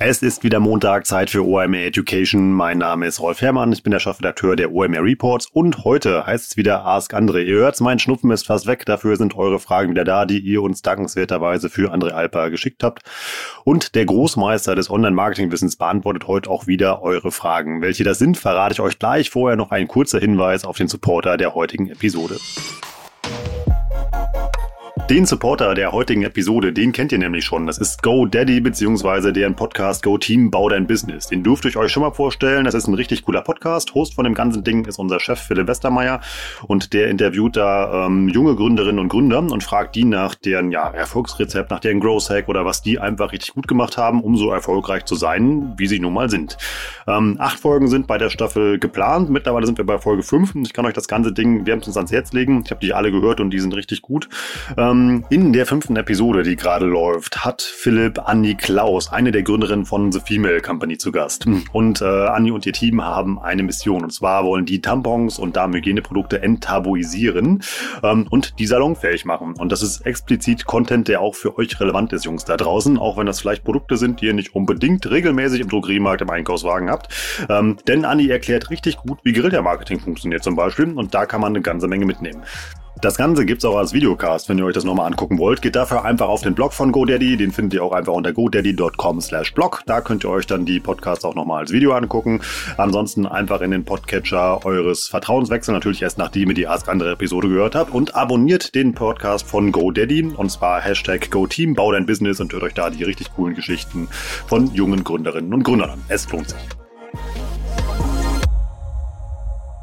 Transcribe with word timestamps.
Es 0.00 0.22
ist 0.22 0.44
wieder 0.44 0.60
Montag, 0.60 1.06
Zeit 1.06 1.28
für 1.28 1.44
OMR 1.44 1.86
Education. 1.86 2.52
Mein 2.52 2.78
Name 2.78 3.08
ist 3.08 3.18
Rolf 3.18 3.40
Herrmann, 3.40 3.72
ich 3.72 3.82
bin 3.82 3.90
der 3.90 3.98
Chefredakteur 3.98 4.54
der 4.54 4.72
OMR 4.72 5.02
Reports 5.02 5.48
und 5.52 5.82
heute 5.82 6.24
heißt 6.24 6.52
es 6.52 6.56
wieder 6.56 6.84
Ask 6.84 7.14
Andre. 7.14 7.42
Ihr 7.42 7.56
hört, 7.56 7.80
mein 7.80 7.98
Schnupfen 7.98 8.30
ist 8.30 8.46
fast 8.46 8.68
weg, 8.68 8.86
dafür 8.86 9.16
sind 9.16 9.34
eure 9.34 9.58
Fragen 9.58 9.90
wieder 9.90 10.04
da, 10.04 10.24
die 10.24 10.38
ihr 10.38 10.62
uns 10.62 10.82
dankenswerterweise 10.82 11.68
für 11.68 11.90
Andre 11.90 12.14
Alper 12.14 12.48
geschickt 12.50 12.84
habt. 12.84 13.02
Und 13.64 13.96
der 13.96 14.06
Großmeister 14.06 14.76
des 14.76 14.88
Online-Marketing-Wissens 14.88 15.74
beantwortet 15.74 16.28
heute 16.28 16.48
auch 16.48 16.68
wieder 16.68 17.02
eure 17.02 17.32
Fragen. 17.32 17.82
Welche 17.82 18.04
das 18.04 18.18
sind, 18.18 18.36
verrate 18.36 18.74
ich 18.74 18.80
euch 18.80 19.00
gleich. 19.00 19.30
Vorher 19.30 19.56
noch 19.56 19.72
ein 19.72 19.88
kurzer 19.88 20.20
Hinweis 20.20 20.64
auf 20.64 20.76
den 20.76 20.86
Supporter 20.86 21.36
der 21.36 21.56
heutigen 21.56 21.90
Episode. 21.90 22.36
Den 25.10 25.24
Supporter 25.24 25.74
der 25.74 25.92
heutigen 25.92 26.22
Episode, 26.22 26.70
den 26.70 26.92
kennt 26.92 27.12
ihr 27.12 27.18
nämlich 27.18 27.42
schon. 27.42 27.66
Das 27.66 27.78
ist 27.78 28.02
GoDaddy 28.02 28.60
beziehungsweise 28.60 29.32
deren 29.32 29.56
Podcast 29.56 30.02
Go 30.02 30.18
Team 30.18 30.50
Bau 30.50 30.68
Dein 30.68 30.86
Business. 30.86 31.28
Den 31.28 31.42
dürft 31.42 31.64
ihr 31.64 31.74
euch 31.76 31.90
schon 31.90 32.02
mal 32.02 32.12
vorstellen. 32.12 32.66
Das 32.66 32.74
ist 32.74 32.88
ein 32.88 32.92
richtig 32.92 33.24
cooler 33.24 33.40
Podcast. 33.40 33.94
Host 33.94 34.16
von 34.16 34.24
dem 34.24 34.34
ganzen 34.34 34.64
Ding 34.64 34.84
ist 34.84 34.98
unser 34.98 35.18
Chef 35.18 35.40
Philipp 35.40 35.66
Westermeier 35.66 36.20
und 36.66 36.92
der 36.92 37.08
interviewt 37.08 37.56
da 37.56 38.04
ähm, 38.04 38.28
junge 38.28 38.54
Gründerinnen 38.54 38.98
und 38.98 39.08
Gründer 39.08 39.38
und 39.38 39.64
fragt 39.64 39.96
die 39.96 40.04
nach 40.04 40.34
deren 40.34 40.72
ja, 40.72 40.90
Erfolgsrezept, 40.90 41.70
nach 41.70 41.80
deren 41.80 42.00
Growth 42.00 42.28
Hack 42.28 42.48
oder 42.48 42.66
was 42.66 42.82
die 42.82 42.98
einfach 42.98 43.32
richtig 43.32 43.54
gut 43.54 43.66
gemacht 43.66 43.96
haben, 43.96 44.22
um 44.22 44.36
so 44.36 44.50
erfolgreich 44.50 45.06
zu 45.06 45.14
sein, 45.14 45.72
wie 45.78 45.86
sie 45.86 46.00
nun 46.00 46.12
mal 46.12 46.28
sind. 46.28 46.58
Ähm, 47.06 47.36
acht 47.38 47.58
Folgen 47.58 47.88
sind 47.88 48.08
bei 48.08 48.18
der 48.18 48.28
Staffel 48.28 48.78
geplant. 48.78 49.30
Mittlerweile 49.30 49.64
sind 49.64 49.78
wir 49.78 49.86
bei 49.86 49.96
Folge 49.96 50.22
fünf. 50.22 50.54
Ich 50.54 50.74
kann 50.74 50.84
euch 50.84 50.92
das 50.92 51.08
ganze 51.08 51.32
Ding 51.32 51.64
wärmstens 51.64 51.88
uns 51.88 51.96
ans 51.96 52.12
Herz 52.12 52.34
legen. 52.34 52.60
Ich 52.62 52.70
habe 52.70 52.80
die 52.82 52.92
alle 52.92 53.10
gehört 53.10 53.40
und 53.40 53.48
die 53.48 53.58
sind 53.58 53.74
richtig 53.74 54.02
gut. 54.02 54.28
Ähm, 54.76 54.97
ähm, 54.98 55.24
in 55.30 55.52
der 55.52 55.66
fünften 55.66 55.96
Episode, 55.96 56.42
die 56.42 56.56
gerade 56.56 56.86
läuft, 56.86 57.44
hat 57.44 57.62
Philipp 57.62 58.18
Anni 58.28 58.54
Klaus, 58.54 59.12
eine 59.12 59.30
der 59.30 59.42
Gründerinnen 59.42 59.86
von 59.86 60.12
The 60.12 60.20
Female 60.20 60.60
Company, 60.60 60.98
zu 60.98 61.12
Gast. 61.12 61.46
Und 61.72 62.00
äh, 62.00 62.04
Anni 62.04 62.50
und 62.50 62.66
ihr 62.66 62.72
Team 62.72 63.04
haben 63.04 63.38
eine 63.38 63.62
Mission. 63.62 64.02
Und 64.02 64.10
zwar 64.10 64.44
wollen 64.44 64.66
die 64.66 64.80
Tampons 64.80 65.38
und 65.38 65.56
Darmhygieneprodukte 65.56 66.42
enttabuisieren 66.42 67.62
ähm, 68.02 68.26
und 68.30 68.58
die 68.58 68.66
salonfähig 68.66 69.24
machen. 69.24 69.54
Und 69.58 69.70
das 69.70 69.82
ist 69.82 70.00
explizit 70.06 70.66
Content, 70.66 71.08
der 71.08 71.20
auch 71.20 71.34
für 71.34 71.56
euch 71.58 71.78
relevant 71.80 72.12
ist, 72.12 72.24
Jungs, 72.24 72.44
da 72.44 72.56
draußen. 72.56 72.98
Auch 72.98 73.16
wenn 73.16 73.26
das 73.26 73.40
vielleicht 73.40 73.64
Produkte 73.64 73.96
sind, 73.96 74.20
die 74.20 74.26
ihr 74.26 74.34
nicht 74.34 74.54
unbedingt 74.54 75.08
regelmäßig 75.08 75.60
im 75.60 75.68
Drogeriemarkt 75.68 76.22
im 76.22 76.30
Einkaufswagen 76.30 76.90
habt. 76.90 77.14
Ähm, 77.48 77.76
denn 77.86 78.04
Anni 78.04 78.28
erklärt 78.28 78.70
richtig 78.70 78.96
gut, 78.96 79.18
wie 79.22 79.32
Guerilla-Marketing 79.32 80.00
funktioniert 80.00 80.42
zum 80.42 80.56
Beispiel. 80.56 80.92
Und 80.92 81.14
da 81.14 81.26
kann 81.26 81.40
man 81.40 81.52
eine 81.52 81.62
ganze 81.62 81.88
Menge 81.88 82.06
mitnehmen. 82.06 82.42
Das 83.00 83.16
Ganze 83.16 83.46
gibt's 83.46 83.64
auch 83.64 83.76
als 83.76 83.92
Videocast, 83.92 84.48
wenn 84.48 84.58
ihr 84.58 84.64
euch 84.64 84.74
das 84.74 84.82
nochmal 84.82 85.06
angucken 85.06 85.38
wollt. 85.38 85.62
Geht 85.62 85.76
dafür 85.76 86.04
einfach 86.04 86.26
auf 86.28 86.42
den 86.42 86.54
Blog 86.54 86.72
von 86.72 86.90
GoDaddy. 86.90 87.36
Den 87.36 87.52
findet 87.52 87.74
ihr 87.74 87.84
auch 87.84 87.92
einfach 87.92 88.12
unter 88.12 88.32
godaddy.com 88.32 89.20
slash 89.20 89.54
blog. 89.54 89.82
Da 89.86 90.00
könnt 90.00 90.24
ihr 90.24 90.30
euch 90.30 90.48
dann 90.48 90.64
die 90.64 90.80
Podcasts 90.80 91.24
auch 91.24 91.36
nochmal 91.36 91.60
als 91.60 91.70
Video 91.70 91.92
angucken. 91.92 92.40
Ansonsten 92.76 93.26
einfach 93.26 93.60
in 93.60 93.70
den 93.70 93.84
Podcatcher 93.84 94.64
eures 94.66 95.06
Vertrauens 95.06 95.48
wechseln. 95.48 95.74
Natürlich 95.74 96.02
erst 96.02 96.18
nachdem 96.18 96.48
ihr 96.48 96.54
die 96.54 96.66
Ask 96.66 96.88
andere 96.88 97.12
Episode 97.12 97.48
gehört 97.48 97.76
habt. 97.76 97.94
Und 97.94 98.16
abonniert 98.16 98.74
den 98.74 98.94
Podcast 98.94 99.46
von 99.46 99.70
GoDaddy. 99.70 100.32
Und 100.36 100.50
zwar 100.50 100.80
Hashtag 100.80 101.30
GoTeam, 101.30 101.74
bau 101.74 101.92
dein 101.92 102.06
Business 102.06 102.40
und 102.40 102.52
hört 102.52 102.64
euch 102.64 102.74
da 102.74 102.90
die 102.90 103.04
richtig 103.04 103.32
coolen 103.34 103.54
Geschichten 103.54 104.08
von 104.48 104.74
jungen 104.74 105.04
Gründerinnen 105.04 105.54
und 105.54 105.62
Gründern 105.62 105.90
an. 105.90 106.02
Es 106.08 106.28
lohnt 106.32 106.48
sich. 106.48 106.87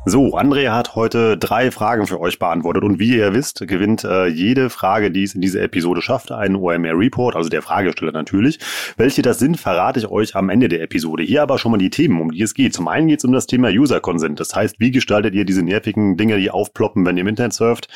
So, 0.08 0.36
Andrea 0.36 0.76
hat 0.76 0.94
heute 0.94 1.36
drei 1.36 1.72
Fragen 1.72 2.06
für 2.06 2.22
euch 2.22 2.38
beantwortet 2.38 2.84
und 2.84 3.00
wie 3.00 3.18
ihr 3.18 3.34
wisst, 3.34 3.68
gewinnt 3.68 4.04
äh, 4.04 4.28
jede 4.28 4.70
Frage, 4.70 5.10
die 5.10 5.24
es 5.24 5.34
in 5.34 5.42
dieser 5.42 5.64
Episode 5.64 6.00
schafft, 6.04 6.32
einen 6.32 6.58
OMR 6.58 6.96
Report, 6.96 7.36
also 7.36 7.50
der 7.50 7.64
Fragesteller 7.64 8.12
natürlich. 8.12 8.60
Welche 8.98 9.24
das 9.24 9.40
sind, 9.40 9.58
verrate 9.60 9.98
ich 9.98 10.08
euch 10.08 10.36
am 10.36 10.50
Ende 10.50 10.70
der 10.70 10.84
Episode. 10.84 11.24
Hier 11.24 11.42
aber 11.42 11.58
schon 11.58 11.72
mal 11.72 11.80
die 11.80 11.90
Themen, 11.90 12.22
um 12.22 12.30
die 12.30 12.44
es 12.44 12.54
geht. 12.54 12.76
Zum 12.76 12.88
einen 12.88 13.08
geht 13.08 13.18
es 13.18 13.26
um 13.26 13.32
das 13.32 13.48
Thema 13.48 13.70
User 13.70 14.00
Consent. 14.00 14.40
Das 14.40 14.54
heißt, 14.54 14.80
wie 14.80 14.92
gestaltet 14.92 15.34
ihr 15.34 15.44
diese 15.44 15.64
nervigen 15.64 16.18
Dinge, 16.18 16.38
die 16.38 16.52
aufploppen, 16.52 17.04
wenn 17.04 17.18
ihr 17.18 17.22
im 17.22 17.28
Internet 17.28 17.54
surft, 17.54 17.88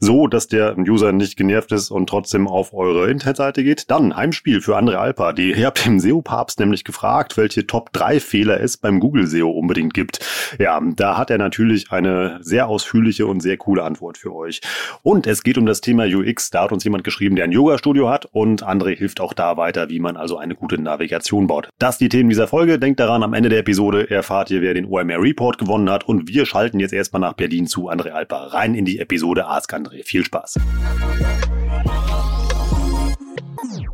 so, 0.00 0.26
dass 0.26 0.48
der 0.48 0.76
User 0.76 1.12
nicht 1.12 1.36
genervt 1.36 1.70
ist 1.70 1.92
und 1.92 2.08
trotzdem 2.08 2.48
auf 2.48 2.74
eure 2.74 3.08
Internetseite 3.08 3.62
geht. 3.62 3.88
Dann 3.88 4.16
Heimspiel 4.16 4.62
für 4.62 4.76
andere 4.76 4.98
Alpa. 4.98 5.32
Die, 5.32 5.52
ihr 5.52 5.66
habt 5.66 5.86
dem 5.86 6.00
SEO-Papst 6.00 6.58
nämlich 6.58 6.82
gefragt, 6.82 7.36
welche 7.36 7.68
Top 7.68 7.92
3 7.92 8.18
Fehler 8.18 8.60
es 8.60 8.76
beim 8.78 8.98
Google 8.98 9.28
SEO 9.28 9.48
unbedingt 9.48 9.94
gibt. 9.94 10.26
Ja, 10.58 10.82
da 10.96 11.16
hat 11.16 11.30
er 11.30 11.38
natürlich 11.38 11.51
natürlich 11.52 11.92
eine 11.92 12.38
sehr 12.40 12.66
ausführliche 12.66 13.26
und 13.26 13.40
sehr 13.40 13.58
coole 13.58 13.82
Antwort 13.82 14.16
für 14.16 14.34
euch. 14.34 14.62
Und 15.02 15.26
es 15.26 15.42
geht 15.42 15.58
um 15.58 15.66
das 15.66 15.82
Thema 15.82 16.06
UX. 16.06 16.50
Da 16.50 16.62
hat 16.62 16.72
uns 16.72 16.82
jemand 16.82 17.04
geschrieben, 17.04 17.36
der 17.36 17.44
ein 17.44 17.52
Yoga-Studio 17.52 18.08
hat 18.08 18.24
und 18.24 18.64
André 18.64 18.96
hilft 18.96 19.20
auch 19.20 19.34
da 19.34 19.58
weiter, 19.58 19.90
wie 19.90 20.00
man 20.00 20.16
also 20.16 20.38
eine 20.38 20.54
gute 20.54 20.80
Navigation 20.80 21.46
baut. 21.46 21.68
Das 21.78 21.98
die 21.98 22.08
Themen 22.08 22.30
dieser 22.30 22.48
Folge. 22.48 22.78
Denkt 22.78 23.00
daran, 23.00 23.22
am 23.22 23.34
Ende 23.34 23.50
der 23.50 23.58
Episode 23.58 24.08
erfahrt 24.10 24.50
ihr, 24.50 24.62
wer 24.62 24.72
den 24.72 24.86
OMR 24.86 25.20
Report 25.20 25.58
gewonnen 25.58 25.90
hat 25.90 26.08
und 26.08 26.26
wir 26.26 26.46
schalten 26.46 26.80
jetzt 26.80 26.94
erstmal 26.94 27.20
nach 27.20 27.34
Berlin 27.34 27.66
zu 27.66 27.90
André 27.90 28.10
Alper 28.10 28.54
rein 28.54 28.74
in 28.74 28.86
die 28.86 28.98
Episode 28.98 29.46
Ask 29.46 29.74
André. 29.74 30.04
Viel 30.04 30.24
Spaß. 30.24 30.58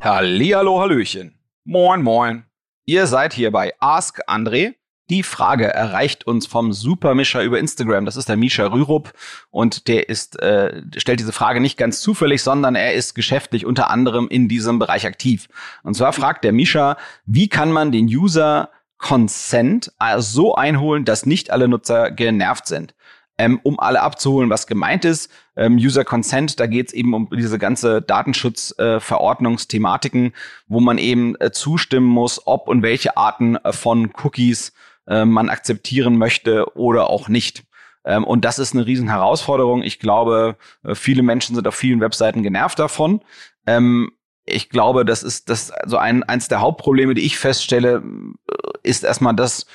Hallihallo, 0.01 0.81
Hallöchen. 0.81 1.35
Moin, 1.65 2.03
moin. 2.03 2.45
Ihr 2.85 3.09
seid 3.09 3.33
hier 3.33 3.51
bei 3.51 3.73
Ask 3.81 4.21
André 4.29 4.75
die 5.11 5.23
Frage 5.23 5.67
erreicht 5.67 6.27
uns 6.27 6.47
vom 6.47 6.73
Supermischer 6.73 7.43
über 7.43 7.59
Instagram. 7.59 8.05
Das 8.05 8.17
ist 8.17 8.29
der 8.29 8.37
Misha 8.37 8.67
Rürup 8.67 9.13
und 9.51 9.89
der 9.89 10.09
ist 10.09 10.41
äh, 10.41 10.83
stellt 10.97 11.21
diese 11.21 11.33
Frage 11.33 11.61
nicht 11.61 11.79
ganz 11.79 12.01
zufällig, 12.01 12.43
sondern 12.43 12.75
er 12.75 12.95
ist 12.95 13.15
geschäftlich 13.15 13.65
unter 13.65 13.91
anderem 13.91 14.29
in 14.29 14.49
diesem 14.49 14.79
Bereich 14.79 15.07
aktiv. 15.07 15.49
Und 15.83 15.95
zwar 15.95 16.13
fragt 16.13 16.45
der 16.45 16.53
Misha, 16.53 16.97
wie 17.27 17.49
kann 17.49 17.73
man 17.73 17.93
den 17.93 18.07
User 18.07 18.71
Consent 18.99 19.93
so 20.19 20.57
einholen, 20.57 21.05
dass 21.05 21.25
nicht 21.25 21.51
alle 21.51 21.69
Nutzer 21.69 22.11
genervt 22.11 22.67
sind? 22.67 22.95
Ähm, 23.41 23.61
um 23.63 23.79
alle 23.79 24.03
abzuholen, 24.03 24.51
was 24.51 24.67
gemeint 24.67 25.05
ist. 25.05 25.31
Ähm, 25.55 25.77
User 25.77 26.05
Consent, 26.05 26.59
da 26.59 26.67
geht 26.67 26.89
es 26.89 26.93
eben 26.93 27.15
um 27.15 27.29
diese 27.31 27.61
ganze 27.61 28.03
Datenschutzverordnungsthematiken, 28.03 30.27
äh, 30.27 30.33
wo 30.67 30.81
man 30.81 30.99
eben 30.99 31.37
äh, 31.37 31.53
zustimmen 31.53 32.09
muss, 32.09 32.49
ob 32.49 32.67
und 32.67 32.83
welche 32.83 33.17
Arten 33.17 33.55
äh, 33.55 33.73
von 33.73 34.11
Cookies 34.25 34.73
äh, 35.09 35.25
man 35.25 35.49
akzeptieren 35.49 36.17
möchte 36.19 36.77
oder 36.77 37.11
auch 37.11 37.29
nicht. 37.29 37.65
Ähm, 38.05 38.25
und 38.25 38.45
das 38.45 38.59
ist 38.59 38.75
eine 38.75 38.87
riesen 38.87 39.09
Herausforderung. 39.09 39.83
Ich 39.83 39.99
glaube, 39.99 40.57
äh, 40.85 40.95
viele 40.95 41.23
Menschen 41.23 41.55
sind 41.55 41.67
auf 41.67 41.75
vielen 41.75 42.01
Webseiten 42.01 42.43
genervt 42.43 42.79
davon. 42.79 43.21
Ähm, 43.67 44.13
ich 44.45 44.71
glaube, 44.71 45.05
das 45.05 45.23
ist 45.23 45.51
das 45.51 45.71
also 45.71 45.99
ein 45.99 46.23
eins 46.23 46.49
der 46.49 46.61
Hauptprobleme, 46.61 47.15
die 47.15 47.27
ich 47.27 47.39
feststelle, 47.39 48.03
äh, 48.03 48.79
ist 48.83 49.05
erstmal 49.05 49.35
das, 49.35 49.67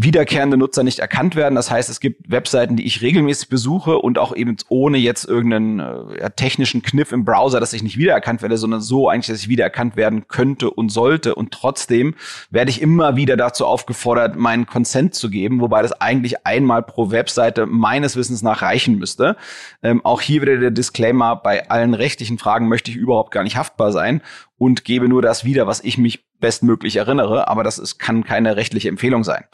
wiederkehrende 0.00 0.56
Nutzer 0.56 0.84
nicht 0.84 1.00
erkannt 1.00 1.34
werden. 1.34 1.56
Das 1.56 1.72
heißt, 1.72 1.90
es 1.90 1.98
gibt 1.98 2.30
Webseiten, 2.30 2.76
die 2.76 2.86
ich 2.86 3.02
regelmäßig 3.02 3.48
besuche 3.48 3.98
und 3.98 4.16
auch 4.16 4.34
eben 4.34 4.56
ohne 4.68 4.96
jetzt 4.96 5.24
irgendeinen 5.24 5.80
äh, 5.80 6.30
technischen 6.30 6.82
Kniff 6.82 7.10
im 7.10 7.24
Browser, 7.24 7.58
dass 7.58 7.72
ich 7.72 7.82
nicht 7.82 7.98
wiedererkannt 7.98 8.40
werde, 8.40 8.58
sondern 8.58 8.80
so 8.80 9.08
eigentlich, 9.08 9.26
dass 9.26 9.40
ich 9.40 9.48
wiedererkannt 9.48 9.96
werden 9.96 10.28
könnte 10.28 10.70
und 10.70 10.90
sollte. 10.90 11.34
Und 11.34 11.50
trotzdem 11.50 12.14
werde 12.48 12.70
ich 12.70 12.80
immer 12.80 13.16
wieder 13.16 13.36
dazu 13.36 13.66
aufgefordert, 13.66 14.36
meinen 14.36 14.66
Consent 14.66 15.16
zu 15.16 15.30
geben, 15.30 15.60
wobei 15.60 15.82
das 15.82 16.00
eigentlich 16.00 16.46
einmal 16.46 16.84
pro 16.84 17.10
Webseite 17.10 17.66
meines 17.66 18.14
Wissens 18.14 18.40
nach 18.40 18.62
reichen 18.62 18.98
müsste. 18.98 19.36
Ähm, 19.82 20.04
auch 20.04 20.20
hier 20.20 20.42
wieder 20.42 20.58
der 20.58 20.70
Disclaimer, 20.70 21.34
bei 21.34 21.68
allen 21.70 21.94
rechtlichen 21.94 22.38
Fragen 22.38 22.68
möchte 22.68 22.92
ich 22.92 22.96
überhaupt 22.96 23.32
gar 23.32 23.42
nicht 23.42 23.56
haftbar 23.56 23.90
sein 23.90 24.22
und 24.58 24.84
gebe 24.84 25.08
nur 25.08 25.22
das 25.22 25.44
wieder, 25.44 25.66
was 25.66 25.82
ich 25.82 25.98
mich 25.98 26.26
bestmöglich 26.40 26.96
erinnere, 26.96 27.48
aber 27.48 27.64
das 27.64 27.78
ist, 27.78 27.98
kann 27.98 28.24
keine 28.24 28.56
rechtliche 28.56 28.88
Empfehlung 28.88 29.24
sein. 29.24 29.44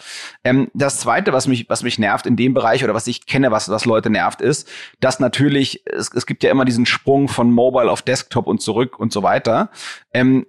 Ähm, 0.42 0.70
das 0.74 1.00
zweite, 1.00 1.32
was 1.32 1.46
mich, 1.46 1.68
was 1.68 1.82
mich 1.82 1.98
nervt 1.98 2.26
in 2.26 2.36
dem 2.36 2.54
Bereich 2.54 2.84
oder 2.84 2.94
was 2.94 3.06
ich 3.06 3.26
kenne, 3.26 3.50
was, 3.50 3.68
was 3.68 3.84
Leute 3.84 4.10
nervt, 4.10 4.40
ist, 4.40 4.68
dass 5.00 5.20
natürlich, 5.20 5.82
es, 5.86 6.10
es 6.12 6.26
gibt 6.26 6.42
ja 6.42 6.50
immer 6.50 6.64
diesen 6.64 6.86
Sprung 6.86 7.28
von 7.28 7.52
Mobile 7.52 7.90
auf 7.90 8.02
Desktop 8.02 8.46
und 8.46 8.60
zurück 8.60 8.98
und 8.98 9.12
so 9.12 9.22
weiter. 9.22 9.70
Ähm, 10.12 10.46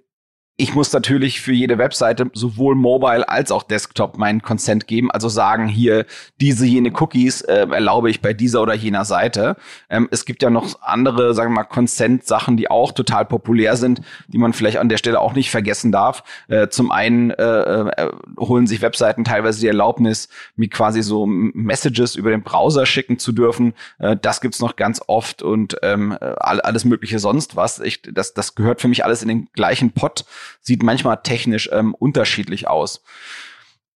ich 0.58 0.74
muss 0.74 0.90
natürlich 0.92 1.42
für 1.42 1.52
jede 1.52 1.76
Webseite 1.76 2.30
sowohl 2.32 2.74
mobile 2.74 3.28
als 3.28 3.52
auch 3.52 3.62
Desktop 3.62 4.16
meinen 4.16 4.40
Consent 4.40 4.86
geben, 4.86 5.10
also 5.10 5.28
sagen 5.28 5.68
hier 5.68 6.06
diese 6.40 6.64
jene 6.64 6.92
Cookies 6.98 7.42
äh, 7.42 7.66
erlaube 7.70 8.08
ich 8.08 8.22
bei 8.22 8.32
dieser 8.32 8.62
oder 8.62 8.72
jener 8.72 9.04
Seite. 9.04 9.56
Ähm, 9.90 10.08
es 10.10 10.24
gibt 10.24 10.42
ja 10.42 10.48
noch 10.48 10.80
andere, 10.80 11.34
sagen 11.34 11.50
wir 11.50 11.56
mal, 11.56 11.64
Consent-Sachen, 11.64 12.56
die 12.56 12.70
auch 12.70 12.92
total 12.92 13.26
populär 13.26 13.76
sind, 13.76 14.00
die 14.28 14.38
man 14.38 14.54
vielleicht 14.54 14.78
an 14.78 14.88
der 14.88 14.96
Stelle 14.96 15.20
auch 15.20 15.34
nicht 15.34 15.50
vergessen 15.50 15.92
darf. 15.92 16.24
Äh, 16.48 16.68
zum 16.68 16.90
einen 16.90 17.32
äh, 17.32 17.42
äh, 17.42 18.10
holen 18.38 18.66
sich 18.66 18.80
Webseiten 18.80 19.24
teilweise 19.24 19.60
die 19.60 19.66
Erlaubnis, 19.66 20.30
mir 20.56 20.70
quasi 20.70 21.02
so 21.02 21.26
Messages 21.26 22.16
über 22.16 22.30
den 22.30 22.42
Browser 22.42 22.86
schicken 22.86 23.18
zu 23.18 23.32
dürfen. 23.32 23.74
Äh, 23.98 24.16
das 24.22 24.40
gibt's 24.40 24.60
noch 24.60 24.76
ganz 24.76 25.02
oft 25.06 25.42
und 25.42 25.76
ähm, 25.82 26.16
alles 26.18 26.86
mögliche 26.86 27.18
sonst 27.18 27.56
was. 27.56 27.78
Ich, 27.78 28.00
das, 28.02 28.32
das 28.32 28.54
gehört 28.54 28.80
für 28.80 28.88
mich 28.88 29.04
alles 29.04 29.20
in 29.20 29.28
den 29.28 29.48
gleichen 29.52 29.90
Pot 29.90 30.24
sieht 30.60 30.82
manchmal 30.82 31.22
technisch 31.22 31.68
ähm, 31.72 31.94
unterschiedlich 31.94 32.68
aus. 32.68 33.02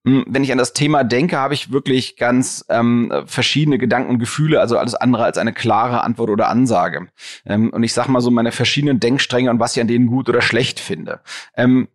Hm, 0.07 0.25
wenn 0.29 0.43
ich 0.43 0.51
an 0.51 0.59
das 0.59 0.73
Thema 0.73 1.05
denke, 1.05 1.37
habe 1.37 1.53
ich 1.53 1.73
wirklich 1.73 2.17
ganz 2.17 2.65
ähm, 2.71 3.13
verschiedene 3.27 3.77
Gedanken 3.77 4.11
und 4.11 4.19
Gefühle, 4.19 4.61
also 4.61 4.79
alles 4.79 4.95
andere 4.95 5.25
als 5.25 5.37
eine 5.37 5.53
klare 5.53 6.03
Antwort 6.03 6.31
oder 6.31 6.49
Ansage. 6.49 7.09
Ähm, 7.45 7.71
und 7.71 7.83
ich 7.83 7.93
sage 7.93 8.11
mal 8.11 8.21
so 8.21 8.31
meine 8.31 8.53
verschiedenen 8.53 8.99
Denkstränge 8.99 9.51
und 9.51 9.61
was 9.61 9.77
ich 9.77 9.83
an 9.83 9.89
denen 9.89 10.07
gut 10.07 10.29
oder 10.29 10.41
schlecht 10.41 10.81
finde. 10.81 11.21
Ähm, 11.55 11.89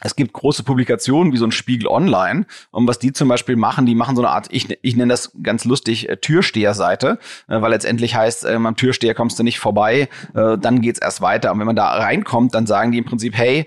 es 0.00 0.16
gibt 0.16 0.32
große 0.32 0.62
Publikationen 0.62 1.32
wie 1.32 1.36
so 1.36 1.44
ein 1.44 1.52
Spiegel 1.52 1.88
Online 1.88 2.46
und 2.70 2.86
was 2.86 2.98
die 2.98 3.12
zum 3.12 3.28
Beispiel 3.28 3.56
machen, 3.56 3.86
die 3.86 3.94
machen 3.94 4.16
so 4.16 4.22
eine 4.22 4.30
Art, 4.30 4.48
ich, 4.50 4.78
ich 4.82 4.96
nenne 4.96 5.12
das 5.12 5.32
ganz 5.42 5.64
lustig, 5.64 6.08
äh, 6.08 6.16
Türsteherseite, 6.16 7.18
äh, 7.48 7.60
weil 7.60 7.70
letztendlich 7.70 8.14
heißt, 8.14 8.44
äh, 8.44 8.54
am 8.54 8.76
Türsteher 8.76 9.14
kommst 9.14 9.38
du 9.38 9.42
nicht 9.42 9.58
vorbei, 9.58 10.08
äh, 10.34 10.58
dann 10.58 10.80
geht's 10.80 10.98
erst 10.98 11.20
weiter. 11.20 11.52
Und 11.52 11.58
wenn 11.58 11.66
man 11.66 11.76
da 11.76 11.88
reinkommt, 11.88 12.54
dann 12.54 12.66
sagen 12.66 12.92
die 12.92 12.98
im 12.98 13.04
Prinzip, 13.04 13.36
hey, 13.36 13.66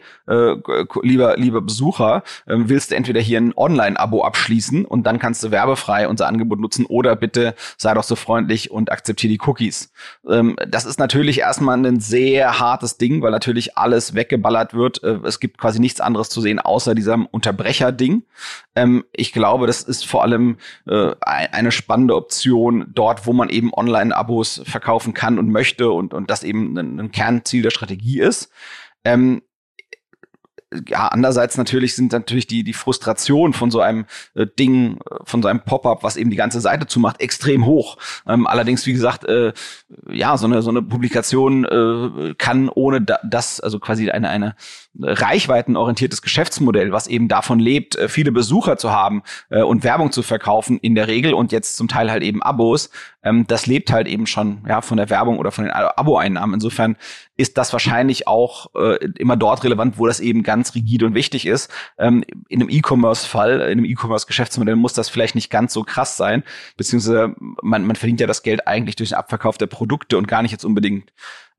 lieber, 1.01 1.35
lieber 1.35 1.61
Besucher, 1.61 2.23
äh, 2.45 2.55
willst 2.55 2.91
du 2.91 2.95
entweder 2.95 3.19
hier 3.19 3.39
ein 3.39 3.53
Online-Abo 3.53 4.23
abschließen 4.23 4.85
und 4.85 5.03
dann 5.03 5.19
kannst 5.19 5.43
du 5.43 5.51
werbefrei 5.51 6.07
unser 6.07 6.27
Angebot 6.27 6.59
nutzen 6.59 6.85
oder 6.85 7.17
bitte 7.17 7.53
sei 7.77 7.93
doch 7.93 8.03
so 8.03 8.15
freundlich 8.15 8.71
und 8.71 8.91
akzeptiere 8.93 9.33
die 9.33 9.39
Cookies. 9.45 9.91
Ähm, 10.29 10.55
das 10.67 10.85
ist 10.85 10.99
natürlich 10.99 11.39
erstmal 11.39 11.85
ein 11.85 11.99
sehr 11.99 12.59
hartes 12.59 12.97
Ding, 12.97 13.21
weil 13.21 13.31
natürlich 13.31 13.77
alles 13.77 14.13
weggeballert 14.13 14.73
wird. 14.73 15.03
Es 15.03 15.39
gibt 15.39 15.57
quasi 15.57 15.79
nichts 15.79 15.99
anderes 15.99 16.20
anderes 16.21 16.29
zu 16.29 16.41
sehen, 16.41 16.59
außer 16.59 16.95
diesem 16.95 17.25
Unterbrecher-Ding. 17.25 18.23
Ähm, 18.75 19.03
ich 19.11 19.33
glaube, 19.33 19.67
das 19.67 19.83
ist 19.83 20.05
vor 20.05 20.23
allem 20.23 20.57
äh, 20.87 21.11
eine 21.21 21.71
spannende 21.71 22.15
Option 22.15 22.85
dort, 22.93 23.25
wo 23.25 23.33
man 23.33 23.49
eben 23.49 23.73
Online-Abos 23.73 24.61
verkaufen 24.65 25.13
kann 25.13 25.39
und 25.39 25.49
möchte 25.49 25.91
und, 25.91 26.13
und 26.13 26.29
das 26.29 26.43
eben 26.43 26.77
ein, 26.77 26.99
ein 26.99 27.11
Kernziel 27.11 27.63
der 27.63 27.71
Strategie 27.71 28.19
ist. 28.19 28.51
Ähm, 29.03 29.41
ja, 30.87 31.07
andererseits 31.07 31.57
natürlich 31.57 31.95
sind 31.95 32.13
natürlich 32.13 32.47
die, 32.47 32.63
die 32.63 32.73
Frustration 32.73 33.53
von 33.53 33.71
so 33.71 33.81
einem 33.81 34.05
äh, 34.35 34.45
Ding, 34.47 34.97
äh, 34.97 35.15
von 35.23 35.41
so 35.41 35.47
einem 35.47 35.61
Pop-up, 35.61 36.03
was 36.03 36.17
eben 36.17 36.29
die 36.29 36.37
ganze 36.37 36.61
Seite 36.61 36.87
zumacht, 36.87 37.19
extrem 37.19 37.65
hoch. 37.65 37.97
Ähm, 38.27 38.47
allerdings, 38.47 38.85
wie 38.85 38.93
gesagt, 38.93 39.25
äh, 39.25 39.53
ja, 40.09 40.37
so 40.37 40.45
eine, 40.45 40.61
so 40.61 40.69
eine 40.69 40.81
Publikation 40.81 41.65
äh, 41.65 42.35
kann 42.35 42.69
ohne 42.69 43.01
da, 43.01 43.19
das, 43.23 43.59
also 43.59 43.79
quasi 43.79 44.09
eine, 44.11 44.29
eine 44.29 44.55
reichweitenorientiertes 44.99 46.21
Geschäftsmodell, 46.21 46.91
was 46.91 47.07
eben 47.07 47.27
davon 47.27 47.59
lebt, 47.59 47.95
äh, 47.95 48.09
viele 48.09 48.31
Besucher 48.31 48.77
zu 48.77 48.91
haben 48.91 49.23
äh, 49.49 49.61
und 49.61 49.83
Werbung 49.83 50.11
zu 50.11 50.23
verkaufen 50.23 50.77
in 50.79 50.95
der 50.95 51.07
Regel 51.07 51.33
und 51.33 51.51
jetzt 51.51 51.75
zum 51.75 51.87
Teil 51.87 52.11
halt 52.11 52.23
eben 52.23 52.41
Abos, 52.41 52.89
ähm, 53.23 53.45
das 53.47 53.67
lebt 53.67 53.91
halt 53.91 54.07
eben 54.07 54.25
schon 54.25 54.63
ja 54.67 54.81
von 54.81 54.97
der 54.97 55.09
Werbung 55.09 55.37
oder 55.37 55.51
von 55.51 55.65
den 55.65 55.73
Abo-Einnahmen. 55.73 56.55
Insofern 56.55 56.97
ist 57.41 57.57
das 57.57 57.73
wahrscheinlich 57.73 58.27
auch 58.27 58.73
äh, 58.75 59.03
immer 59.17 59.35
dort 59.35 59.63
relevant, 59.63 59.97
wo 59.97 60.05
das 60.05 60.19
eben 60.19 60.43
ganz 60.43 60.75
rigide 60.75 61.07
und 61.07 61.15
wichtig 61.15 61.47
ist. 61.47 61.71
Ähm, 61.97 62.23
in 62.47 62.61
einem 62.61 62.69
E-Commerce-Fall, 62.69 63.61
in 63.61 63.79
einem 63.79 63.85
E-Commerce-Geschäftsmodell 63.85 64.75
muss 64.75 64.93
das 64.93 65.09
vielleicht 65.09 65.33
nicht 65.33 65.49
ganz 65.49 65.73
so 65.73 65.83
krass 65.83 66.17
sein, 66.17 66.43
beziehungsweise 66.77 67.33
man, 67.39 67.83
man 67.85 67.95
verdient 67.95 68.21
ja 68.21 68.27
das 68.27 68.43
Geld 68.43 68.67
eigentlich 68.67 68.95
durch 68.95 69.09
den 69.09 69.17
Abverkauf 69.17 69.57
der 69.57 69.65
Produkte 69.67 70.17
und 70.17 70.27
gar 70.27 70.43
nicht 70.43 70.51
jetzt 70.51 70.63
unbedingt 70.65 71.11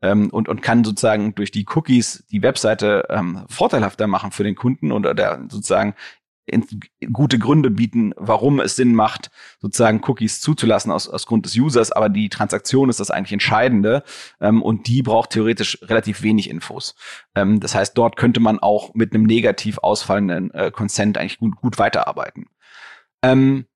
ähm, 0.03 0.31
und, 0.31 0.49
und 0.49 0.63
kann 0.63 0.85
sozusagen 0.85 1.35
durch 1.35 1.51
die 1.51 1.67
Cookies 1.75 2.25
die 2.31 2.43
Webseite 2.43 3.07
ähm, 3.11 3.45
vorteilhafter 3.49 4.07
machen 4.07 4.31
für 4.31 4.45
den 4.45 4.55
Kunden 4.55 4.93
und 4.93 5.05
oder 5.05 5.41
sozusagen 5.49 5.95
gute 7.13 7.39
Gründe 7.39 7.71
bieten, 7.71 8.13
warum 8.17 8.61
es 8.61 8.77
Sinn 8.77 8.95
macht, 8.95 9.31
sozusagen 9.61 10.03
Cookies 10.05 10.41
zuzulassen 10.41 10.91
aus, 10.91 11.09
aus 11.09 11.27
Grund 11.27 11.47
des 11.47 11.57
Users, 11.57 11.93
aber 11.93 12.09
die 12.09 12.29
Transaktion 12.29 12.89
ist 12.89 13.01
das 13.01 13.11
eigentlich 13.11 13.33
Entscheidende 13.33 14.03
ähm, 14.41 14.61
und 14.61 14.89
die 14.89 15.03
braucht 15.03 15.31
theoretisch 15.31 15.79
relativ 15.83 16.23
wenig 16.23 16.51
Infos. 16.51 16.95
Ähm, 17.35 17.61
das 17.61 17.75
heißt, 17.75 17.97
dort 17.97 18.17
könnte 18.17 18.41
man 18.41 18.59
auch 18.59 18.93
mit 18.95 19.15
einem 19.15 19.25
negativ 19.25 19.79
ausfallenden 19.79 20.53
äh, 20.53 20.71
Consent 20.73 21.17
eigentlich 21.17 21.39
gut, 21.39 21.57
gut 21.57 21.79
weiterarbeiten. 21.79 22.47
Ähm, 23.23 23.67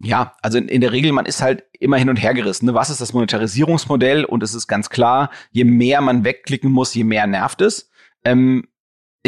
ja, 0.00 0.34
also 0.42 0.58
in, 0.58 0.68
in, 0.68 0.80
der 0.80 0.92
Regel, 0.92 1.12
man 1.12 1.26
ist 1.26 1.42
halt 1.42 1.64
immer 1.80 1.96
hin 1.96 2.10
und 2.10 2.16
her 2.16 2.34
gerissen. 2.34 2.66
Ne? 2.66 2.74
Was 2.74 2.90
ist 2.90 3.00
das 3.00 3.14
Monetarisierungsmodell? 3.14 4.24
Und 4.24 4.42
es 4.42 4.54
ist 4.54 4.68
ganz 4.68 4.90
klar, 4.90 5.30
je 5.50 5.64
mehr 5.64 6.00
man 6.00 6.24
wegklicken 6.24 6.70
muss, 6.70 6.94
je 6.94 7.04
mehr 7.04 7.26
nervt 7.26 7.62
es. 7.62 7.90
Ähm, 8.24 8.68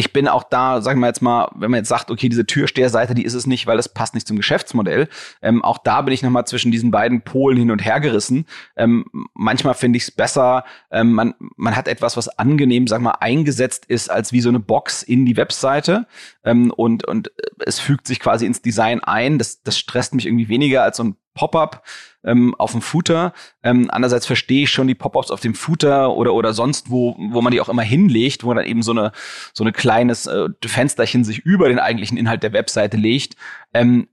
ich 0.01 0.15
bin 0.15 0.29
auch 0.29 0.45
da, 0.45 0.81
sagen 0.81 0.99
wir 1.01 1.09
jetzt 1.09 1.21
mal, 1.21 1.51
wenn 1.55 1.71
man 1.71 1.77
jetzt 1.77 1.91
sagt, 1.91 2.11
okay, 2.11 2.31
diese 2.31 2.47
Türsteherseite, 2.47 3.15
die 3.15 3.23
ist 3.23 3.35
es 3.35 3.47
nicht, 3.47 3.67
weil 3.67 3.79
es 3.79 3.91
passt 3.91 4.15
nicht 4.15 4.27
zum 4.27 4.39
Geschäftsmodell. 4.39 5.09
Ähm, 5.43 5.63
auch 5.63 5.77
da 5.77 6.01
bin 6.01 6.15
ich 6.15 6.23
nochmal 6.23 6.47
zwischen 6.47 6.73
diesen 6.73 6.91
beiden 6.91 7.21
Polen 7.21 7.59
hin 7.59 7.71
und 7.71 7.85
her 7.85 8.01
gerissen. 8.01 8.47
Ähm, 8.77 9.05
manchmal 9.35 9.75
finde 9.75 9.99
ich 9.99 10.05
es 10.05 10.11
besser, 10.11 10.65
ähm, 10.91 11.13
man, 11.13 11.35
man 11.57 11.77
hat 11.77 11.87
etwas, 11.87 12.17
was 12.17 12.29
angenehm, 12.39 12.87
sagen 12.87 13.05
wir 13.05 13.11
mal, 13.11 13.19
eingesetzt 13.21 13.85
ist, 13.85 14.11
als 14.11 14.33
wie 14.33 14.41
so 14.41 14.49
eine 14.49 14.59
Box 14.59 15.03
in 15.03 15.27
die 15.27 15.37
Webseite. 15.37 16.07
Ähm, 16.45 16.71
und, 16.71 17.07
und 17.07 17.31
es 17.59 17.79
fügt 17.79 18.07
sich 18.07 18.21
quasi 18.21 18.47
ins 18.47 18.63
Design 18.63 19.01
ein. 19.01 19.39
Das, 19.39 19.63
das 19.63 19.79
stresst 19.79 20.15
mich 20.15 20.25
irgendwie 20.25 20.49
weniger 20.49 20.83
als 20.83 20.97
so 20.97 21.05
ein 21.05 21.17
Pop-up 21.35 21.85
ähm, 22.25 22.55
auf 22.59 22.73
dem 22.73 22.83
Footer. 22.83 23.33
Ähm, 23.63 23.89
andererseits 23.91 24.27
verstehe 24.27 24.65
ich 24.65 24.71
schon 24.71 24.89
die 24.89 24.95
Pop-ups 24.95 25.31
auf 25.31 25.41
dem 25.41 25.55
Footer 25.55 26.15
oder 26.17 26.35
oder 26.35 26.53
sonst 26.53 26.91
wo, 26.91 27.17
wo 27.19 27.41
man 27.41 27.53
die 27.53 27.61
auch 27.61 27.69
immer 27.69 27.83
hinlegt, 27.83 28.45
wo 28.45 28.53
dann 28.53 28.67
eben 28.67 28.83
so 28.83 28.93
eine 28.93 29.13
so 29.53 29.65
eine 29.65 29.73
kleines 29.73 30.27
äh, 30.27 30.49
Fensterchen 30.65 31.25
sich 31.25 31.39
über 31.39 31.69
den 31.69 31.79
eigentlichen 31.79 32.19
Inhalt 32.19 32.43
der 32.43 32.53
Webseite 32.53 32.97
legt. 32.97 33.37
Ähm, 33.73 34.09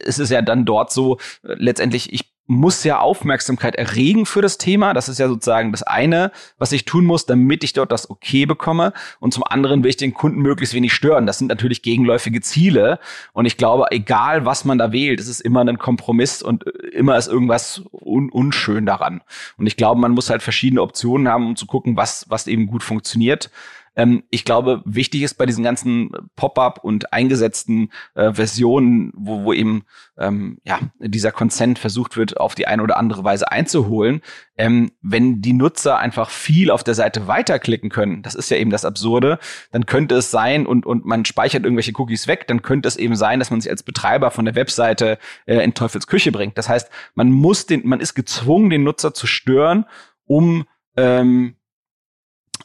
es 0.00 0.18
ist 0.18 0.30
ja 0.30 0.42
dann 0.42 0.64
dort 0.64 0.92
so 0.92 1.18
äh, 1.42 1.54
letztendlich 1.58 2.12
ich 2.12 2.37
muss 2.48 2.82
ja 2.82 2.98
Aufmerksamkeit 2.98 3.76
erregen 3.76 4.24
für 4.24 4.40
das 4.40 4.56
Thema. 4.56 4.94
Das 4.94 5.08
ist 5.08 5.18
ja 5.18 5.28
sozusagen 5.28 5.70
das 5.70 5.82
eine, 5.82 6.32
was 6.58 6.72
ich 6.72 6.86
tun 6.86 7.04
muss, 7.04 7.26
damit 7.26 7.62
ich 7.62 7.74
dort 7.74 7.92
das 7.92 8.08
Okay 8.08 8.46
bekomme. 8.46 8.94
Und 9.20 9.34
zum 9.34 9.44
anderen 9.44 9.82
will 9.82 9.90
ich 9.90 9.98
den 9.98 10.14
Kunden 10.14 10.40
möglichst 10.40 10.74
wenig 10.74 10.94
stören. 10.94 11.26
Das 11.26 11.38
sind 11.38 11.48
natürlich 11.48 11.82
gegenläufige 11.82 12.40
Ziele. 12.40 12.98
Und 13.34 13.44
ich 13.44 13.58
glaube, 13.58 13.86
egal 13.90 14.46
was 14.46 14.64
man 14.64 14.78
da 14.78 14.92
wählt, 14.92 15.20
es 15.20 15.28
ist 15.28 15.40
immer 15.40 15.60
ein 15.60 15.78
Kompromiss 15.78 16.42
und 16.42 16.64
immer 16.64 17.18
ist 17.18 17.28
irgendwas 17.28 17.82
un 17.92 18.30
unschön 18.30 18.86
daran. 18.86 19.20
Und 19.58 19.66
ich 19.66 19.76
glaube, 19.76 20.00
man 20.00 20.12
muss 20.12 20.30
halt 20.30 20.42
verschiedene 20.42 20.80
Optionen 20.80 21.28
haben, 21.28 21.46
um 21.46 21.56
zu 21.56 21.66
gucken, 21.66 21.98
was, 21.98 22.24
was 22.30 22.46
eben 22.46 22.66
gut 22.66 22.82
funktioniert. 22.82 23.50
Ähm, 23.98 24.22
ich 24.30 24.44
glaube, 24.44 24.80
wichtig 24.84 25.22
ist 25.22 25.34
bei 25.34 25.44
diesen 25.44 25.64
ganzen 25.64 26.10
Pop-up 26.36 26.84
und 26.84 27.12
eingesetzten 27.12 27.90
äh, 28.14 28.32
Versionen, 28.32 29.12
wo, 29.14 29.42
wo 29.42 29.52
eben 29.52 29.82
ähm, 30.16 30.58
ja 30.64 30.78
dieser 31.00 31.32
Consent 31.32 31.80
versucht 31.80 32.16
wird, 32.16 32.38
auf 32.38 32.54
die 32.54 32.68
eine 32.68 32.82
oder 32.82 32.96
andere 32.96 33.24
Weise 33.24 33.50
einzuholen, 33.50 34.22
ähm, 34.56 34.92
wenn 35.02 35.42
die 35.42 35.52
Nutzer 35.52 35.98
einfach 35.98 36.30
viel 36.30 36.70
auf 36.70 36.84
der 36.84 36.94
Seite 36.94 37.26
weiterklicken 37.26 37.90
können, 37.90 38.22
das 38.22 38.36
ist 38.36 38.50
ja 38.50 38.56
eben 38.56 38.70
das 38.70 38.84
Absurde, 38.84 39.40
dann 39.72 39.84
könnte 39.84 40.14
es 40.14 40.30
sein 40.30 40.64
und 40.64 40.86
und 40.86 41.04
man 41.04 41.24
speichert 41.24 41.64
irgendwelche 41.64 41.92
Cookies 41.96 42.28
weg, 42.28 42.46
dann 42.46 42.62
könnte 42.62 42.86
es 42.86 42.96
eben 42.96 43.16
sein, 43.16 43.40
dass 43.40 43.50
man 43.50 43.60
sich 43.60 43.70
als 43.70 43.82
Betreiber 43.82 44.30
von 44.30 44.44
der 44.44 44.54
Webseite 44.54 45.18
äh, 45.46 45.56
in 45.64 45.74
Teufels 45.74 46.06
Küche 46.06 46.30
bringt. 46.30 46.56
Das 46.56 46.68
heißt, 46.68 46.88
man 47.16 47.32
muss 47.32 47.66
den, 47.66 47.86
man 47.86 47.98
ist 47.98 48.14
gezwungen, 48.14 48.70
den 48.70 48.84
Nutzer 48.84 49.12
zu 49.12 49.26
stören, 49.26 49.86
um 50.24 50.66
ähm, 50.96 51.56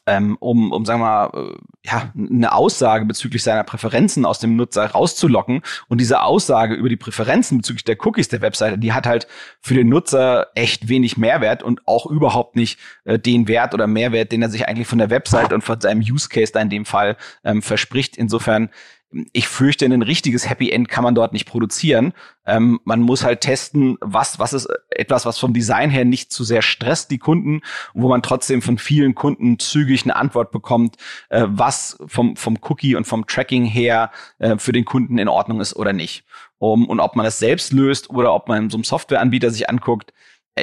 ähm, 0.06 0.38
um, 0.40 0.72
um 0.72 0.86
sagen 0.86 1.02
wir 1.02 1.06
mal, 1.06 1.32
äh, 1.34 1.56
ja, 1.86 2.12
eine 2.18 2.54
Aussage 2.54 3.06
bezüglich 3.06 3.44
seiner 3.44 3.64
Präferenzen 3.64 4.26
aus 4.26 4.40
dem 4.40 4.56
Nutzer 4.56 4.86
rauszulocken. 4.86 5.62
Und 5.88 6.02
diese 6.02 6.22
Aussage 6.22 6.76
über 6.76 6.90
die 6.90 6.98
Präferenzen 6.98 7.58
bezüglich 7.58 7.84
der 7.84 7.98
Cookies 8.06 8.28
der 8.28 8.42
Webseite, 8.42 8.78
die 8.78 8.94
hat 8.94 9.06
halt 9.06 9.28
für 9.62 9.74
den 9.74 9.90
Nutzer 9.90 10.48
echt 10.56 10.90
wenig 10.90 11.18
Mehrwert 11.18 11.64
und 11.64 11.88
auch 11.88 12.06
überhaupt 12.06 12.56
nicht 12.56 12.80
äh, 13.06 13.20
den 13.20 13.48
Wert 13.48 13.74
oder 13.74 13.88
Mehrwert, 13.88 14.32
den 14.32 14.42
er 14.42 14.50
sich 14.50 14.68
eigentlich 14.68 14.88
von 14.88 14.98
der 15.00 15.10
Webseite 15.10 15.56
und 15.56 15.62
von 15.62 15.80
seinem 15.80 16.02
Use 16.02 16.30
Case 16.30 16.52
da 16.52 16.60
in 16.60 16.70
dem 16.70 16.86
Fall 16.86 17.18
ähm, 17.44 17.62
verspricht. 17.62 18.18
Insofern 18.18 18.70
ich 19.32 19.48
fürchte, 19.48 19.86
ein 19.86 20.01
richtiges 20.01 20.50
Happy 20.50 20.72
End 20.72 20.89
kann 20.89 21.03
man 21.03 21.15
dort 21.15 21.34
nicht 21.34 21.48
produzieren. 21.48 22.13
Ähm, 22.46 22.79
man 22.84 23.01
muss 23.01 23.24
halt 23.24 23.41
testen, 23.41 23.98
was, 24.01 24.39
was 24.39 24.53
ist 24.53 24.67
etwas, 24.89 25.25
was 25.25 25.38
vom 25.38 25.53
Design 25.53 25.89
her 25.89 26.05
nicht 26.05 26.32
zu 26.32 26.43
sehr 26.43 26.62
stresst 26.62 27.12
die 27.12 27.20
Kunden, 27.20 27.62
wo 27.93 28.10
man 28.10 28.24
trotzdem 28.24 28.62
von 28.62 28.77
vielen 28.77 29.15
Kunden 29.15 29.60
zügig 29.60 30.03
eine 30.03 30.15
Antwort 30.15 30.51
bekommt, 30.51 30.98
äh, 31.29 31.46
was 31.48 31.98
vom, 32.08 32.36
vom 32.36 32.58
Cookie 32.62 32.96
und 32.96 33.05
vom 33.05 33.27
Tracking 33.27 33.65
her 33.65 34.12
äh, 34.39 34.58
für 34.58 34.72
den 34.72 34.86
Kunden 34.86 35.17
in 35.17 35.27
Ordnung 35.27 35.62
ist 35.62 35.75
oder 35.75 35.93
nicht. 35.93 36.25
Um, 36.60 36.88
und 36.88 37.01
ob 37.01 37.17
man 37.17 37.25
es 37.25 37.39
selbst 37.39 37.74
löst 37.74 38.10
oder 38.10 38.34
ob 38.34 38.48
man 38.48 38.70
so 38.70 38.77
einem 38.77 38.86
Softwareanbieter 38.86 39.51
sich 39.51 39.70
anguckt, 39.70 40.13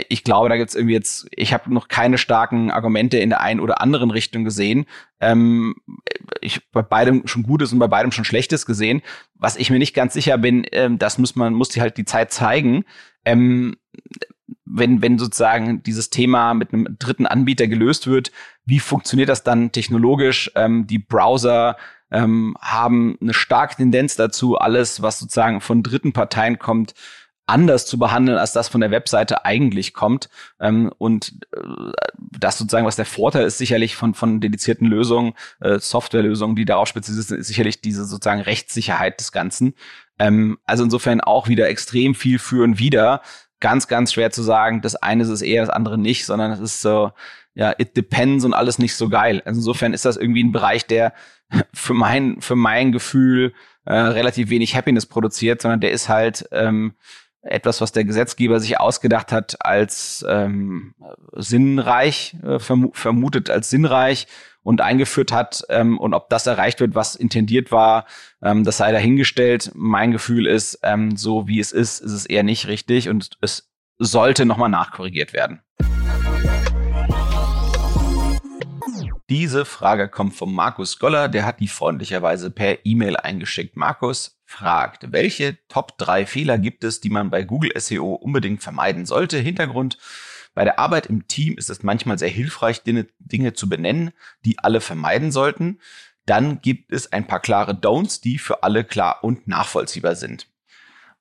ich 0.08 0.22
glaube, 0.22 0.48
da 0.48 0.56
gibt's 0.56 0.74
irgendwie 0.74 0.94
jetzt, 0.94 1.26
ich 1.32 1.52
habe 1.52 1.72
noch 1.72 1.88
keine 1.88 2.16
starken 2.16 2.70
Argumente 2.70 3.18
in 3.18 3.30
der 3.30 3.40
einen 3.40 3.60
oder 3.60 3.80
anderen 3.80 4.10
Richtung 4.10 4.44
gesehen. 4.44 4.86
Ähm, 5.20 5.74
ich 6.40 6.70
bei 6.70 6.82
beidem 6.82 7.26
schon 7.26 7.42
Gutes 7.42 7.72
und 7.72 7.80
bei 7.80 7.88
beidem 7.88 8.12
schon 8.12 8.24
Schlechtes 8.24 8.66
gesehen. 8.66 9.02
Was 9.34 9.56
ich 9.56 9.70
mir 9.70 9.78
nicht 9.78 9.94
ganz 9.94 10.14
sicher 10.14 10.38
bin, 10.38 10.64
ähm, 10.72 10.98
das 10.98 11.18
muss 11.18 11.34
man, 11.34 11.54
muss 11.54 11.70
die 11.70 11.80
halt 11.80 11.96
die 11.96 12.04
Zeit 12.04 12.32
zeigen. 12.32 12.84
Ähm, 13.24 13.76
wenn, 14.64 15.02
wenn 15.02 15.18
sozusagen 15.18 15.82
dieses 15.82 16.10
Thema 16.10 16.54
mit 16.54 16.72
einem 16.72 16.96
dritten 16.98 17.26
Anbieter 17.26 17.66
gelöst 17.66 18.06
wird, 18.06 18.30
wie 18.64 18.78
funktioniert 18.78 19.28
das 19.28 19.42
dann 19.42 19.72
technologisch? 19.72 20.52
Ähm, 20.54 20.86
die 20.86 21.00
Browser 21.00 21.76
ähm, 22.12 22.56
haben 22.60 23.18
eine 23.20 23.34
starke 23.34 23.76
Tendenz 23.76 24.14
dazu, 24.14 24.56
alles, 24.56 25.02
was 25.02 25.18
sozusagen 25.18 25.60
von 25.60 25.82
dritten 25.82 26.12
Parteien 26.12 26.58
kommt, 26.60 26.94
anders 27.50 27.84
zu 27.86 27.98
behandeln, 27.98 28.38
als 28.38 28.52
das 28.52 28.68
von 28.68 28.80
der 28.80 28.90
Webseite 28.90 29.44
eigentlich 29.44 29.92
kommt. 29.92 30.30
Ähm, 30.60 30.92
und 30.98 31.34
äh, 31.54 31.60
das 32.16 32.58
sozusagen, 32.58 32.86
was 32.86 32.96
der 32.96 33.06
Vorteil 33.06 33.44
ist, 33.44 33.58
sicherlich 33.58 33.96
von, 33.96 34.14
von 34.14 34.40
dedizierten 34.40 34.86
Lösungen, 34.86 35.34
äh, 35.60 35.78
Softwarelösungen, 35.78 36.56
die 36.56 36.64
darauf 36.64 36.88
spezialisiert 36.88 37.28
sind, 37.28 37.38
ist 37.38 37.48
sicherlich 37.48 37.80
diese 37.80 38.04
sozusagen 38.04 38.40
Rechtssicherheit 38.40 39.20
des 39.20 39.32
Ganzen. 39.32 39.74
Ähm, 40.18 40.58
also 40.64 40.84
insofern 40.84 41.20
auch 41.20 41.48
wieder 41.48 41.68
extrem 41.68 42.14
viel 42.14 42.38
für 42.38 42.62
und 42.62 42.78
wieder. 42.78 43.22
Ganz, 43.58 43.88
ganz 43.88 44.14
schwer 44.14 44.30
zu 44.30 44.42
sagen, 44.42 44.80
das 44.80 44.96
eine 44.96 45.22
ist 45.22 45.28
es 45.28 45.42
eher, 45.42 45.62
das 45.62 45.70
andere 45.70 45.98
nicht, 45.98 46.24
sondern 46.24 46.52
es 46.52 46.60
ist 46.60 46.80
so, 46.80 47.12
ja, 47.54 47.74
it 47.76 47.96
depends 47.96 48.44
und 48.44 48.54
alles 48.54 48.78
nicht 48.78 48.94
so 48.94 49.08
geil. 49.08 49.42
Also 49.44 49.58
insofern 49.58 49.92
ist 49.92 50.04
das 50.04 50.16
irgendwie 50.16 50.44
ein 50.44 50.52
Bereich, 50.52 50.86
der 50.86 51.12
für 51.74 51.94
mein, 51.94 52.40
für 52.40 52.56
mein 52.56 52.92
Gefühl 52.92 53.52
äh, 53.84 53.94
relativ 53.94 54.50
wenig 54.50 54.76
Happiness 54.76 55.06
produziert, 55.06 55.62
sondern 55.62 55.80
der 55.80 55.90
ist 55.90 56.08
halt 56.08 56.48
ähm, 56.52 56.94
etwas, 57.42 57.80
was 57.80 57.92
der 57.92 58.04
Gesetzgeber 58.04 58.60
sich 58.60 58.78
ausgedacht 58.78 59.32
hat 59.32 59.56
als 59.64 60.24
ähm, 60.28 60.94
sinnreich, 61.32 62.36
äh, 62.42 62.58
verm 62.58 62.90
vermutet 62.92 63.50
als 63.50 63.70
sinnreich 63.70 64.26
und 64.62 64.80
eingeführt 64.80 65.32
hat. 65.32 65.62
Ähm, 65.68 65.98
und 65.98 66.14
ob 66.14 66.28
das 66.28 66.46
erreicht 66.46 66.80
wird, 66.80 66.94
was 66.94 67.16
intendiert 67.16 67.72
war, 67.72 68.06
ähm, 68.42 68.64
das 68.64 68.76
sei 68.76 68.92
dahingestellt. 68.92 69.72
Mein 69.74 70.12
Gefühl 70.12 70.46
ist, 70.46 70.80
ähm, 70.82 71.16
so 71.16 71.48
wie 71.48 71.60
es 71.60 71.72
ist, 71.72 72.00
ist 72.00 72.12
es 72.12 72.26
eher 72.26 72.42
nicht 72.42 72.66
richtig 72.66 73.08
und 73.08 73.38
es 73.40 73.70
sollte 73.98 74.44
nochmal 74.44 74.70
nachkorrigiert 74.70 75.32
werden. 75.32 75.62
Diese 79.30 79.64
Frage 79.64 80.08
kommt 80.08 80.34
von 80.34 80.52
Markus 80.52 80.98
Goller, 80.98 81.28
der 81.28 81.46
hat 81.46 81.60
die 81.60 81.68
freundlicherweise 81.68 82.50
per 82.50 82.84
E-Mail 82.84 83.16
eingeschickt. 83.16 83.76
Markus 83.76 84.40
fragt, 84.44 85.12
welche 85.12 85.56
Top 85.68 85.96
3 85.98 86.26
Fehler 86.26 86.58
gibt 86.58 86.82
es, 86.82 87.00
die 87.00 87.10
man 87.10 87.30
bei 87.30 87.44
Google 87.44 87.70
SEO 87.76 88.14
unbedingt 88.14 88.60
vermeiden 88.60 89.06
sollte? 89.06 89.38
Hintergrund, 89.38 89.98
bei 90.52 90.64
der 90.64 90.80
Arbeit 90.80 91.06
im 91.06 91.28
Team 91.28 91.56
ist 91.56 91.70
es 91.70 91.84
manchmal 91.84 92.18
sehr 92.18 92.28
hilfreich, 92.28 92.82
Dinge, 92.82 93.06
Dinge 93.20 93.52
zu 93.52 93.68
benennen, 93.68 94.10
die 94.44 94.58
alle 94.58 94.80
vermeiden 94.80 95.30
sollten. 95.30 95.78
Dann 96.26 96.60
gibt 96.60 96.92
es 96.92 97.12
ein 97.12 97.28
paar 97.28 97.40
klare 97.40 97.74
Don'ts, 97.74 98.20
die 98.20 98.36
für 98.36 98.64
alle 98.64 98.82
klar 98.82 99.22
und 99.22 99.46
nachvollziehbar 99.46 100.16
sind. 100.16 100.48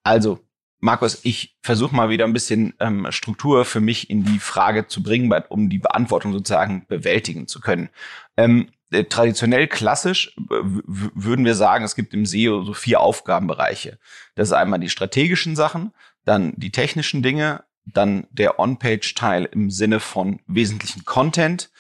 Also, 0.02 0.40
Markus, 0.80 1.20
ich 1.24 1.58
versuche 1.62 1.96
mal 1.96 2.10
wieder 2.10 2.26
ein 2.26 2.34
bisschen 2.34 2.74
ähm, 2.80 3.08
Struktur 3.12 3.66
für 3.66 3.82
mich 3.82 4.10
in 4.10 4.24
die 4.24 4.40
Frage 4.40 4.88
zu 4.88 5.04
bringen, 5.04 5.32
um 5.50 5.70
die 5.70 5.80
Beantwortung 5.80 6.32
sozusagen 6.32 6.86
bewältigen 6.88 7.48
zu 7.48 7.60
können. 7.60 7.90
Ähm, 8.38 8.70
äh, 8.92 9.04
traditionell 9.04 9.68
klassisch 9.68 10.34
würden 10.38 11.46
wir 11.46 11.56
sagen, 11.56 11.84
es 11.84 11.96
gibt 11.96 12.14
im 12.14 12.26
SEO 12.26 12.64
so 12.64 12.74
vier 12.74 13.02
Aufgabenbereiche. 13.02 14.00
Das 14.36 14.50
ist 14.50 14.54
einmal 14.54 14.80
die 14.80 14.90
strategischen 14.90 15.56
Sachen, 15.56 15.94
dann 16.24 16.54
die 16.56 16.72
technischen 16.72 17.22
Dinge, 17.22 17.64
dann 17.86 18.28
der 18.32 18.60
On-Page-Teil 18.60 19.50
im 19.52 19.72
Sinne 19.72 20.00
von 20.00 20.40
wesentlichen 20.48 21.04
Content 21.04 21.72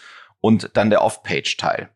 und 0.41 0.71
dann 0.73 0.89
der 0.89 1.03
Off-Page-Teil. 1.03 1.89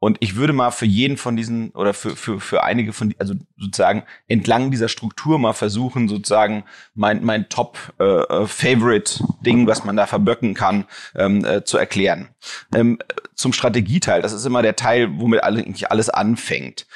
Und 0.00 0.18
ich 0.20 0.36
würde 0.36 0.52
mal 0.52 0.70
für 0.70 0.86
jeden 0.86 1.16
von 1.16 1.36
diesen 1.36 1.70
oder 1.70 1.92
für, 1.92 2.14
für, 2.14 2.38
für 2.40 2.62
einige 2.62 2.92
von, 2.92 3.12
also 3.18 3.34
sozusagen 3.56 4.04
entlang 4.28 4.70
dieser 4.70 4.86
Struktur 4.88 5.40
mal 5.40 5.54
versuchen, 5.54 6.06
sozusagen 6.08 6.62
mein, 6.94 7.24
mein 7.24 7.48
Top-Favorite-Ding, 7.48 9.64
äh, 9.64 9.66
was 9.66 9.82
man 9.84 9.96
da 9.96 10.06
verböcken 10.06 10.54
kann, 10.54 10.84
ähm, 11.16 11.44
äh, 11.44 11.64
zu 11.64 11.78
erklären. 11.78 12.28
Ähm, 12.72 13.00
zum 13.34 13.52
Strategieteil, 13.52 14.22
das 14.22 14.32
ist 14.32 14.44
immer 14.44 14.62
der 14.62 14.76
Teil, 14.76 15.18
womit 15.18 15.42
eigentlich 15.42 15.90
alles 15.90 16.10
anfängt. 16.10 16.86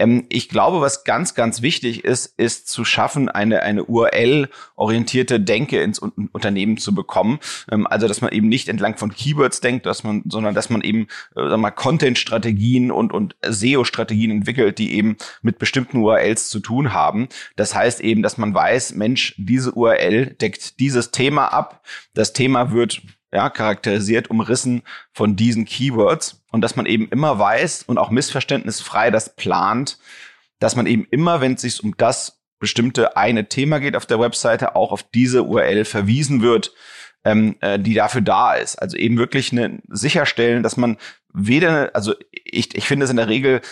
Ähm, 0.00 0.26
ich 0.30 0.48
glaube, 0.48 0.80
was 0.80 1.04
ganz, 1.04 1.34
ganz 1.34 1.62
wichtig 1.62 2.04
ist, 2.04 2.34
ist 2.38 2.68
zu 2.68 2.84
schaffen, 2.84 3.28
eine, 3.28 3.62
eine 3.62 3.84
URL-orientierte 3.84 5.38
Denke 5.40 5.80
ins 5.82 5.98
Unternehmen 5.98 6.78
zu 6.78 6.94
bekommen. 6.94 7.38
Ähm, 7.70 7.86
also, 7.86 8.08
dass 8.08 8.20
man 8.22 8.32
eben 8.32 8.48
nicht 8.48 8.68
entlang 8.68 8.96
von 8.96 9.12
Keywords 9.12 9.60
denkt, 9.60 9.86
dass 9.86 10.02
man, 10.02 10.22
sondern 10.26 10.54
dass 10.54 10.70
man 10.70 10.80
eben 10.80 11.06
äh, 11.36 11.56
mal 11.56 11.70
Content-Strategien 11.70 12.90
und, 12.90 13.12
und 13.12 13.36
SEO-Strategien 13.46 14.30
entwickelt, 14.30 14.78
die 14.78 14.94
eben 14.94 15.16
mit 15.42 15.58
bestimmten 15.58 15.98
URLs 15.98 16.48
zu 16.48 16.60
tun 16.60 16.92
haben. 16.92 17.28
Das 17.56 17.74
heißt 17.74 18.00
eben, 18.00 18.22
dass 18.22 18.38
man 18.38 18.54
weiß, 18.54 18.94
Mensch, 18.94 19.34
diese 19.36 19.72
URL 19.72 20.26
deckt 20.40 20.80
dieses 20.80 21.10
Thema 21.10 21.52
ab. 21.52 21.84
Das 22.14 22.32
Thema 22.32 22.72
wird 22.72 23.02
ja, 23.32 23.48
charakterisiert, 23.50 24.30
umrissen 24.30 24.82
von 25.12 25.36
diesen 25.36 25.64
Keywords 25.64 26.42
und 26.50 26.62
dass 26.62 26.76
man 26.76 26.86
eben 26.86 27.08
immer 27.08 27.38
weiß 27.38 27.84
und 27.84 27.98
auch 27.98 28.10
missverständnisfrei 28.10 29.10
das 29.10 29.34
plant, 29.36 29.98
dass 30.58 30.76
man 30.76 30.86
eben 30.86 31.06
immer, 31.10 31.40
wenn 31.40 31.54
es 31.54 31.62
sich 31.62 31.82
um 31.82 31.96
das 31.96 32.40
bestimmte 32.58 33.16
eine 33.16 33.48
Thema 33.48 33.80
geht 33.80 33.96
auf 33.96 34.06
der 34.06 34.20
Webseite, 34.20 34.76
auch 34.76 34.92
auf 34.92 35.02
diese 35.02 35.44
URL 35.44 35.84
verwiesen 35.84 36.42
wird, 36.42 36.72
ähm, 37.24 37.56
äh, 37.60 37.78
die 37.78 37.94
dafür 37.94 38.20
da 38.20 38.54
ist. 38.54 38.76
Also 38.76 38.96
eben 38.96 39.18
wirklich 39.18 39.52
eine, 39.52 39.80
sicherstellen, 39.88 40.62
dass 40.62 40.76
man 40.76 40.98
weder, 41.32 41.90
also 41.94 42.14
ich, 42.30 42.74
ich 42.74 42.86
finde 42.86 43.04
es 43.04 43.10
in 43.10 43.16
der 43.16 43.28
Regel 43.28 43.62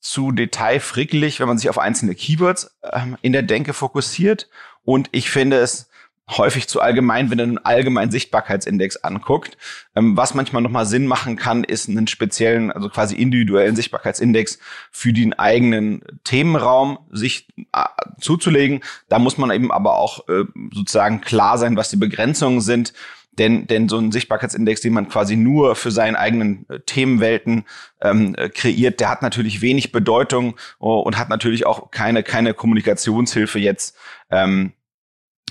zu 0.00 0.32
detailfrickelig, 0.32 1.40
wenn 1.40 1.48
man 1.48 1.58
sich 1.58 1.70
auf 1.70 1.78
einzelne 1.78 2.14
Keywords 2.14 2.76
ähm, 2.92 3.16
in 3.22 3.32
der 3.32 3.42
Denke 3.42 3.72
fokussiert. 3.72 4.48
Und 4.84 5.08
ich 5.12 5.30
finde 5.30 5.58
es 5.58 5.87
häufig 6.36 6.68
zu 6.68 6.80
allgemein, 6.80 7.30
wenn 7.30 7.38
du 7.38 7.44
einen 7.44 7.58
allgemeinen 7.58 8.10
Sichtbarkeitsindex 8.10 8.98
anguckt. 8.98 9.56
Ähm, 9.96 10.16
was 10.16 10.34
manchmal 10.34 10.62
nochmal 10.62 10.86
Sinn 10.86 11.06
machen 11.06 11.36
kann, 11.36 11.64
ist 11.64 11.88
einen 11.88 12.06
speziellen, 12.06 12.70
also 12.70 12.88
quasi 12.88 13.16
individuellen 13.16 13.76
Sichtbarkeitsindex 13.76 14.58
für 14.90 15.12
den 15.12 15.32
eigenen 15.32 16.02
Themenraum 16.24 16.98
sich 17.10 17.48
äh, 17.72 17.84
zuzulegen. 18.20 18.80
Da 19.08 19.18
muss 19.18 19.38
man 19.38 19.50
eben 19.50 19.72
aber 19.72 19.96
auch 19.96 20.28
äh, 20.28 20.44
sozusagen 20.72 21.20
klar 21.20 21.56
sein, 21.56 21.76
was 21.76 21.88
die 21.88 21.96
Begrenzungen 21.96 22.60
sind. 22.60 22.92
Denn, 23.38 23.68
denn 23.68 23.88
so 23.88 23.98
ein 23.98 24.10
Sichtbarkeitsindex, 24.10 24.80
den 24.80 24.92
man 24.92 25.08
quasi 25.08 25.36
nur 25.36 25.76
für 25.76 25.92
seinen 25.92 26.16
eigenen 26.16 26.68
äh, 26.68 26.80
Themenwelten 26.80 27.64
ähm, 28.02 28.34
äh, 28.36 28.48
kreiert, 28.48 28.98
der 28.98 29.10
hat 29.10 29.22
natürlich 29.22 29.62
wenig 29.62 29.92
Bedeutung 29.92 30.56
oh, 30.80 30.98
und 30.98 31.16
hat 31.16 31.28
natürlich 31.28 31.64
auch 31.64 31.92
keine, 31.92 32.24
keine 32.24 32.52
Kommunikationshilfe 32.52 33.60
jetzt 33.60 33.96
ähm, 34.30 34.72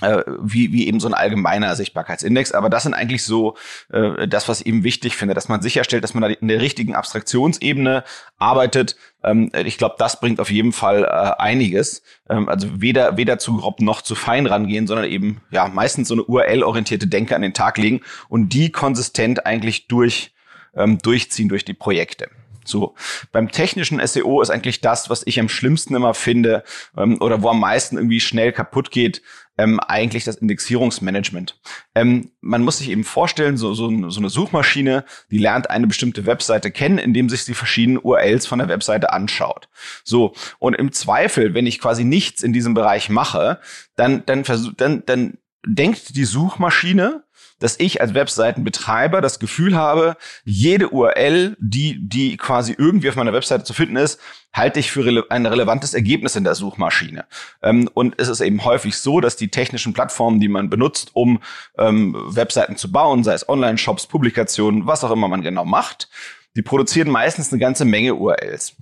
äh, 0.02 0.22
wie, 0.40 0.72
wie 0.72 0.86
eben 0.86 1.00
so 1.00 1.08
ein 1.08 1.14
allgemeiner 1.14 1.74
Sichtbarkeitsindex. 1.74 2.52
Aber 2.52 2.70
das 2.70 2.84
sind 2.84 2.94
eigentlich 2.94 3.24
so 3.24 3.56
äh, 3.90 4.28
das, 4.28 4.48
was 4.48 4.60
ich 4.60 4.66
eben 4.66 4.84
wichtig 4.84 5.16
finde, 5.16 5.34
dass 5.34 5.48
man 5.48 5.62
sicherstellt, 5.62 6.04
dass 6.04 6.14
man 6.14 6.22
da 6.22 6.28
in 6.28 6.48
der 6.48 6.60
richtigen 6.60 6.94
Abstraktionsebene 6.94 8.04
arbeitet. 8.38 8.96
Ähm, 9.24 9.50
ich 9.64 9.78
glaube, 9.78 9.96
das 9.98 10.20
bringt 10.20 10.40
auf 10.40 10.50
jeden 10.50 10.72
Fall 10.72 11.04
äh, 11.04 11.42
einiges. 11.42 12.02
Ähm, 12.28 12.48
also 12.48 12.80
weder, 12.80 13.16
weder 13.16 13.38
zu 13.38 13.56
grob 13.56 13.80
noch 13.80 14.02
zu 14.02 14.14
fein 14.14 14.46
rangehen, 14.46 14.86
sondern 14.86 15.06
eben 15.06 15.40
ja 15.50 15.68
meistens 15.68 16.08
so 16.08 16.14
eine 16.14 16.24
URL-orientierte 16.24 17.06
Denke 17.06 17.34
an 17.34 17.42
den 17.42 17.54
Tag 17.54 17.78
legen 17.78 18.00
und 18.28 18.50
die 18.50 18.70
konsistent 18.70 19.46
eigentlich 19.46 19.88
durch, 19.88 20.32
ähm, 20.74 20.98
durchziehen 20.98 21.48
durch 21.48 21.64
die 21.64 21.74
Projekte. 21.74 22.28
So, 22.68 22.94
beim 23.32 23.50
technischen 23.50 24.06
SEO 24.06 24.42
ist 24.42 24.50
eigentlich 24.50 24.80
das, 24.80 25.08
was 25.08 25.26
ich 25.26 25.40
am 25.40 25.48
schlimmsten 25.48 25.94
immer 25.94 26.14
finde 26.14 26.62
ähm, 26.96 27.20
oder 27.20 27.42
wo 27.42 27.48
am 27.48 27.60
meisten 27.60 27.96
irgendwie 27.96 28.20
schnell 28.20 28.52
kaputt 28.52 28.90
geht, 28.90 29.22
ähm, 29.58 29.80
eigentlich 29.80 30.24
das 30.24 30.36
Indexierungsmanagement. 30.36 31.60
Ähm, 31.94 32.30
man 32.40 32.62
muss 32.62 32.78
sich 32.78 32.90
eben 32.90 33.04
vorstellen, 33.04 33.56
so, 33.56 33.74
so, 33.74 34.08
so 34.08 34.20
eine 34.20 34.30
Suchmaschine, 34.30 35.04
die 35.30 35.38
lernt 35.38 35.68
eine 35.68 35.88
bestimmte 35.88 36.24
Webseite 36.24 36.70
kennen, 36.70 36.98
indem 36.98 37.28
sich 37.28 37.44
die 37.44 37.54
verschiedenen 37.54 37.98
URLs 37.98 38.46
von 38.46 38.60
der 38.60 38.68
Webseite 38.68 39.12
anschaut. 39.12 39.68
So, 40.04 40.34
und 40.58 40.74
im 40.74 40.92
Zweifel, 40.92 41.54
wenn 41.54 41.66
ich 41.66 41.80
quasi 41.80 42.04
nichts 42.04 42.42
in 42.42 42.52
diesem 42.52 42.74
Bereich 42.74 43.10
mache, 43.10 43.60
dann, 43.96 44.24
dann, 44.26 44.44
dann, 44.76 45.02
dann 45.04 45.38
denkt 45.66 46.16
die 46.16 46.24
Suchmaschine, 46.24 47.24
dass 47.58 47.78
ich 47.78 48.00
als 48.00 48.14
Webseitenbetreiber 48.14 49.20
das 49.20 49.38
Gefühl 49.38 49.76
habe, 49.76 50.16
jede 50.44 50.90
URL, 50.90 51.56
die, 51.58 51.98
die 52.00 52.36
quasi 52.36 52.74
irgendwie 52.76 53.08
auf 53.08 53.16
meiner 53.16 53.32
Webseite 53.32 53.64
zu 53.64 53.72
finden 53.72 53.96
ist, 53.96 54.20
halte 54.52 54.80
ich 54.80 54.90
für 54.90 55.04
rele 55.04 55.24
ein 55.28 55.46
relevantes 55.46 55.94
Ergebnis 55.94 56.36
in 56.36 56.44
der 56.44 56.54
Suchmaschine. 56.54 57.26
Ähm, 57.62 57.88
und 57.94 58.14
es 58.18 58.28
ist 58.28 58.40
eben 58.40 58.64
häufig 58.64 58.96
so, 58.96 59.20
dass 59.20 59.36
die 59.36 59.48
technischen 59.48 59.92
Plattformen, 59.92 60.40
die 60.40 60.48
man 60.48 60.70
benutzt, 60.70 61.10
um 61.14 61.40
ähm, 61.76 62.16
Webseiten 62.28 62.76
zu 62.76 62.90
bauen, 62.90 63.24
sei 63.24 63.34
es 63.34 63.48
Online-Shops, 63.48 64.06
Publikationen, 64.06 64.86
was 64.86 65.04
auch 65.04 65.10
immer 65.10 65.28
man 65.28 65.42
genau 65.42 65.64
macht, 65.64 66.08
die 66.56 66.62
produzieren 66.62 67.10
meistens 67.10 67.52
eine 67.52 67.60
ganze 67.60 67.84
Menge 67.84 68.14
URLs. 68.14 68.74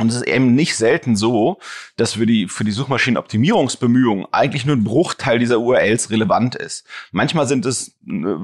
Und 0.00 0.08
es 0.08 0.16
ist 0.16 0.26
eben 0.26 0.56
nicht 0.56 0.74
selten 0.74 1.14
so, 1.14 1.58
dass 1.96 2.14
für 2.14 2.26
die, 2.26 2.48
für 2.48 2.64
die 2.64 2.72
Suchmaschinenoptimierungsbemühungen 2.72 4.26
eigentlich 4.32 4.66
nur 4.66 4.74
ein 4.74 4.82
Bruchteil 4.82 5.38
dieser 5.38 5.60
URLs 5.60 6.10
relevant 6.10 6.56
ist. 6.56 6.84
Manchmal 7.12 7.46
sind 7.46 7.64
es 7.64 7.94
äh, 8.08 8.34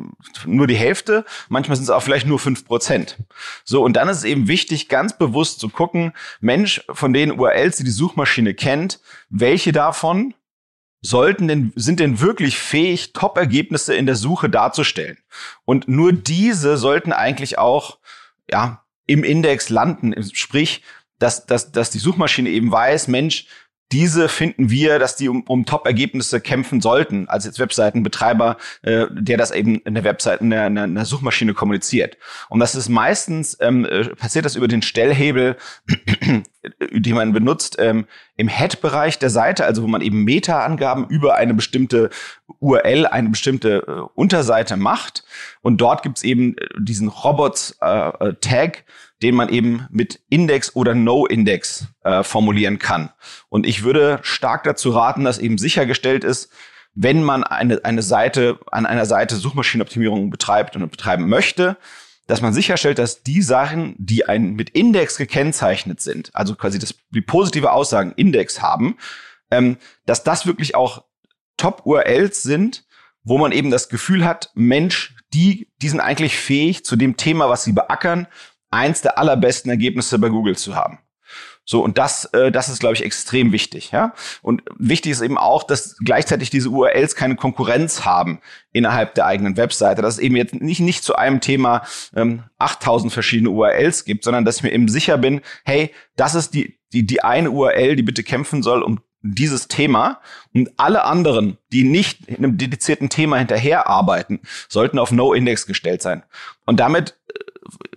nur 0.46 0.66
die 0.68 0.76
Hälfte, 0.76 1.24
manchmal 1.48 1.74
sind 1.74 1.84
es 1.84 1.90
auch 1.90 2.04
vielleicht 2.04 2.28
nur 2.28 2.38
fünf 2.38 2.64
Prozent. 2.64 3.18
So, 3.64 3.82
und 3.82 3.94
dann 3.94 4.08
ist 4.08 4.18
es 4.18 4.24
eben 4.24 4.46
wichtig, 4.46 4.88
ganz 4.88 5.18
bewusst 5.18 5.58
zu 5.58 5.70
gucken, 5.70 6.12
Mensch, 6.40 6.84
von 6.88 7.12
den 7.12 7.32
URLs, 7.32 7.78
die 7.78 7.84
die 7.84 7.90
Suchmaschine 7.90 8.54
kennt, 8.54 9.00
welche 9.28 9.72
davon 9.72 10.34
sollten 11.02 11.48
denn, 11.48 11.72
sind 11.74 11.98
denn 11.98 12.20
wirklich 12.20 12.58
fähig, 12.58 13.12
Top-Ergebnisse 13.12 13.94
in 13.94 14.06
der 14.06 14.16
Suche 14.16 14.50
darzustellen? 14.50 15.18
Und 15.64 15.88
nur 15.88 16.12
diese 16.12 16.76
sollten 16.76 17.12
eigentlich 17.12 17.58
auch, 17.58 17.98
ja, 18.48 18.84
im 19.06 19.24
Index 19.24 19.70
landen. 19.70 20.14
Sprich, 20.32 20.82
dass, 21.20 21.46
dass, 21.46 21.70
dass 21.70 21.90
die 21.90 21.98
Suchmaschine 21.98 22.50
eben 22.50 22.72
weiß, 22.72 23.06
Mensch, 23.06 23.46
diese 23.92 24.28
finden 24.28 24.70
wir, 24.70 24.98
dass 24.98 25.16
die 25.16 25.28
um, 25.28 25.42
um 25.48 25.66
Top-Ergebnisse 25.66 26.40
kämpfen 26.40 26.80
sollten, 26.80 27.28
als 27.28 27.44
jetzt 27.44 27.58
Webseitenbetreiber, 27.58 28.56
äh, 28.82 29.06
der 29.10 29.36
das 29.36 29.50
eben 29.50 29.80
in 29.80 29.94
der 29.94 30.04
Webseite, 30.04 30.44
in 30.44 30.50
der, 30.50 30.66
in 30.68 30.94
der 30.94 31.04
Suchmaschine 31.04 31.54
kommuniziert. 31.54 32.16
Und 32.48 32.60
das 32.60 32.74
ist 32.74 32.88
meistens, 32.88 33.56
ähm, 33.60 33.84
äh, 33.84 34.04
passiert 34.10 34.44
das 34.44 34.54
über 34.54 34.68
den 34.68 34.82
Stellhebel, 34.82 35.56
die 36.92 37.12
man 37.12 37.32
benutzt, 37.32 37.76
ähm, 37.78 38.06
im 38.36 38.48
Head-Bereich 38.48 39.18
der 39.18 39.30
Seite, 39.30 39.64
also 39.64 39.82
wo 39.82 39.86
man 39.86 40.02
eben 40.02 40.24
Meta-Angaben 40.24 41.06
über 41.08 41.36
eine 41.36 41.54
bestimmte 41.54 42.10
URL, 42.58 43.06
eine 43.06 43.30
bestimmte 43.30 43.84
äh, 43.86 44.00
Unterseite 44.14 44.76
macht. 44.76 45.24
Und 45.62 45.80
dort 45.80 46.02
gibt's 46.02 46.22
eben 46.22 46.56
äh, 46.58 46.66
diesen 46.78 47.08
Robots-Tag, 47.08 48.78
äh, 48.78 48.82
den 49.22 49.34
man 49.34 49.48
eben 49.48 49.86
mit 49.90 50.20
Index 50.28 50.74
oder 50.76 50.94
No-Index 50.94 51.86
äh, 52.04 52.22
formulieren 52.22 52.78
kann. 52.78 53.10
Und 53.48 53.66
ich 53.66 53.82
würde 53.82 54.18
stark 54.22 54.64
dazu 54.64 54.90
raten, 54.90 55.24
dass 55.24 55.38
eben 55.38 55.58
sichergestellt 55.58 56.24
ist, 56.24 56.50
wenn 56.94 57.22
man 57.22 57.44
eine, 57.44 57.84
eine 57.84 58.02
Seite, 58.02 58.58
an 58.70 58.84
einer 58.84 59.06
Seite 59.06 59.36
Suchmaschinenoptimierung 59.36 60.30
betreibt 60.30 60.76
und 60.76 60.90
betreiben 60.90 61.28
möchte, 61.28 61.76
dass 62.30 62.42
man 62.42 62.52
sicherstellt, 62.52 63.00
dass 63.00 63.24
die 63.24 63.42
Sachen, 63.42 63.96
die 63.98 64.24
ein 64.24 64.52
mit 64.52 64.70
Index 64.70 65.16
gekennzeichnet 65.16 66.00
sind, 66.00 66.30
also 66.32 66.54
quasi 66.54 66.78
das, 66.78 66.94
die 67.10 67.22
positive 67.22 67.72
Aussagen 67.72 68.12
Index 68.12 68.62
haben, 68.62 68.96
ähm, 69.50 69.78
dass 70.06 70.22
das 70.22 70.46
wirklich 70.46 70.76
auch 70.76 71.04
Top-URLs 71.56 72.44
sind, 72.44 72.84
wo 73.24 73.36
man 73.36 73.50
eben 73.50 73.72
das 73.72 73.88
Gefühl 73.88 74.24
hat, 74.24 74.52
Mensch, 74.54 75.16
die, 75.34 75.72
die 75.82 75.88
sind 75.88 75.98
eigentlich 75.98 76.36
fähig 76.36 76.84
zu 76.84 76.94
dem 76.94 77.16
Thema, 77.16 77.48
was 77.48 77.64
sie 77.64 77.72
beackern, 77.72 78.28
eins 78.70 79.00
der 79.02 79.18
allerbesten 79.18 79.68
Ergebnisse 79.68 80.16
bei 80.20 80.28
Google 80.28 80.56
zu 80.56 80.76
haben. 80.76 81.00
So, 81.70 81.84
und 81.84 81.98
das, 81.98 82.24
äh, 82.32 82.50
das 82.50 82.68
ist, 82.68 82.80
glaube 82.80 82.96
ich, 82.96 83.04
extrem 83.04 83.52
wichtig. 83.52 83.92
Ja? 83.92 84.12
Und 84.42 84.64
wichtig 84.76 85.12
ist 85.12 85.20
eben 85.20 85.38
auch, 85.38 85.62
dass 85.62 85.96
gleichzeitig 86.04 86.50
diese 86.50 86.68
URLs 86.68 87.14
keine 87.14 87.36
Konkurrenz 87.36 88.04
haben 88.04 88.40
innerhalb 88.72 89.14
der 89.14 89.26
eigenen 89.26 89.56
Webseite. 89.56 90.02
Dass 90.02 90.14
es 90.14 90.18
eben 90.18 90.34
jetzt 90.34 90.52
nicht, 90.52 90.80
nicht 90.80 91.04
zu 91.04 91.14
einem 91.14 91.40
Thema 91.40 91.84
ähm, 92.16 92.42
8000 92.58 93.12
verschiedene 93.12 93.50
URLs 93.50 94.04
gibt, 94.04 94.24
sondern 94.24 94.44
dass 94.44 94.56
ich 94.56 94.62
mir 94.64 94.72
eben 94.72 94.88
sicher 94.88 95.16
bin, 95.16 95.42
hey, 95.64 95.94
das 96.16 96.34
ist 96.34 96.54
die, 96.54 96.80
die, 96.92 97.06
die 97.06 97.22
eine 97.22 97.52
URL, 97.52 97.94
die 97.94 98.02
bitte 98.02 98.24
kämpfen 98.24 98.64
soll 98.64 98.82
um 98.82 98.98
dieses 99.22 99.68
Thema 99.68 100.20
und 100.54 100.70
alle 100.76 101.04
anderen, 101.04 101.58
die 101.72 101.84
nicht 101.84 102.26
in 102.26 102.38
einem 102.38 102.58
dedizierten 102.58 103.08
Thema 103.08 103.38
hinterherarbeiten, 103.38 104.40
sollten 104.68 104.98
auf 104.98 105.12
No-Index 105.12 105.66
gestellt 105.66 106.02
sein. 106.02 106.22
Und 106.64 106.80
damit 106.80 107.16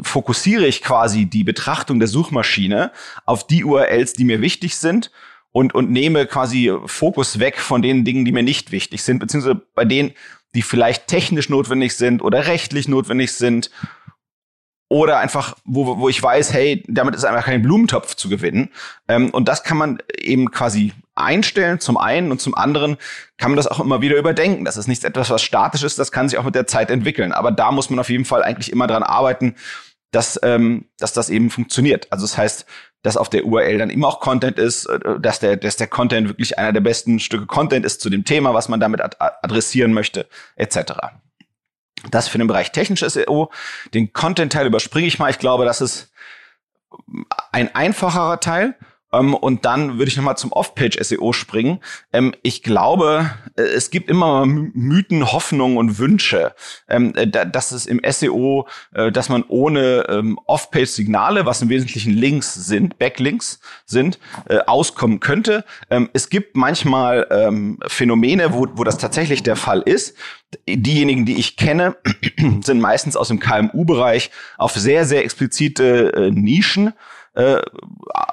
fokussiere 0.01 0.65
ich 0.65 0.81
quasi 0.81 1.25
die 1.25 1.43
Betrachtung 1.43 1.99
der 1.99 2.07
Suchmaschine 2.07 2.91
auf 3.25 3.47
die 3.47 3.63
URLs, 3.63 4.13
die 4.13 4.25
mir 4.25 4.41
wichtig 4.41 4.77
sind 4.77 5.11
und, 5.51 5.73
und 5.73 5.91
nehme 5.91 6.25
quasi 6.25 6.71
Fokus 6.85 7.39
weg 7.39 7.59
von 7.59 7.81
den 7.81 8.03
Dingen, 8.03 8.25
die 8.25 8.31
mir 8.31 8.43
nicht 8.43 8.71
wichtig 8.71 9.03
sind, 9.03 9.19
beziehungsweise 9.19 9.61
bei 9.73 9.85
denen, 9.85 10.11
die 10.55 10.61
vielleicht 10.61 11.07
technisch 11.07 11.49
notwendig 11.49 11.95
sind 11.95 12.21
oder 12.21 12.47
rechtlich 12.47 12.87
notwendig 12.87 13.31
sind 13.31 13.71
oder 14.89 15.19
einfach, 15.19 15.55
wo, 15.65 15.97
wo 15.97 16.09
ich 16.09 16.21
weiß, 16.21 16.53
hey, 16.53 16.83
damit 16.87 17.15
ist 17.15 17.23
einfach 17.23 17.45
kein 17.45 17.63
Blumentopf 17.63 18.15
zu 18.15 18.29
gewinnen. 18.29 18.69
Ähm, 19.07 19.31
und 19.31 19.47
das 19.47 19.63
kann 19.63 19.77
man 19.77 19.99
eben 20.19 20.51
quasi 20.51 20.93
einstellen, 21.15 21.79
zum 21.79 21.97
einen 21.97 22.31
und 22.31 22.41
zum 22.41 22.55
anderen 22.55 22.97
kann 23.37 23.51
man 23.51 23.57
das 23.57 23.67
auch 23.67 23.79
immer 23.79 24.01
wieder 24.01 24.17
überdenken. 24.17 24.65
Das 24.65 24.77
ist 24.77 24.87
nichts 24.87 25.03
etwas, 25.03 25.29
was 25.29 25.41
statisch 25.41 25.83
ist, 25.83 25.99
das 25.99 26.11
kann 26.11 26.29
sich 26.29 26.39
auch 26.39 26.43
mit 26.43 26.55
der 26.55 26.67
Zeit 26.67 26.89
entwickeln. 26.89 27.31
Aber 27.31 27.51
da 27.51 27.71
muss 27.71 27.89
man 27.89 27.99
auf 27.99 28.09
jeden 28.09 28.25
Fall 28.25 28.43
eigentlich 28.43 28.71
immer 28.71 28.87
dran 28.87 29.03
arbeiten, 29.03 29.55
dass, 30.11 30.39
ähm, 30.43 30.85
dass 30.97 31.13
das 31.13 31.29
eben 31.29 31.49
funktioniert. 31.49 32.07
Also 32.11 32.25
das 32.25 32.37
heißt, 32.37 32.65
dass 33.01 33.17
auf 33.17 33.29
der 33.29 33.45
URL 33.45 33.77
dann 33.79 33.89
immer 33.89 34.07
auch 34.07 34.19
Content 34.19 34.57
ist, 34.57 34.85
äh, 34.85 35.19
dass 35.19 35.39
der, 35.39 35.57
dass 35.57 35.75
der 35.75 35.87
Content 35.87 36.29
wirklich 36.29 36.57
einer 36.57 36.71
der 36.71 36.81
besten 36.81 37.19
Stücke 37.19 37.45
Content 37.45 37.85
ist 37.85 38.01
zu 38.01 38.09
dem 38.09 38.23
Thema, 38.23 38.53
was 38.53 38.69
man 38.69 38.79
damit 38.79 39.01
ad 39.01 39.17
adressieren 39.19 39.93
möchte, 39.93 40.27
etc. 40.55 40.93
Das 42.09 42.27
für 42.27 42.37
den 42.37 42.47
Bereich 42.47 42.71
technisches 42.71 43.13
SEO. 43.13 43.51
Den 43.93 44.13
Content-Teil 44.13 44.67
überspringe 44.67 45.07
ich 45.07 45.19
mal. 45.19 45.29
Ich 45.29 45.39
glaube, 45.39 45.65
das 45.65 45.81
ist 45.81 46.11
ein 47.51 47.73
einfacherer 47.75 48.39
Teil. 48.39 48.75
Ähm, 49.13 49.33
und 49.33 49.65
dann 49.65 49.97
würde 49.97 50.09
ich 50.09 50.17
nochmal 50.17 50.37
zum 50.37 50.51
Off-Page-SEO 50.51 51.33
springen. 51.33 51.79
Ähm, 52.11 52.33
ich 52.41 52.63
glaube, 52.63 53.29
äh, 53.55 53.61
es 53.61 53.91
gibt 53.91 54.09
immer 54.09 54.45
Mythen, 54.45 55.31
Hoffnungen 55.31 55.77
und 55.77 55.99
Wünsche, 55.99 56.53
ähm, 56.89 57.13
äh, 57.15 57.27
dass 57.27 57.71
es 57.71 57.85
im 57.85 58.01
SEO, 58.09 58.67
äh, 58.93 59.11
dass 59.11 59.29
man 59.29 59.43
ohne 59.47 60.05
ähm, 60.09 60.39
Off-Page-Signale, 60.45 61.45
was 61.45 61.61
im 61.61 61.69
Wesentlichen 61.69 62.13
Links 62.13 62.53
sind, 62.53 62.97
Backlinks 62.97 63.59
sind, 63.85 64.19
äh, 64.49 64.59
auskommen 64.65 65.19
könnte. 65.19 65.63
Ähm, 65.89 66.09
es 66.13 66.29
gibt 66.29 66.55
manchmal 66.55 67.27
ähm, 67.29 67.79
Phänomene, 67.87 68.53
wo, 68.53 68.67
wo 68.73 68.83
das 68.83 68.97
tatsächlich 68.97 69.43
der 69.43 69.55
Fall 69.55 69.81
ist. 69.81 70.15
Diejenigen, 70.67 71.25
die 71.25 71.39
ich 71.39 71.57
kenne, 71.57 71.95
sind 72.61 72.79
meistens 72.79 73.15
aus 73.15 73.27
dem 73.29 73.39
KMU-Bereich 73.39 74.31
auf 74.57 74.73
sehr, 74.73 75.05
sehr 75.05 75.23
explizite 75.23 76.13
äh, 76.13 76.31
Nischen 76.31 76.93
äh, 77.33 77.61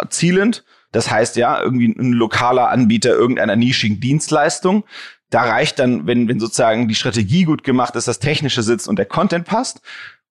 zielend. 0.09 0.65
Das 0.93 1.11
heißt 1.11 1.37
ja, 1.37 1.61
irgendwie 1.63 1.89
ein 1.89 2.13
lokaler 2.13 2.71
Anbieter 2.71 3.11
irgendeiner 3.11 3.57
nischigen 3.57 4.01
Dienstleistung. 4.01 4.85
Da 5.31 5.43
reicht 5.43 5.79
dann, 5.79 6.07
wenn, 6.07 6.29
wenn 6.29 6.41
sozusagen 6.41 6.89
die 6.89 6.97
Strategie 6.97 7.45
gut 7.45 7.63
gemacht 7.63 7.95
ist, 7.95 8.09
das 8.09 8.19
Technische 8.19 8.63
sitzt 8.63 8.89
und 8.89 8.99
der 8.99 9.07
Content 9.07 9.47
passt. 9.47 9.81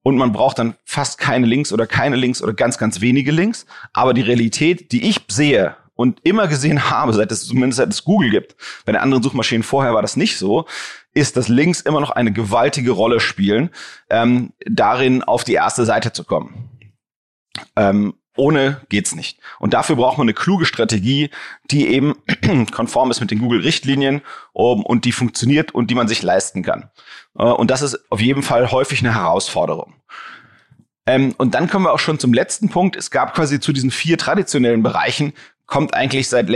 Und 0.02 0.18
man 0.18 0.32
braucht 0.32 0.60
dann 0.60 0.76
fast 0.86 1.18
keine 1.18 1.46
Links 1.46 1.74
oder 1.74 1.86
keine 1.86 2.16
Links 2.16 2.42
oder 2.42 2.54
ganz, 2.54 2.78
ganz 2.78 3.02
wenige 3.02 3.32
Links. 3.32 3.66
Aber 3.94 4.14
die 4.14 4.22
Realität, 4.22 4.92
die 4.92 5.10
ich 5.10 5.22
sehe 5.30 5.76
und 5.96 6.20
immer 6.24 6.48
gesehen 6.48 6.90
habe, 6.90 7.14
seit 7.14 7.32
es 7.32 7.46
zumindest 7.48 7.78
seit 7.78 7.90
es 7.90 8.04
Google 8.04 8.30
gibt, 8.30 8.56
bei 8.86 8.92
den 8.92 9.02
anderen 9.02 9.24
Suchmaschinen 9.24 9.64
vorher 9.64 9.94
war 9.94 10.02
das 10.02 10.18
nicht 10.18 10.38
so, 10.38 10.66
ist, 11.14 11.38
dass 11.38 11.48
Links 11.48 11.82
immer 11.82 12.02
noch 12.02 12.12
eine 12.12 12.32
gewaltige 12.32 12.92
Rolle 12.92 13.20
spielen, 13.20 13.70
ähm, 14.10 14.54
darin 14.66 15.24
auf 15.24 15.44
die 15.44 15.54
erste 15.54 15.86
Seite 15.86 16.14
zu 16.14 16.24
kommen. 16.24 16.70
Ähm, 17.76 18.14
ohne 18.40 18.82
geht's 18.90 19.14
nicht. 19.14 19.40
Und 19.60 19.74
dafür 19.74 19.96
braucht 19.96 20.18
man 20.18 20.26
eine 20.26 20.34
kluge 20.34 20.66
Strategie, 20.66 21.30
die 21.70 21.88
eben 21.88 22.16
konform 22.72 23.12
ist 23.12 23.22
mit 23.22 23.32
den 23.32 23.40
Google-Richtlinien 23.40 24.22
um, 24.54 24.86
und 24.86 25.06
die 25.06 25.12
funktioniert 25.12 25.74
und 25.74 25.92
die 25.92 25.96
man 25.96 26.08
sich 26.08 26.24
leisten 26.24 26.64
kann. 26.64 26.90
Äh, 27.38 27.44
und 27.44 27.70
das 27.70 27.82
ist 27.82 28.00
auf 28.10 28.22
jeden 28.22 28.42
Fall 28.42 28.72
häufig 28.72 29.00
eine 29.00 29.14
Herausforderung. 29.14 29.94
Ähm, 31.06 31.34
und 31.38 31.54
dann 31.54 31.70
kommen 31.70 31.86
wir 31.86 31.94
auch 31.94 32.00
schon 32.00 32.20
zum 32.20 32.34
letzten 32.34 32.70
Punkt. 32.70 32.96
Es 32.96 33.12
gab 33.12 33.34
quasi 33.34 33.60
zu 33.60 33.74
diesen 33.74 33.92
vier 33.92 34.18
traditionellen 34.18 34.84
Bereichen, 34.84 35.34
kommt 35.66 35.94
eigentlich 35.94 36.30
seit 36.30 36.50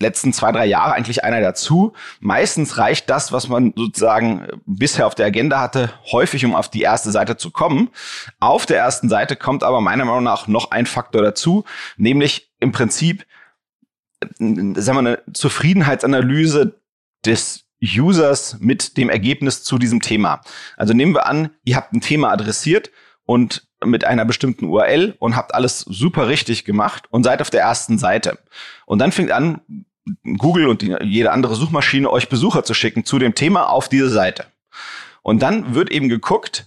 letzten 0.00 0.32
zwei, 0.32 0.52
drei 0.52 0.66
Jahre 0.66 0.92
eigentlich 0.94 1.24
einer 1.24 1.40
dazu. 1.40 1.92
Meistens 2.20 2.78
reicht 2.78 3.08
das, 3.10 3.32
was 3.32 3.48
man 3.48 3.72
sozusagen 3.76 4.46
bisher 4.66 5.06
auf 5.06 5.14
der 5.14 5.26
Agenda 5.26 5.60
hatte, 5.60 5.92
häufig, 6.10 6.44
um 6.44 6.54
auf 6.54 6.68
die 6.68 6.82
erste 6.82 7.10
Seite 7.10 7.36
zu 7.36 7.50
kommen. 7.50 7.90
Auf 8.40 8.66
der 8.66 8.78
ersten 8.78 9.08
Seite 9.08 9.36
kommt 9.36 9.62
aber 9.62 9.80
meiner 9.80 10.04
Meinung 10.04 10.24
nach 10.24 10.48
noch 10.48 10.70
ein 10.70 10.86
Faktor 10.86 11.22
dazu, 11.22 11.64
nämlich 11.96 12.52
im 12.58 12.72
Prinzip, 12.72 13.24
sagen 14.38 14.74
wir, 14.74 14.98
eine 14.98 15.22
Zufriedenheitsanalyse 15.32 16.80
des 17.24 17.64
Users 17.82 18.58
mit 18.60 18.96
dem 18.96 19.10
Ergebnis 19.10 19.62
zu 19.62 19.78
diesem 19.78 20.00
Thema. 20.00 20.40
Also 20.76 20.94
nehmen 20.94 21.14
wir 21.14 21.26
an, 21.26 21.50
ihr 21.64 21.76
habt 21.76 21.92
ein 21.92 22.00
Thema 22.00 22.30
adressiert 22.30 22.90
und 23.26 23.66
mit 23.86 24.04
einer 24.04 24.24
bestimmten 24.24 24.66
URL 24.66 25.14
und 25.18 25.36
habt 25.36 25.54
alles 25.54 25.80
super 25.80 26.28
richtig 26.28 26.64
gemacht 26.64 27.04
und 27.10 27.24
seid 27.24 27.40
auf 27.40 27.50
der 27.50 27.62
ersten 27.62 27.98
Seite. 27.98 28.38
Und 28.86 28.98
dann 28.98 29.12
fängt 29.12 29.30
an, 29.30 29.60
Google 30.36 30.68
und 30.68 30.82
die, 30.82 30.94
jede 31.02 31.32
andere 31.32 31.54
Suchmaschine 31.54 32.10
euch 32.10 32.28
Besucher 32.28 32.64
zu 32.64 32.74
schicken 32.74 33.04
zu 33.04 33.18
dem 33.18 33.34
Thema 33.34 33.70
auf 33.70 33.88
diese 33.88 34.10
Seite. 34.10 34.46
Und 35.22 35.40
dann 35.40 35.74
wird 35.74 35.90
eben 35.90 36.08
geguckt, 36.08 36.66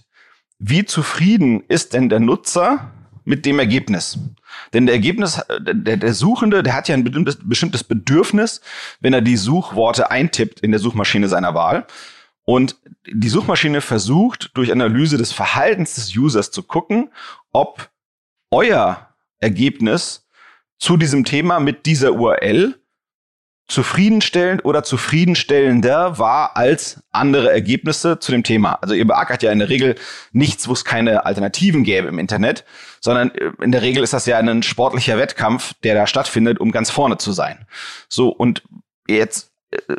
wie 0.58 0.84
zufrieden 0.84 1.62
ist 1.68 1.94
denn 1.94 2.08
der 2.08 2.18
Nutzer 2.18 2.90
mit 3.24 3.46
dem 3.46 3.60
Ergebnis? 3.60 4.18
Denn 4.72 4.86
der 4.86 4.96
Ergebnis, 4.96 5.40
der, 5.60 5.96
der 5.96 6.14
Suchende, 6.14 6.62
der 6.62 6.74
hat 6.74 6.88
ja 6.88 6.94
ein 6.94 7.04
bestimmtes 7.44 7.84
Bedürfnis, 7.84 8.60
wenn 9.00 9.12
er 9.12 9.20
die 9.20 9.36
Suchworte 9.36 10.10
eintippt 10.10 10.60
in 10.60 10.72
der 10.72 10.80
Suchmaschine 10.80 11.28
seiner 11.28 11.54
Wahl. 11.54 11.86
Und 12.48 12.76
die 13.06 13.28
Suchmaschine 13.28 13.82
versucht 13.82 14.52
durch 14.54 14.72
Analyse 14.72 15.18
des 15.18 15.32
Verhaltens 15.32 15.96
des 15.96 16.16
Users 16.16 16.50
zu 16.50 16.62
gucken, 16.62 17.10
ob 17.52 17.90
euer 18.50 19.14
Ergebnis 19.38 20.26
zu 20.78 20.96
diesem 20.96 21.26
Thema 21.26 21.60
mit 21.60 21.84
dieser 21.84 22.14
URL 22.14 22.80
zufriedenstellend 23.66 24.64
oder 24.64 24.82
zufriedenstellender 24.82 26.18
war 26.18 26.56
als 26.56 27.02
andere 27.10 27.52
Ergebnisse 27.52 28.18
zu 28.18 28.32
dem 28.32 28.44
Thema. 28.44 28.78
Also 28.80 28.94
ihr 28.94 29.06
beackert 29.06 29.42
ja 29.42 29.52
in 29.52 29.58
der 29.58 29.68
Regel 29.68 29.96
nichts, 30.32 30.68
wo 30.68 30.72
es 30.72 30.86
keine 30.86 31.26
Alternativen 31.26 31.84
gäbe 31.84 32.08
im 32.08 32.18
Internet, 32.18 32.64
sondern 33.02 33.30
äh, 33.32 33.50
in 33.60 33.72
der 33.72 33.82
Regel 33.82 34.02
ist 34.02 34.14
das 34.14 34.24
ja 34.24 34.38
ein 34.38 34.62
sportlicher 34.62 35.18
Wettkampf, 35.18 35.74
der 35.84 35.94
da 35.94 36.06
stattfindet, 36.06 36.60
um 36.60 36.72
ganz 36.72 36.88
vorne 36.88 37.18
zu 37.18 37.32
sein. 37.32 37.66
So, 38.08 38.30
und 38.30 38.62
jetzt 39.06 39.52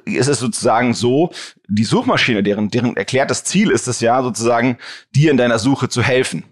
ist 0.05 0.27
es 0.27 0.39
sozusagen 0.39 0.93
so, 0.93 1.31
die 1.67 1.83
Suchmaschine, 1.83 2.43
deren, 2.43 2.69
deren 2.69 2.97
erklärtes 2.97 3.43
Ziel 3.43 3.71
ist 3.71 3.87
es 3.87 3.99
ja 3.99 4.21
sozusagen, 4.23 4.77
dir 5.15 5.31
in 5.31 5.37
deiner 5.37 5.59
Suche 5.59 5.89
zu 5.89 6.01
helfen. 6.01 6.43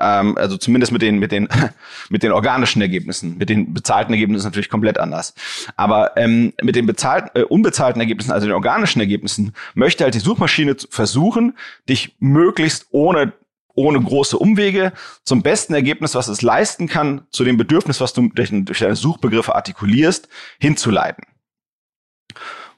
Ähm, 0.00 0.36
also 0.38 0.56
zumindest 0.56 0.92
mit 0.92 1.02
den, 1.02 1.18
mit 1.18 1.32
den, 1.32 1.48
mit 2.08 2.22
den 2.22 2.32
organischen 2.32 2.80
Ergebnissen. 2.80 3.36
Mit 3.38 3.50
den 3.50 3.74
bezahlten 3.74 4.12
Ergebnissen 4.12 4.46
natürlich 4.46 4.70
komplett 4.70 4.98
anders. 4.98 5.34
Aber 5.76 6.16
ähm, 6.16 6.52
mit 6.62 6.76
den 6.76 6.86
bezahlten, 6.86 7.30
äh, 7.34 7.44
unbezahlten 7.44 8.00
Ergebnissen, 8.00 8.32
also 8.32 8.46
den 8.46 8.54
organischen 8.54 9.00
Ergebnissen, 9.00 9.52
möchte 9.74 10.04
halt 10.04 10.14
die 10.14 10.20
Suchmaschine 10.20 10.76
versuchen, 10.90 11.56
dich 11.88 12.16
möglichst 12.18 12.86
ohne 12.90 13.32
ohne 13.74 14.02
große 14.02 14.36
Umwege 14.36 14.92
zum 15.24 15.42
besten 15.42 15.72
Ergebnis, 15.72 16.14
was 16.14 16.28
es 16.28 16.42
leisten 16.42 16.88
kann, 16.88 17.22
zu 17.30 17.42
dem 17.42 17.56
Bedürfnis, 17.56 18.02
was 18.02 18.12
du 18.12 18.28
durch, 18.28 18.50
durch 18.52 18.80
deine 18.80 18.96
Suchbegriffe 18.96 19.54
artikulierst, 19.54 20.28
hinzuleiten. 20.58 21.24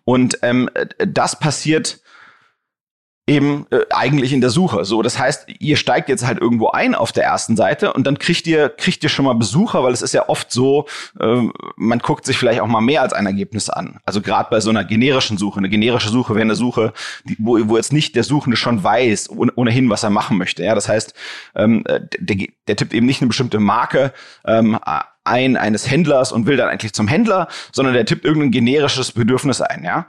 Und 0.04 0.38
ähm, 0.42 0.68
das 0.98 1.38
passiert 1.38 2.00
eben 3.26 3.66
äh, 3.70 3.80
eigentlich 3.90 4.32
in 4.32 4.42
der 4.42 4.50
Suche. 4.50 4.84
So, 4.84 5.00
das 5.00 5.18
heißt, 5.18 5.46
ihr 5.58 5.76
steigt 5.76 6.10
jetzt 6.10 6.26
halt 6.26 6.40
irgendwo 6.40 6.70
ein 6.70 6.94
auf 6.94 7.10
der 7.10 7.24
ersten 7.24 7.56
Seite 7.56 7.92
und 7.94 8.06
dann 8.06 8.18
kriegt 8.18 8.46
ihr 8.46 8.68
kriegt 8.68 9.02
ihr 9.02 9.08
schon 9.08 9.24
mal 9.24 9.34
Besucher, 9.34 9.82
weil 9.82 9.94
es 9.94 10.02
ist 10.02 10.12
ja 10.12 10.28
oft 10.28 10.52
so, 10.52 10.86
äh, 11.18 11.42
man 11.76 12.00
guckt 12.00 12.26
sich 12.26 12.36
vielleicht 12.36 12.60
auch 12.60 12.66
mal 12.66 12.82
mehr 12.82 13.00
als 13.00 13.14
ein 13.14 13.24
Ergebnis 13.24 13.70
an. 13.70 13.98
Also 14.04 14.20
gerade 14.20 14.50
bei 14.50 14.60
so 14.60 14.68
einer 14.68 14.84
generischen 14.84 15.38
Suche, 15.38 15.58
eine 15.58 15.70
generische 15.70 16.10
Suche 16.10 16.34
wäre 16.34 16.42
eine 16.42 16.54
Suche, 16.54 16.92
die, 17.24 17.36
wo, 17.38 17.58
wo 17.66 17.76
jetzt 17.78 17.94
nicht 17.94 18.14
der 18.14 18.24
Suchende 18.24 18.58
schon 18.58 18.84
weiß 18.84 19.30
ohnehin, 19.30 19.88
was 19.88 20.02
er 20.02 20.10
machen 20.10 20.36
möchte. 20.36 20.62
Ja, 20.62 20.74
das 20.74 20.88
heißt, 20.88 21.14
ähm, 21.54 21.82
äh, 21.86 22.00
der, 22.18 22.48
der 22.68 22.76
tippt 22.76 22.92
eben 22.92 23.06
nicht 23.06 23.22
eine 23.22 23.28
bestimmte 23.28 23.58
Marke 23.58 24.12
ähm, 24.44 24.78
ein 25.24 25.56
eines 25.56 25.90
Händlers 25.90 26.32
und 26.32 26.46
will 26.46 26.56
dann 26.56 26.68
eigentlich 26.68 26.92
zum 26.92 27.08
Händler, 27.08 27.48
sondern 27.72 27.94
der 27.94 28.04
tippt 28.04 28.24
irgendein 28.24 28.50
generisches 28.50 29.12
Bedürfnis 29.12 29.60
ein, 29.60 29.82
ja, 29.84 30.06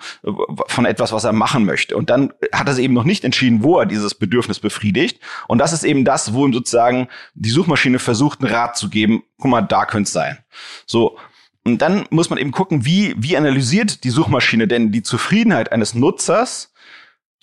von 0.68 0.86
etwas, 0.86 1.12
was 1.12 1.24
er 1.24 1.34
machen 1.34 1.66
möchte. 1.66 1.96
Und 1.96 2.10
dann 2.10 2.34
hat 2.54 2.68
er 2.68 2.74
sich 2.74 2.84
eben 2.84 2.94
noch 2.94 3.06
nicht 3.06 3.24
entschieden, 3.24 3.64
wo 3.64 3.80
er 3.80 3.86
dieses 3.86 4.16
Bedürfnis 4.16 4.60
befriedigt. 4.60 5.20
Und 5.48 5.60
das 5.60 5.74
ist 5.74 5.84
eben 5.84 6.06
das, 6.06 6.34
wo 6.34 6.46
ihm 6.46 6.54
sozusagen 6.54 7.08
die 7.34 7.50
Suchmaschine 7.50 8.00
versucht, 8.00 8.42
einen 8.42 8.54
Rat 8.54 8.78
zu 8.78 8.90
geben. 8.90 9.24
Guck 9.40 9.52
mal, 9.52 9.62
da 9.62 9.86
könnte 9.86 10.08
es 10.08 10.14
sein. 10.14 10.38
So. 10.86 11.18
Und 11.64 11.82
dann 11.82 12.06
muss 12.12 12.30
man 12.30 12.38
eben 12.38 12.52
gucken, 12.52 12.86
wie, 12.86 13.16
wie 13.18 13.38
analysiert 13.38 14.04
die 14.04 14.12
Suchmaschine 14.12 14.68
denn 14.68 14.92
die 14.92 15.02
Zufriedenheit 15.02 15.72
eines 15.72 15.96
Nutzers 15.96 16.74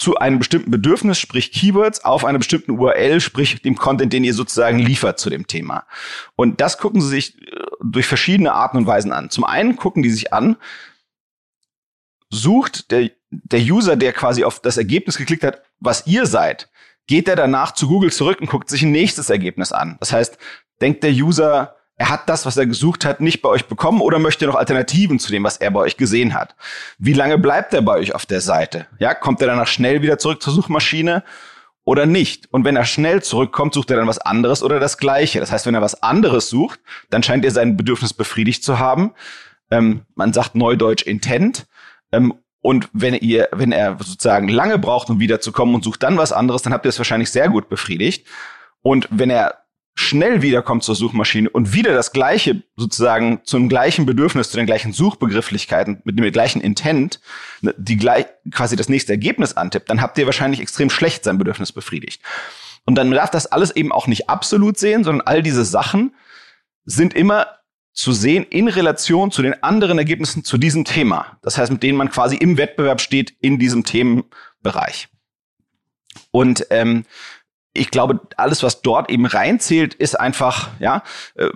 zu 0.02 0.16
einem 0.16 0.38
bestimmten 0.38 0.70
Bedürfnis, 0.70 1.18
sprich 1.18 1.52
Keywords, 1.52 2.04
auf 2.04 2.24
einer 2.24 2.38
bestimmten 2.38 2.72
URL, 2.72 3.20
sprich 3.20 3.62
dem 3.62 3.76
Content, 3.76 4.12
den 4.12 4.24
ihr 4.24 4.34
sozusagen 4.34 4.78
liefert 4.78 5.20
zu 5.20 5.30
dem 5.30 5.46
Thema. 5.46 5.84
Und 6.34 6.60
das 6.60 6.78
gucken 6.78 7.00
sie 7.00 7.08
sich 7.08 7.36
durch 7.82 8.06
verschiedene 8.06 8.52
Arten 8.52 8.76
und 8.76 8.86
Weisen 8.86 9.12
an. 9.12 9.30
Zum 9.30 9.44
einen 9.44 9.76
gucken 9.76 10.02
die 10.02 10.10
sich 10.10 10.32
an, 10.32 10.56
sucht 12.30 12.90
der, 12.90 13.10
der 13.30 13.60
User, 13.60 13.96
der 13.96 14.12
quasi 14.12 14.44
auf 14.44 14.60
das 14.60 14.76
Ergebnis 14.76 15.18
geklickt 15.18 15.44
hat, 15.44 15.62
was 15.80 16.06
ihr 16.06 16.26
seid, 16.26 16.70
geht 17.06 17.28
er 17.28 17.36
danach 17.36 17.72
zu 17.72 17.88
Google 17.88 18.12
zurück 18.12 18.40
und 18.40 18.48
guckt 18.48 18.70
sich 18.70 18.82
ein 18.82 18.92
nächstes 18.92 19.30
Ergebnis 19.30 19.72
an. 19.72 19.96
Das 20.00 20.12
heißt, 20.12 20.38
denkt 20.80 21.02
der 21.02 21.10
User, 21.10 21.76
er 21.96 22.08
hat 22.08 22.28
das, 22.28 22.46
was 22.46 22.56
er 22.56 22.66
gesucht 22.66 23.04
hat, 23.04 23.20
nicht 23.20 23.42
bei 23.42 23.48
euch 23.48 23.66
bekommen 23.66 24.00
oder 24.00 24.18
möchte 24.18 24.46
noch 24.46 24.54
Alternativen 24.54 25.18
zu 25.18 25.30
dem, 25.30 25.44
was 25.44 25.58
er 25.58 25.70
bei 25.70 25.80
euch 25.80 25.96
gesehen 25.96 26.34
hat. 26.34 26.56
Wie 26.98 27.12
lange 27.12 27.38
bleibt 27.38 27.74
er 27.74 27.82
bei 27.82 27.94
euch 27.94 28.14
auf 28.14 28.26
der 28.26 28.40
Seite? 28.40 28.86
Ja, 28.98 29.14
kommt 29.14 29.40
er 29.40 29.46
danach 29.46 29.66
schnell 29.66 30.02
wieder 30.02 30.18
zurück 30.18 30.42
zur 30.42 30.52
Suchmaschine 30.52 31.22
oder 31.84 32.06
nicht? 32.06 32.52
Und 32.52 32.64
wenn 32.64 32.76
er 32.76 32.84
schnell 32.84 33.22
zurückkommt, 33.22 33.74
sucht 33.74 33.90
er 33.90 33.96
dann 33.96 34.06
was 34.06 34.18
anderes 34.18 34.62
oder 34.62 34.78
das 34.78 34.98
Gleiche. 34.98 35.40
Das 35.40 35.50
heißt, 35.50 35.66
wenn 35.66 35.74
er 35.74 35.82
was 35.82 36.02
anderes 36.02 36.48
sucht, 36.48 36.80
dann 37.10 37.22
scheint 37.22 37.44
er 37.44 37.50
sein 37.50 37.76
Bedürfnis 37.76 38.14
befriedigt 38.14 38.62
zu 38.64 38.78
haben. 38.78 39.12
Ähm, 39.70 40.02
man 40.14 40.32
sagt 40.32 40.54
neudeutsch 40.54 41.02
Intent. 41.02 41.66
Ähm, 42.12 42.34
und 42.60 42.88
wenn 42.92 43.14
ihr, 43.14 43.48
wenn 43.50 43.72
er 43.72 43.96
sozusagen 43.98 44.48
lange 44.48 44.78
braucht, 44.78 45.10
um 45.10 45.18
wiederzukommen 45.18 45.74
und 45.74 45.82
sucht 45.82 46.02
dann 46.04 46.16
was 46.16 46.32
anderes, 46.32 46.62
dann 46.62 46.72
habt 46.72 46.86
ihr 46.86 46.90
es 46.90 46.98
wahrscheinlich 46.98 47.30
sehr 47.30 47.48
gut 47.48 47.68
befriedigt. 47.68 48.26
Und 48.82 49.08
wenn 49.10 49.30
er 49.30 49.61
schnell 49.94 50.42
wiederkommt 50.42 50.84
zur 50.84 50.94
Suchmaschine 50.94 51.50
und 51.50 51.74
wieder 51.74 51.92
das 51.92 52.12
gleiche 52.12 52.62
sozusagen 52.76 53.40
zum 53.44 53.68
gleichen 53.68 54.06
Bedürfnis, 54.06 54.50
zu 54.50 54.56
den 54.56 54.66
gleichen 54.66 54.92
Suchbegrifflichkeiten 54.92 56.00
mit 56.04 56.18
dem 56.18 56.32
gleichen 56.32 56.62
Intent, 56.62 57.20
ne, 57.60 57.74
die 57.76 57.96
gleich 57.96 58.26
quasi 58.50 58.76
das 58.76 58.88
nächste 58.88 59.12
Ergebnis 59.12 59.54
antippt, 59.54 59.90
dann 59.90 60.00
habt 60.00 60.16
ihr 60.16 60.26
wahrscheinlich 60.26 60.60
extrem 60.60 60.88
schlecht 60.88 61.24
sein 61.24 61.38
Bedürfnis 61.38 61.72
befriedigt. 61.72 62.22
Und 62.84 62.96
dann 62.96 63.10
darf 63.10 63.30
das 63.30 63.46
alles 63.46 63.70
eben 63.76 63.92
auch 63.92 64.06
nicht 64.06 64.30
absolut 64.30 64.78
sehen, 64.78 65.04
sondern 65.04 65.26
all 65.26 65.42
diese 65.42 65.64
Sachen 65.64 66.14
sind 66.84 67.14
immer 67.14 67.46
zu 67.92 68.12
sehen 68.12 68.44
in 68.44 68.68
Relation 68.68 69.30
zu 69.30 69.42
den 69.42 69.62
anderen 69.62 69.98
Ergebnissen 69.98 70.42
zu 70.42 70.56
diesem 70.56 70.84
Thema. 70.84 71.38
Das 71.42 71.58
heißt, 71.58 71.70
mit 71.70 71.82
denen 71.82 71.98
man 71.98 72.10
quasi 72.10 72.36
im 72.36 72.56
Wettbewerb 72.56 73.00
steht 73.00 73.34
in 73.40 73.58
diesem 73.58 73.84
Themenbereich. 73.84 75.08
Und 76.30 76.66
ähm, 76.70 77.04
ich 77.74 77.90
glaube, 77.90 78.20
alles, 78.36 78.62
was 78.62 78.82
dort 78.82 79.10
eben 79.10 79.24
reinzählt, 79.24 79.94
ist 79.94 80.18
einfach, 80.18 80.70
ja, 80.78 81.02
äh, 81.34 81.48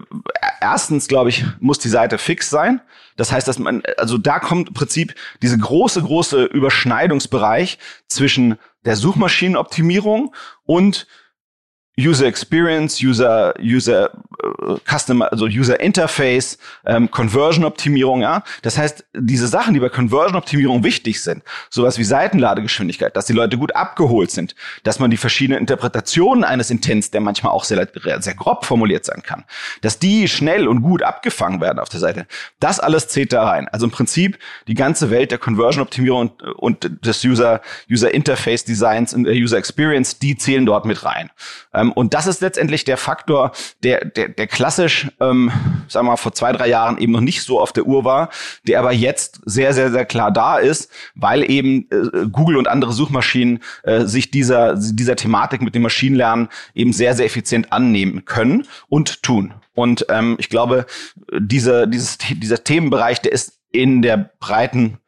erstens, 0.60 1.08
glaube 1.08 1.28
ich, 1.28 1.44
muss 1.60 1.78
die 1.78 1.88
Seite 1.88 2.18
fix 2.18 2.48
sein. 2.48 2.80
Das 3.16 3.32
heißt, 3.32 3.46
dass 3.46 3.58
man, 3.58 3.82
also 3.98 4.18
da 4.18 4.38
kommt 4.38 4.68
im 4.68 4.74
Prinzip 4.74 5.14
diese 5.42 5.58
große, 5.58 6.02
große 6.02 6.44
Überschneidungsbereich 6.44 7.78
zwischen 8.08 8.58
der 8.84 8.96
Suchmaschinenoptimierung 8.96 10.34
und 10.64 11.06
User 11.98 12.26
Experience, 12.26 13.02
User, 13.02 13.54
User 13.58 14.10
äh, 14.42 14.76
Customer, 14.84 15.32
also 15.32 15.46
User 15.46 15.80
Interface, 15.80 16.58
ähm, 16.84 17.10
Conversion 17.10 17.64
Optimierung, 17.64 18.20
ja. 18.20 18.42
Das 18.60 18.76
heißt, 18.76 19.06
diese 19.14 19.46
Sachen, 19.46 19.72
die 19.72 19.80
bei 19.80 19.88
Conversion 19.88 20.36
Optimierung 20.36 20.84
wichtig 20.84 21.22
sind, 21.22 21.42
sowas 21.70 21.98
wie 21.98 22.04
Seitenladegeschwindigkeit, 22.04 23.16
dass 23.16 23.24
die 23.24 23.32
Leute 23.32 23.56
gut 23.56 23.74
abgeholt 23.74 24.30
sind, 24.30 24.54
dass 24.82 24.98
man 24.98 25.10
die 25.10 25.16
verschiedenen 25.16 25.58
Interpretationen 25.58 26.44
eines 26.44 26.70
Intents, 26.70 27.10
der 27.10 27.22
manchmal 27.22 27.52
auch 27.52 27.64
sehr, 27.64 27.88
sehr 28.20 28.34
grob 28.34 28.66
formuliert 28.66 29.06
sein 29.06 29.22
kann, 29.22 29.44
dass 29.80 29.98
die 29.98 30.28
schnell 30.28 30.68
und 30.68 30.82
gut 30.82 31.02
abgefangen 31.02 31.62
werden 31.62 31.78
auf 31.78 31.88
der 31.88 32.00
Seite. 32.00 32.26
Das 32.60 32.78
alles 32.78 33.08
zählt 33.08 33.32
da 33.32 33.48
rein. 33.48 33.68
Also 33.68 33.86
im 33.86 33.92
Prinzip 33.92 34.38
die 34.68 34.74
ganze 34.74 35.10
Welt 35.10 35.30
der 35.30 35.38
Conversion 35.38 35.82
Optimierung 35.82 36.30
und, 36.30 36.42
und 36.82 37.06
des 37.06 37.24
User, 37.24 37.62
User 37.90 38.12
Interface 38.12 38.64
Designs 38.64 39.14
und 39.14 39.24
der 39.24 39.34
User 39.34 39.56
Experience, 39.56 40.18
die 40.18 40.36
zählen 40.36 40.66
dort 40.66 40.84
mit 40.84 41.02
rein. 41.02 41.30
Ähm, 41.72 41.85
ähm, 41.86 41.92
und 41.92 42.14
das 42.14 42.26
ist 42.26 42.40
letztendlich 42.40 42.84
der 42.84 42.96
Faktor, 42.96 43.52
der, 43.82 44.04
der, 44.04 44.28
der 44.28 44.46
klassisch, 44.46 45.08
ähm, 45.20 45.50
sagen 45.88 46.06
wir 46.06 46.12
mal, 46.12 46.16
vor 46.16 46.32
zwei, 46.32 46.52
drei 46.52 46.68
Jahren 46.68 46.98
eben 46.98 47.12
noch 47.12 47.20
nicht 47.20 47.42
so 47.42 47.60
auf 47.60 47.72
der 47.72 47.86
Uhr 47.86 48.04
war, 48.04 48.30
der 48.66 48.80
aber 48.80 48.92
jetzt 48.92 49.40
sehr, 49.44 49.72
sehr, 49.74 49.90
sehr 49.90 50.04
klar 50.04 50.30
da 50.30 50.58
ist, 50.58 50.90
weil 51.14 51.48
eben 51.50 51.86
äh, 51.90 52.26
Google 52.30 52.56
und 52.56 52.68
andere 52.68 52.92
Suchmaschinen 52.92 53.60
äh, 53.82 54.04
sich 54.04 54.30
dieser, 54.30 54.74
dieser 54.76 55.16
Thematik 55.16 55.62
mit 55.62 55.74
dem 55.74 55.82
Maschinenlernen 55.82 56.48
eben 56.74 56.92
sehr, 56.92 57.14
sehr 57.14 57.26
effizient 57.26 57.72
annehmen 57.72 58.24
können 58.24 58.66
und 58.88 59.22
tun. 59.22 59.54
Und 59.74 60.06
ähm, 60.08 60.36
ich 60.38 60.48
glaube, 60.48 60.86
diese, 61.38 61.86
dieses, 61.86 62.18
dieser 62.18 62.64
Themenbereich, 62.64 63.20
der 63.20 63.32
ist 63.32 63.58
in 63.72 64.00
der 64.00 64.30
breiten 64.40 64.98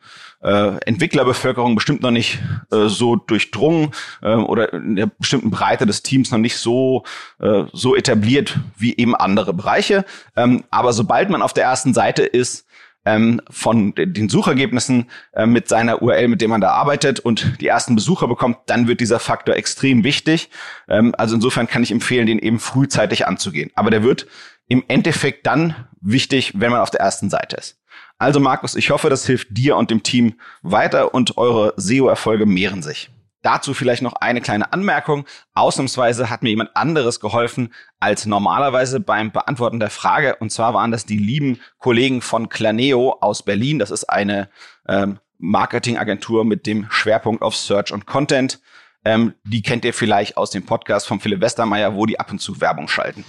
äh, 0.40 0.76
Entwicklerbevölkerung 0.84 1.74
bestimmt 1.74 2.02
noch 2.02 2.10
nicht 2.10 2.38
äh, 2.70 2.88
so 2.88 3.16
durchdrungen 3.16 3.90
äh, 4.22 4.34
oder 4.34 4.72
in 4.72 4.96
der 4.96 5.06
bestimmten 5.06 5.50
Breite 5.50 5.86
des 5.86 6.02
Teams 6.02 6.30
noch 6.30 6.38
nicht 6.38 6.56
so, 6.56 7.04
äh, 7.40 7.64
so 7.72 7.96
etabliert 7.96 8.58
wie 8.76 8.96
eben 8.96 9.14
andere 9.16 9.54
Bereiche. 9.54 10.04
Ähm, 10.36 10.64
aber 10.70 10.92
sobald 10.92 11.30
man 11.30 11.42
auf 11.42 11.52
der 11.52 11.64
ersten 11.64 11.94
Seite 11.94 12.22
ist, 12.22 12.66
ähm, 13.04 13.40
von 13.48 13.94
den 13.96 14.28
Suchergebnissen 14.28 15.08
äh, 15.32 15.46
mit 15.46 15.68
seiner 15.68 16.02
URL, 16.02 16.28
mit 16.28 16.40
dem 16.40 16.50
man 16.50 16.60
da 16.60 16.70
arbeitet 16.70 17.20
und 17.20 17.60
die 17.60 17.66
ersten 17.66 17.94
Besucher 17.94 18.28
bekommt, 18.28 18.58
dann 18.66 18.86
wird 18.86 19.00
dieser 19.00 19.18
Faktor 19.18 19.56
extrem 19.56 20.04
wichtig. 20.04 20.50
Ähm, 20.88 21.14
also 21.16 21.34
insofern 21.34 21.66
kann 21.66 21.82
ich 21.82 21.90
empfehlen, 21.90 22.26
den 22.26 22.38
eben 22.38 22.58
frühzeitig 22.58 23.26
anzugehen. 23.26 23.70
Aber 23.74 23.90
der 23.90 24.02
wird 24.02 24.26
im 24.68 24.84
Endeffekt 24.88 25.46
dann 25.46 25.74
wichtig, 26.00 26.52
wenn 26.56 26.70
man 26.70 26.80
auf 26.80 26.90
der 26.90 27.00
ersten 27.00 27.30
Seite 27.30 27.56
ist. 27.56 27.77
Also 28.18 28.40
Markus, 28.40 28.74
ich 28.74 28.90
hoffe, 28.90 29.08
das 29.08 29.26
hilft 29.26 29.48
dir 29.50 29.76
und 29.76 29.90
dem 29.90 30.02
Team 30.02 30.34
weiter 30.62 31.14
und 31.14 31.38
eure 31.38 31.72
SEO-Erfolge 31.76 32.46
mehren 32.46 32.82
sich. 32.82 33.10
Dazu 33.42 33.72
vielleicht 33.72 34.02
noch 34.02 34.14
eine 34.14 34.40
kleine 34.40 34.72
Anmerkung. 34.72 35.24
Ausnahmsweise 35.54 36.28
hat 36.28 36.42
mir 36.42 36.48
jemand 36.50 36.76
anderes 36.76 37.20
geholfen 37.20 37.72
als 38.00 38.26
normalerweise 38.26 38.98
beim 38.98 39.30
Beantworten 39.30 39.78
der 39.78 39.90
Frage. 39.90 40.34
Und 40.36 40.50
zwar 40.50 40.74
waren 40.74 40.90
das 40.90 41.06
die 41.06 41.18
lieben 41.18 41.60
Kollegen 41.78 42.20
von 42.20 42.48
Claneo 42.48 43.16
aus 43.20 43.44
Berlin. 43.44 43.78
Das 43.78 43.92
ist 43.92 44.04
eine 44.10 44.48
ähm, 44.88 45.20
Marketingagentur 45.38 46.44
mit 46.44 46.66
dem 46.66 46.86
Schwerpunkt 46.90 47.42
auf 47.42 47.54
Search 47.54 47.92
und 47.92 48.06
Content. 48.06 48.60
Ähm, 49.04 49.34
die 49.44 49.62
kennt 49.62 49.84
ihr 49.84 49.94
vielleicht 49.94 50.36
aus 50.36 50.50
dem 50.50 50.66
Podcast 50.66 51.06
von 51.06 51.20
Philipp 51.20 51.40
Westermeier, 51.40 51.94
wo 51.94 52.06
die 52.06 52.18
ab 52.18 52.32
und 52.32 52.40
zu 52.40 52.60
Werbung 52.60 52.88
schalten. 52.88 53.24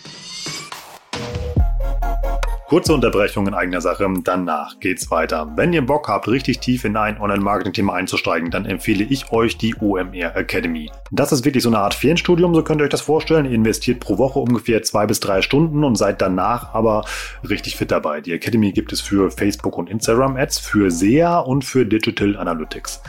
Kurze 2.69 2.93
Unterbrechung 2.93 3.47
in 3.47 3.55
eigener 3.55 3.81
Sache, 3.81 4.05
danach 4.23 4.79
geht's 4.79 5.09
weiter. 5.09 5.51
Wenn 5.55 5.73
ihr 5.73 5.83
Bock 5.83 6.07
habt, 6.07 6.27
richtig 6.27 6.59
tief 6.59 6.85
in 6.85 6.95
ein 6.97 7.19
Online-Marketing-Thema 7.19 7.93
einzusteigen, 7.93 8.51
dann 8.51 8.65
empfehle 8.65 9.03
ich 9.03 9.31
euch 9.31 9.57
die 9.57 9.73
OMR 9.81 10.35
Academy. 10.35 10.91
Das 11.09 11.31
ist 11.31 11.43
wirklich 11.43 11.63
so 11.63 11.69
eine 11.69 11.79
Art 11.79 11.95
Ferienstudium, 11.95 12.53
so 12.53 12.61
könnt 12.61 12.79
ihr 12.79 12.83
euch 12.83 12.91
das 12.91 13.01
vorstellen. 13.01 13.45
Ihr 13.45 13.53
investiert 13.53 13.99
pro 13.99 14.19
Woche 14.19 14.37
ungefähr 14.37 14.83
zwei 14.83 15.07
bis 15.07 15.19
drei 15.19 15.41
Stunden 15.41 15.83
und 15.83 15.95
seid 15.95 16.21
danach 16.21 16.75
aber 16.75 17.05
richtig 17.49 17.75
fit 17.75 17.89
dabei. 17.89 18.21
Die 18.21 18.33
Academy 18.33 18.71
gibt 18.71 18.93
es 18.93 19.01
für 19.01 19.31
Facebook 19.31 19.75
und 19.75 19.89
Instagram 19.89 20.37
Ads, 20.37 20.59
für 20.59 20.91
SEA 20.91 21.39
und 21.39 21.65
für 21.65 21.87
Digital 21.87 22.37
Analytics. 22.37 23.01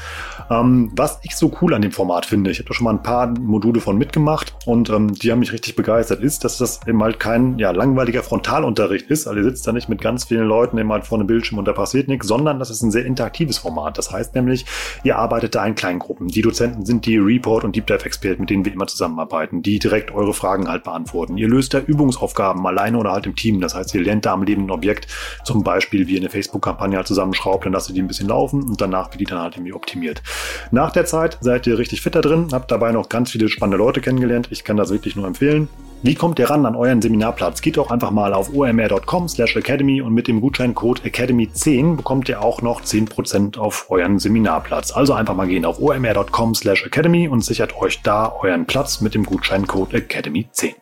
Ähm, 0.49 0.91
was 0.97 1.21
ich 1.23 1.37
so 1.37 1.53
cool 1.61 1.75
an 1.75 1.83
dem 1.83 1.93
Format 1.93 2.25
finde, 2.25 2.51
ich 2.51 2.61
habe 2.61 2.69
da 2.69 2.75
schon 2.75 2.85
mal 2.85 2.95
ein 2.95 3.03
paar 3.03 3.27
Module 3.39 3.83
von 3.83 3.99
mitgemacht 3.99 4.57
und 4.65 4.89
ähm, 4.89 5.13
die 5.13 5.31
haben 5.31 5.41
mich 5.41 5.53
richtig 5.53 5.77
begeistert, 5.77 6.23
ist, 6.23 6.45
dass 6.45 6.57
das 6.57 6.81
eben 6.87 7.03
halt 7.03 7.21
kein 7.21 7.59
ja, 7.59 7.73
langweiliger 7.73 8.23
Frontalunterricht 8.23 9.11
ist. 9.11 9.27
Also 9.27 9.50
sitzt 9.51 9.67
da 9.67 9.73
nicht 9.73 9.89
mit 9.89 10.01
ganz 10.01 10.25
vielen 10.25 10.47
Leuten 10.47 10.79
eben 10.79 10.93
halt 10.93 11.05
vor 11.05 11.19
einem 11.19 11.27
Bildschirm 11.27 11.59
und 11.59 11.67
da 11.67 11.73
passiert 11.73 12.09
nichts, 12.09 12.27
sondern 12.27 12.59
das 12.59 12.71
ist 12.71 12.83
ein 12.83 12.91
sehr 12.91 13.05
interaktives 13.05 13.59
Format. 13.59 13.99
Das 13.99 14.11
heißt 14.11 14.35
nämlich, 14.35 14.65
ihr 15.05 15.19
arbeitet 15.19 15.55
da 15.55 15.67
in 15.67 15.75
Kleingruppen. 15.75 16.29
Die 16.29 16.43
Dozenten 16.43 16.87
sind 16.87 17.07
die 17.07 17.19
Report- 17.19 17.65
und 17.65 17.75
Deep 17.75 17.87
Dive-Experten, 17.87 18.43
mit 18.43 18.51
denen 18.51 18.65
wir 18.65 18.73
immer 18.73 18.87
zusammenarbeiten, 18.87 19.63
die 19.63 19.79
direkt 19.79 20.13
eure 20.13 20.35
Fragen 20.35 20.69
halt 20.69 20.85
beantworten. 20.85 21.37
Ihr 21.37 21.49
löst 21.49 21.75
da 21.75 21.81
Übungsaufgaben 21.81 22.65
alleine 22.67 22.99
oder 22.99 23.13
halt 23.13 23.27
im 23.27 23.35
Team. 23.35 23.61
Das 23.61 23.75
heißt, 23.75 23.95
ihr 23.95 24.03
lernt 24.03 24.27
da 24.27 24.33
am 24.33 24.43
lebenden 24.43 24.71
Objekt 24.71 25.09
zum 25.45 25.65
Beispiel, 25.65 26.07
wie 26.07 26.15
ihr 26.15 26.21
eine 26.21 26.31
Facebook-Kampagne 26.31 26.97
halt 26.97 27.07
zusammenschraubt, 27.07 27.67
dann 27.67 27.73
lasst 27.73 27.89
ihr 27.89 27.95
die 27.95 28.03
ein 28.03 28.09
bisschen 28.09 28.29
laufen 28.29 28.63
und 28.63 28.81
danach 28.81 29.11
wird 29.11 29.21
die 29.21 29.25
dann 29.25 29.41
halt 29.41 29.57
irgendwie 29.57 29.73
optimiert. 29.73 30.23
Nach 30.71 30.93
der 30.93 31.05
Zeit 31.05 31.39
seid 31.41 31.67
ihr 31.67 31.79
richtig 31.79 32.01
fit 32.01 32.15
da 32.15 32.21
drin, 32.21 32.49
habt 32.53 32.71
dabei 32.71 32.93
noch 32.93 33.09
ganz 33.09 33.31
viele 33.31 33.49
spannende 33.49 33.79
Leute 33.79 34.01
kennengelernt. 34.01 34.49
Ich 34.51 34.65
kann 34.65 34.77
das 34.77 34.91
wirklich 34.91 35.17
nur 35.17 35.27
empfehlen. 35.27 35.69
Wie 36.03 36.15
kommt 36.15 36.39
ihr 36.39 36.49
ran 36.49 36.65
an 36.65 36.77
euren 36.77 37.03
Seminarplatz? 37.03 37.61
Geht 37.61 37.77
doch 37.77 37.91
einfach 37.91 38.11
mal 38.11 38.33
auf 38.33 38.55
omr.com 38.55 39.29
slash 39.29 39.55
academy 39.57 40.01
und 40.01 40.15
mit 40.15 40.29
dem 40.29 40.41
Gutscheincode 40.41 41.03
academy10 41.03 41.97
bekommt 41.97 42.27
ihr 42.31 42.41
auch 42.41 42.63
noch 42.63 42.81
10% 42.81 43.59
auf 43.59 43.91
euren 43.91 44.19
Seminarplatz. 44.19 44.93
Also 44.93 45.13
einfach 45.13 45.35
mal 45.35 45.47
gehen 45.47 45.67
auf 45.67 45.79
omr.com 45.79 46.55
slash 46.55 46.87
academy 46.87 47.29
und 47.29 47.45
sichert 47.45 47.77
euch 47.77 48.01
da 48.01 48.33
euren 48.33 48.65
Platz 48.65 49.03
mit 49.03 49.15
dem 49.15 49.25
Gutscheincode 49.25 49.93
academy10. 49.93 50.73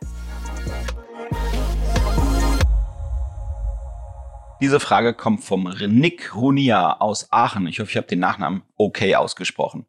Diese 4.61 4.79
Frage 4.79 5.15
kommt 5.15 5.43
vom 5.43 5.73
Nick 5.89 6.37
Runia 6.37 7.01
aus 7.01 7.27
Aachen. 7.33 7.67
Ich 7.67 7.81
hoffe, 7.81 7.91
ich 7.91 7.97
habe 7.97 8.07
den 8.07 8.21
Nachnamen 8.21 8.63
okay 8.77 9.17
ausgesprochen. 9.17 9.87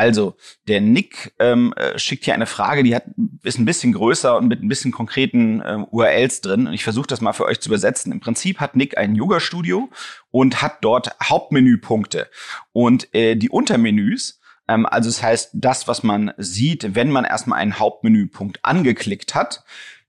Also, 0.00 0.34
der 0.66 0.80
Nick 0.80 1.34
ähm, 1.38 1.74
äh, 1.76 1.98
schickt 1.98 2.24
hier 2.24 2.32
eine 2.32 2.46
Frage, 2.46 2.82
die 2.82 2.94
hat, 2.94 3.04
ist 3.42 3.58
ein 3.58 3.66
bisschen 3.66 3.92
größer 3.92 4.34
und 4.38 4.48
mit 4.48 4.62
ein 4.62 4.68
bisschen 4.68 4.92
konkreten 4.92 5.62
ähm, 5.62 5.84
URLs 5.90 6.40
drin. 6.40 6.66
Und 6.66 6.72
ich 6.72 6.84
versuche 6.84 7.06
das 7.06 7.20
mal 7.20 7.34
für 7.34 7.44
euch 7.44 7.60
zu 7.60 7.68
übersetzen. 7.68 8.10
Im 8.10 8.20
Prinzip 8.20 8.60
hat 8.60 8.76
Nick 8.76 8.96
ein 8.96 9.14
Yoga-Studio 9.14 9.90
und 10.30 10.62
hat 10.62 10.78
dort 10.80 11.14
Hauptmenüpunkte. 11.22 12.28
Und 12.72 13.14
äh, 13.14 13.36
die 13.36 13.50
Untermenüs, 13.50 14.40
ähm, 14.68 14.86
also 14.86 15.10
das 15.10 15.22
heißt, 15.22 15.50
das, 15.52 15.86
was 15.86 16.02
man 16.02 16.32
sieht, 16.38 16.94
wenn 16.94 17.10
man 17.10 17.26
erstmal 17.26 17.58
einen 17.58 17.78
Hauptmenüpunkt 17.78 18.64
angeklickt 18.64 19.34
hat, 19.34 19.64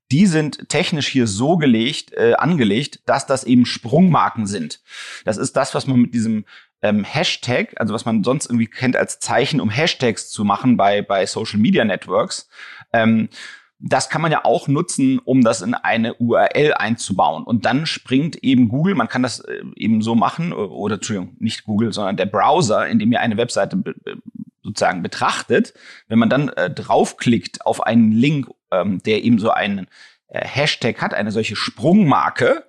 die 0.10 0.26
sind 0.26 0.70
technisch 0.70 1.10
hier 1.10 1.28
so 1.28 1.58
gelegt, 1.58 2.14
äh, 2.14 2.36
angelegt, 2.36 3.02
dass 3.08 3.26
das 3.28 3.44
eben 3.44 3.66
Sprungmarken 3.66 4.48
sind. 4.48 4.80
Das 5.26 5.36
ist 5.36 5.58
das, 5.58 5.76
was 5.76 5.86
man 5.86 6.00
mit 6.00 6.14
diesem 6.14 6.46
ähm, 6.82 7.04
Hashtag, 7.04 7.74
also 7.78 7.94
was 7.94 8.06
man 8.06 8.24
sonst 8.24 8.48
irgendwie 8.48 8.68
kennt 8.68 8.96
als 8.96 9.20
Zeichen, 9.20 9.62
um 9.62 9.70
Hashtags 9.70 10.30
zu 10.30 10.44
machen 10.44 10.78
bei, 10.78 11.02
bei 11.02 11.26
Social 11.26 11.60
Media 11.60 11.86
Networks. 11.86 12.50
Ähm, 12.94 13.30
das 13.84 14.10
kann 14.10 14.22
man 14.22 14.32
ja 14.32 14.46
auch 14.46 14.68
nutzen, 14.68 15.20
um 15.20 15.42
das 15.42 15.62
in 15.62 15.74
eine 15.74 16.14
URL 16.16 16.74
einzubauen. 16.76 17.44
Und 17.44 17.66
dann 17.66 17.88
springt 17.88 18.36
eben 18.44 18.70
Google, 18.70 18.94
man 18.94 19.08
kann 19.08 19.24
das 19.24 19.40
äh, 19.40 19.64
eben 19.76 20.02
so 20.02 20.16
machen, 20.16 20.54
oder 20.54 20.96
Entschuldigung, 20.96 21.36
nicht 21.40 21.64
Google, 21.64 21.92
sondern 21.92 22.18
der 22.18 22.28
Browser, 22.28 22.88
in 22.88 23.00
dem 23.00 23.12
ihr 23.12 23.20
eine 23.20 23.38
Webseite 23.38 23.82
sozusagen 24.64 25.02
betrachtet, 25.02 25.74
wenn 26.08 26.20
man 26.20 26.30
dann 26.30 26.50
äh, 26.50 26.70
draufklickt 26.70 27.66
auf 27.66 27.82
einen 27.82 28.12
Link, 28.12 28.48
ähm, 28.72 29.02
der 29.04 29.24
eben 29.24 29.40
so 29.40 29.50
einen 29.50 29.88
äh, 30.28 30.46
Hashtag 30.46 31.02
hat, 31.02 31.14
eine 31.14 31.32
solche 31.32 31.56
Sprungmarke, 31.56 32.66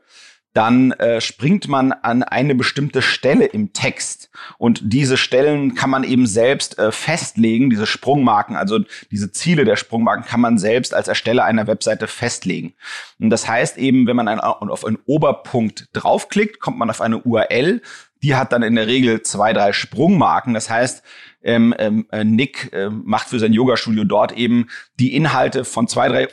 dann 0.53 0.93
äh, 0.93 1.21
springt 1.21 1.69
man 1.69 1.93
an 1.93 2.23
eine 2.23 2.55
bestimmte 2.55 3.01
Stelle 3.01 3.47
im 3.47 3.73
Text. 3.73 4.31
Und 4.59 4.81
diese 4.85 5.17
Stellen 5.17 5.75
kann 5.75 5.89
man 5.89 6.05
eben 6.05 6.27
selbst 6.27 6.79
äh, 6.79 6.93
festlegen, 6.93 7.71
diese 7.71 7.87
Sprungmarken, 7.87 8.57
also 8.57 8.81
diese 9.11 9.33
Ziele 9.33 9.65
der 9.65 9.77
Sprungmarken 9.77 10.27
kann 10.27 10.41
man 10.41 10.59
selbst 10.59 10.95
als 10.95 11.09
Ersteller 11.09 11.45
einer 11.45 11.67
Webseite 11.67 12.07
festlegen. 12.07 12.75
Und 13.19 13.31
das 13.31 13.49
heißt 13.49 13.79
eben, 13.79 14.07
wenn 14.07 14.17
man 14.17 14.29
ein, 14.29 14.41
auf 14.41 14.85
einen 14.85 14.99
Oberpunkt 15.07 15.89
draufklickt, 15.95 16.61
kommt 16.61 16.79
man 16.79 16.91
auf 16.91 17.01
eine 17.01 17.19
URL, 17.19 17.81
die 18.23 18.35
hat 18.37 18.53
dann 18.53 18.63
in 18.63 18.77
der 18.77 18.87
Regel 18.87 19.23
zwei, 19.23 19.53
drei 19.53 19.73
Sprungmarken. 19.73 20.55
Das 20.55 20.71
heißt, 20.71 21.03
ähm, 21.43 21.75
ähm, 21.79 22.07
äh, 22.13 22.25
Nick 22.25 22.73
äh, 22.73 22.89
macht 22.89 23.29
für 23.29 23.39
sein 23.39 23.53
Yoga-Studio 23.53 24.05
dort 24.05 24.33
eben 24.33 24.69
die 25.01 25.17
Inhalte 25.17 25.65
von 25.65 25.89
zwei, 25.89 26.09
drei 26.09 26.29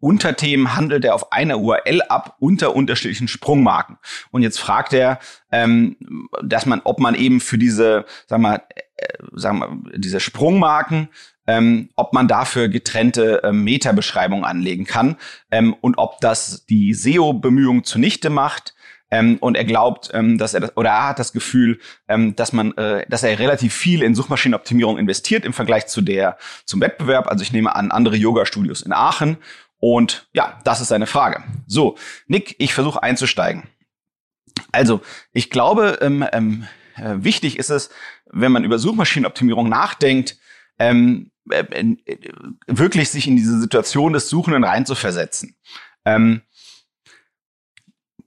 Unterthemen 0.00 0.76
handelt 0.76 1.04
er 1.04 1.14
auf 1.14 1.32
einer 1.32 1.58
URL 1.58 2.02
ab 2.08 2.36
unter 2.38 2.74
unterschiedlichen 2.74 3.28
Sprungmarken. 3.28 3.98
Und 4.30 4.42
jetzt 4.42 4.60
fragt 4.60 4.92
er, 4.92 5.18
ähm, 5.50 5.96
dass 6.42 6.66
man, 6.66 6.80
ob 6.84 7.00
man 7.00 7.14
eben 7.14 7.40
für 7.40 7.58
diese, 7.58 8.04
sagen 8.26 8.42
wir, 8.42 8.62
äh, 8.96 9.06
sagen 9.32 9.58
wir, 9.58 9.98
diese 9.98 10.20
Sprungmarken 10.20 11.08
ähm, 11.48 11.88
ob 11.96 12.12
man 12.12 12.28
dafür 12.28 12.68
getrennte 12.68 13.42
äh, 13.42 13.52
Meta-Beschreibungen 13.52 14.44
anlegen 14.44 14.84
kann 14.84 15.16
ähm, 15.50 15.74
und 15.80 15.96
ob 15.96 16.20
das 16.20 16.66
die 16.66 16.92
SEO-Bemühungen 16.92 17.84
zunichte 17.84 18.28
macht 18.28 18.74
ähm, 19.10 19.38
und 19.40 19.56
er 19.56 19.64
glaubt, 19.64 20.10
ähm, 20.12 20.36
dass 20.36 20.54
er 20.54 20.60
das, 20.60 20.76
oder 20.76 20.90
er 20.90 21.08
hat 21.08 21.18
das 21.18 21.32
Gefühl, 21.32 21.80
ähm, 22.06 22.36
dass 22.36 22.52
man, 22.52 22.76
äh, 22.76 23.06
dass 23.08 23.22
er 23.22 23.38
relativ 23.38 23.74
viel 23.74 24.02
in 24.02 24.14
Suchmaschinenoptimierung 24.14 24.98
investiert 24.98 25.46
im 25.46 25.54
Vergleich 25.54 25.86
zu 25.86 26.02
der, 26.02 26.36
zum 26.66 26.80
Wettbewerb. 26.80 27.28
Also 27.28 27.42
ich 27.42 27.52
nehme 27.52 27.74
an, 27.74 27.90
andere 27.90 28.16
Yoga-Studios 28.16 28.82
in 28.82 28.92
Aachen. 28.92 29.38
Und 29.78 30.28
ja, 30.32 30.58
das 30.64 30.80
ist 30.80 30.88
seine 30.88 31.06
Frage. 31.06 31.44
So, 31.66 31.96
Nick, 32.26 32.56
ich 32.58 32.74
versuche 32.74 33.02
einzusteigen. 33.02 33.68
Also, 34.72 35.00
ich 35.32 35.50
glaube, 35.50 35.98
ähm, 36.00 36.26
ähm, 36.32 36.66
äh, 36.96 37.16
wichtig 37.18 37.58
ist 37.58 37.70
es, 37.70 37.90
wenn 38.26 38.52
man 38.52 38.64
über 38.64 38.78
Suchmaschinenoptimierung 38.78 39.68
nachdenkt, 39.68 40.36
ähm, 40.78 41.30
äh, 41.50 41.60
äh, 41.60 41.96
wirklich 42.66 43.10
sich 43.10 43.26
in 43.26 43.36
diese 43.36 43.58
Situation 43.60 44.12
des 44.12 44.28
Suchenden 44.28 44.64
reinzuversetzen. 44.64 45.56
Ähm, 46.04 46.42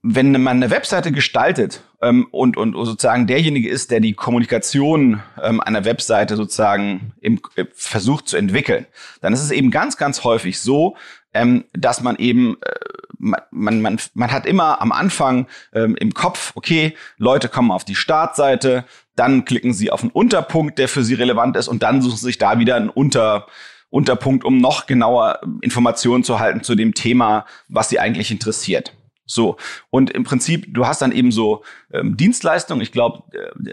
wenn 0.02 0.32
man 0.32 0.56
eine 0.56 0.70
Webseite 0.70 1.12
gestaltet 1.12 1.84
ähm, 2.00 2.26
und, 2.32 2.56
und 2.56 2.74
sozusagen 2.74 3.28
derjenige 3.28 3.68
ist, 3.68 3.92
der 3.92 4.00
die 4.00 4.14
Kommunikation 4.14 5.22
ähm, 5.40 5.60
einer 5.60 5.84
Webseite 5.84 6.34
sozusagen 6.34 7.12
im, 7.20 7.40
äh, 7.54 7.66
versucht 7.72 8.26
zu 8.26 8.36
entwickeln, 8.36 8.86
dann 9.20 9.32
ist 9.32 9.42
es 9.42 9.52
eben 9.52 9.70
ganz, 9.70 9.96
ganz 9.96 10.24
häufig 10.24 10.58
so, 10.60 10.96
ähm, 11.34 11.64
dass 11.72 12.02
man 12.02 12.16
eben 12.16 12.56
äh, 12.62 12.92
man, 13.22 13.80
man, 13.80 14.00
man 14.14 14.32
hat 14.32 14.46
immer 14.46 14.80
am 14.82 14.90
Anfang 14.92 15.46
ähm, 15.72 15.94
im 15.96 16.12
Kopf, 16.12 16.52
okay, 16.56 16.94
Leute 17.18 17.48
kommen 17.48 17.70
auf 17.70 17.84
die 17.84 17.94
Startseite, 17.94 18.84
dann 19.14 19.44
klicken 19.44 19.72
sie 19.72 19.90
auf 19.90 20.02
einen 20.02 20.10
Unterpunkt, 20.10 20.78
der 20.78 20.88
für 20.88 21.04
sie 21.04 21.14
relevant 21.14 21.56
ist, 21.56 21.68
und 21.68 21.82
dann 21.82 22.02
suchen 22.02 22.16
sie 22.16 22.26
sich 22.26 22.38
da 22.38 22.58
wieder 22.58 22.76
einen 22.76 22.88
Unter, 22.88 23.46
Unterpunkt, 23.90 24.44
um 24.44 24.58
noch 24.58 24.86
genauer 24.86 25.40
Informationen 25.60 26.24
zu 26.24 26.40
halten 26.40 26.62
zu 26.62 26.74
dem 26.74 26.94
Thema, 26.94 27.46
was 27.68 27.88
sie 27.88 28.00
eigentlich 28.00 28.30
interessiert. 28.30 28.92
So. 29.24 29.56
Und 29.90 30.10
im 30.10 30.24
Prinzip, 30.24 30.74
du 30.74 30.86
hast 30.86 31.00
dann 31.00 31.12
eben 31.12 31.30
so 31.30 31.62
ähm, 31.92 32.16
Dienstleistungen. 32.16 32.82
Ich 32.82 32.92
glaube, 32.92 33.22
äh, 33.32 33.70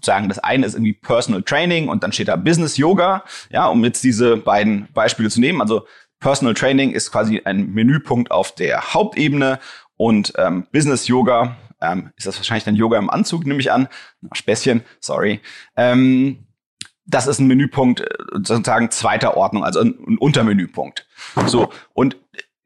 sagen, 0.00 0.28
das 0.28 0.38
eine 0.38 0.64
ist 0.64 0.74
irgendwie 0.74 0.94
Personal 0.94 1.42
Training 1.42 1.88
und 1.88 2.02
dann 2.02 2.12
steht 2.12 2.28
da 2.28 2.36
Business 2.36 2.76
Yoga. 2.76 3.24
Ja, 3.50 3.66
um 3.66 3.84
jetzt 3.84 4.04
diese 4.04 4.36
beiden 4.36 4.88
Beispiele 4.94 5.28
zu 5.28 5.40
nehmen. 5.40 5.60
Also 5.60 5.86
Personal 6.22 6.54
Training 6.54 6.92
ist 6.92 7.10
quasi 7.12 7.42
ein 7.44 7.72
Menüpunkt 7.72 8.30
auf 8.30 8.54
der 8.54 8.94
Hauptebene 8.94 9.58
und 9.96 10.32
ähm, 10.38 10.66
Business 10.72 11.08
Yoga 11.08 11.56
ähm, 11.80 12.12
ist 12.16 12.26
das 12.26 12.36
wahrscheinlich 12.36 12.64
dann 12.64 12.76
Yoga 12.76 12.96
im 12.96 13.10
Anzug, 13.10 13.44
nehme 13.44 13.60
ich 13.60 13.72
an. 13.72 13.88
Späßchen, 14.32 14.82
sorry. 15.00 15.40
Ähm, 15.76 16.46
das 17.04 17.26
ist 17.26 17.40
ein 17.40 17.48
Menüpunkt 17.48 18.00
äh, 18.00 18.06
sozusagen 18.34 18.90
zweiter 18.92 19.36
Ordnung, 19.36 19.64
also 19.64 19.80
ein, 19.80 19.98
ein 20.06 20.18
Untermenüpunkt. 20.18 21.06
So 21.46 21.70
und 21.92 22.16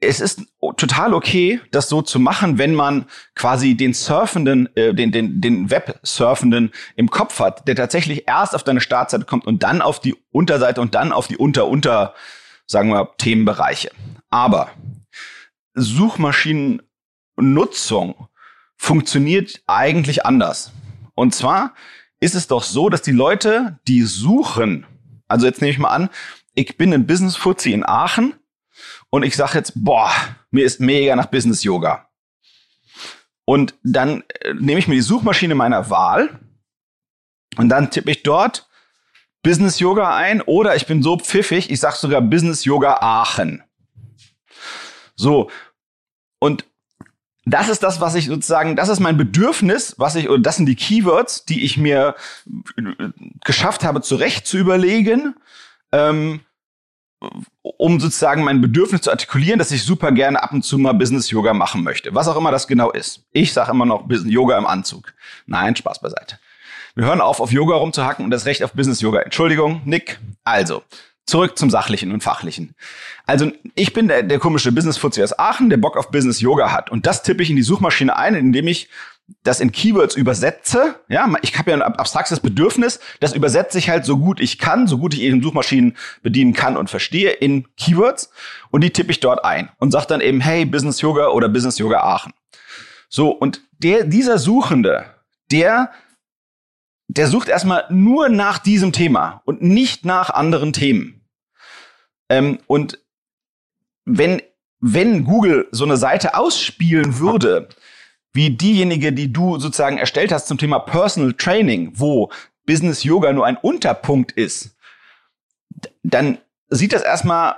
es 0.00 0.20
ist 0.20 0.42
total 0.76 1.14
okay, 1.14 1.58
das 1.70 1.88
so 1.88 2.02
zu 2.02 2.20
machen, 2.20 2.58
wenn 2.58 2.74
man 2.74 3.06
quasi 3.34 3.74
den 3.74 3.94
Surfenden, 3.94 4.68
äh, 4.76 4.92
den, 4.92 5.10
den, 5.10 5.40
den 5.40 5.70
Web-Surfenden 5.70 6.72
im 6.96 7.10
Kopf 7.10 7.40
hat, 7.40 7.66
der 7.66 7.74
tatsächlich 7.74 8.28
erst 8.28 8.54
auf 8.54 8.62
deine 8.62 8.82
Startseite 8.82 9.24
kommt 9.24 9.46
und 9.46 9.62
dann 9.62 9.80
auf 9.80 9.98
die 9.98 10.14
Unterseite 10.30 10.82
und 10.82 10.94
dann 10.94 11.12
auf 11.12 11.28
die 11.28 11.38
Unter-Unter, 11.38 12.14
sagen 12.66 12.90
wir, 12.90 13.14
Themenbereiche. 13.18 13.90
Aber 14.30 14.70
Suchmaschinennutzung 15.74 18.28
funktioniert 18.76 19.62
eigentlich 19.66 20.26
anders. 20.26 20.72
Und 21.14 21.34
zwar 21.34 21.74
ist 22.20 22.34
es 22.34 22.46
doch 22.46 22.62
so, 22.62 22.88
dass 22.88 23.02
die 23.02 23.12
Leute, 23.12 23.78
die 23.88 24.02
suchen, 24.02 24.86
also 25.28 25.46
jetzt 25.46 25.60
nehme 25.60 25.72
ich 25.72 25.78
mal 25.78 25.88
an, 25.88 26.10
ich 26.54 26.76
bin 26.76 26.92
ein 26.92 27.06
Business-Fuzzi 27.06 27.72
in 27.72 27.84
Aachen, 27.84 28.34
und 29.10 29.22
ich 29.22 29.36
sage 29.36 29.58
jetzt, 29.58 29.72
boah, 29.76 30.10
mir 30.50 30.64
ist 30.64 30.80
mega 30.80 31.16
nach 31.16 31.26
Business 31.26 31.62
Yoga. 31.62 32.08
Und 33.44 33.74
dann 33.82 34.24
äh, 34.40 34.54
nehme 34.54 34.78
ich 34.78 34.88
mir 34.88 34.94
die 34.94 35.00
Suchmaschine 35.00 35.54
meiner 35.54 35.90
Wahl 35.90 36.40
und 37.56 37.68
dann 37.68 37.90
tippe 37.90 38.10
ich 38.10 38.22
dort 38.22 38.65
Business 39.46 39.78
Yoga 39.78 40.16
ein 40.16 40.42
oder 40.42 40.74
ich 40.74 40.86
bin 40.86 41.04
so 41.04 41.16
pfiffig, 41.16 41.70
ich 41.70 41.78
sage 41.78 41.94
sogar 41.94 42.20
Business 42.20 42.64
Yoga 42.64 42.94
Aachen. 43.00 43.62
So. 45.14 45.52
Und 46.40 46.64
das 47.44 47.68
ist 47.68 47.84
das, 47.84 48.00
was 48.00 48.16
ich 48.16 48.26
sozusagen, 48.26 48.74
das 48.74 48.88
ist 48.88 48.98
mein 48.98 49.16
Bedürfnis, 49.16 49.94
was 49.98 50.16
ich, 50.16 50.28
oder 50.28 50.42
das 50.42 50.56
sind 50.56 50.66
die 50.66 50.74
Keywords, 50.74 51.44
die 51.44 51.62
ich 51.62 51.76
mir 51.76 52.16
äh, 52.76 52.82
geschafft 53.44 53.84
habe, 53.84 54.02
zurecht 54.02 54.48
zu 54.48 54.58
überlegen, 54.58 55.36
ähm, 55.92 56.40
um 57.62 58.00
sozusagen 58.00 58.42
mein 58.42 58.60
Bedürfnis 58.60 59.02
zu 59.02 59.12
artikulieren, 59.12 59.60
dass 59.60 59.70
ich 59.70 59.84
super 59.84 60.10
gerne 60.10 60.42
ab 60.42 60.52
und 60.54 60.64
zu 60.64 60.76
mal 60.76 60.92
Business 60.92 61.30
Yoga 61.30 61.54
machen 61.54 61.84
möchte. 61.84 62.12
Was 62.16 62.26
auch 62.26 62.36
immer 62.36 62.50
das 62.50 62.66
genau 62.66 62.90
ist. 62.90 63.24
Ich 63.30 63.52
sage 63.52 63.70
immer 63.70 63.86
noch 63.86 64.08
Business 64.08 64.32
Yoga 64.32 64.58
im 64.58 64.66
Anzug. 64.66 65.14
Nein, 65.46 65.76
Spaß 65.76 66.00
beiseite. 66.00 66.40
Wir 66.96 67.04
hören 67.04 67.20
auf, 67.20 67.40
auf 67.40 67.52
Yoga 67.52 67.76
rumzuhacken 67.76 68.24
und 68.24 68.30
das 68.30 68.46
Recht 68.46 68.62
auf 68.64 68.72
Business 68.72 69.02
Yoga. 69.02 69.20
Entschuldigung, 69.20 69.82
Nick. 69.84 70.18
Also, 70.44 70.82
zurück 71.26 71.58
zum 71.58 71.68
Sachlichen 71.68 72.10
und 72.10 72.22
Fachlichen. 72.22 72.74
Also, 73.26 73.52
ich 73.74 73.92
bin 73.92 74.08
der, 74.08 74.22
der 74.22 74.38
komische 74.38 74.72
Business-Fuzzi 74.72 75.22
aus 75.22 75.38
Aachen, 75.38 75.68
der 75.68 75.76
Bock 75.76 75.98
auf 75.98 76.10
Business 76.10 76.40
Yoga 76.40 76.72
hat. 76.72 76.90
Und 76.90 77.04
das 77.04 77.22
tippe 77.22 77.42
ich 77.42 77.50
in 77.50 77.56
die 77.56 77.62
Suchmaschine 77.62 78.16
ein, 78.16 78.34
indem 78.34 78.66
ich 78.66 78.88
das 79.42 79.60
in 79.60 79.72
Keywords 79.72 80.14
übersetze. 80.16 80.94
Ja, 81.08 81.30
ich 81.42 81.58
habe 81.58 81.70
ja 81.70 81.76
ein 81.76 81.82
abstraktes 81.82 82.40
Bedürfnis, 82.40 82.98
das 83.20 83.34
übersetze 83.34 83.76
ich 83.76 83.90
halt 83.90 84.06
so 84.06 84.16
gut 84.16 84.40
ich 84.40 84.58
kann, 84.58 84.86
so 84.86 84.96
gut 84.96 85.12
ich 85.12 85.20
eben 85.20 85.42
Suchmaschinen 85.42 85.98
bedienen 86.22 86.54
kann 86.54 86.78
und 86.78 86.88
verstehe 86.88 87.32
in 87.32 87.66
Keywords 87.76 88.30
und 88.70 88.82
die 88.82 88.90
tippe 88.90 89.10
ich 89.10 89.20
dort 89.20 89.44
ein 89.44 89.68
und 89.78 89.90
sage 89.90 90.06
dann 90.06 90.22
eben, 90.22 90.40
hey, 90.40 90.64
Business 90.64 91.02
Yoga 91.02 91.28
oder 91.28 91.50
Business 91.50 91.76
Yoga 91.76 92.00
Aachen. 92.00 92.32
So, 93.10 93.30
und 93.30 93.60
der, 93.80 94.04
dieser 94.04 94.38
Suchende, 94.38 95.04
der 95.50 95.90
der 97.08 97.28
sucht 97.28 97.48
erstmal 97.48 97.84
nur 97.90 98.28
nach 98.28 98.58
diesem 98.58 98.92
Thema 98.92 99.42
und 99.44 99.62
nicht 99.62 100.04
nach 100.04 100.30
anderen 100.30 100.72
Themen. 100.72 101.24
Ähm, 102.28 102.58
und 102.66 102.98
wenn, 104.04 104.42
wenn 104.80 105.24
Google 105.24 105.68
so 105.70 105.84
eine 105.84 105.96
Seite 105.96 106.34
ausspielen 106.34 107.18
würde, 107.18 107.68
wie 108.32 108.50
diejenige, 108.50 109.12
die 109.12 109.32
du 109.32 109.58
sozusagen 109.58 109.98
erstellt 109.98 110.32
hast 110.32 110.46
zum 110.48 110.58
Thema 110.58 110.78
Personal 110.80 111.32
Training, 111.32 111.92
wo 111.94 112.30
Business 112.66 113.02
Yoga 113.04 113.32
nur 113.32 113.46
ein 113.46 113.56
Unterpunkt 113.56 114.32
ist, 114.32 114.76
dann 116.02 116.38
sieht 116.68 116.92
das 116.92 117.02
erstmal 117.02 117.56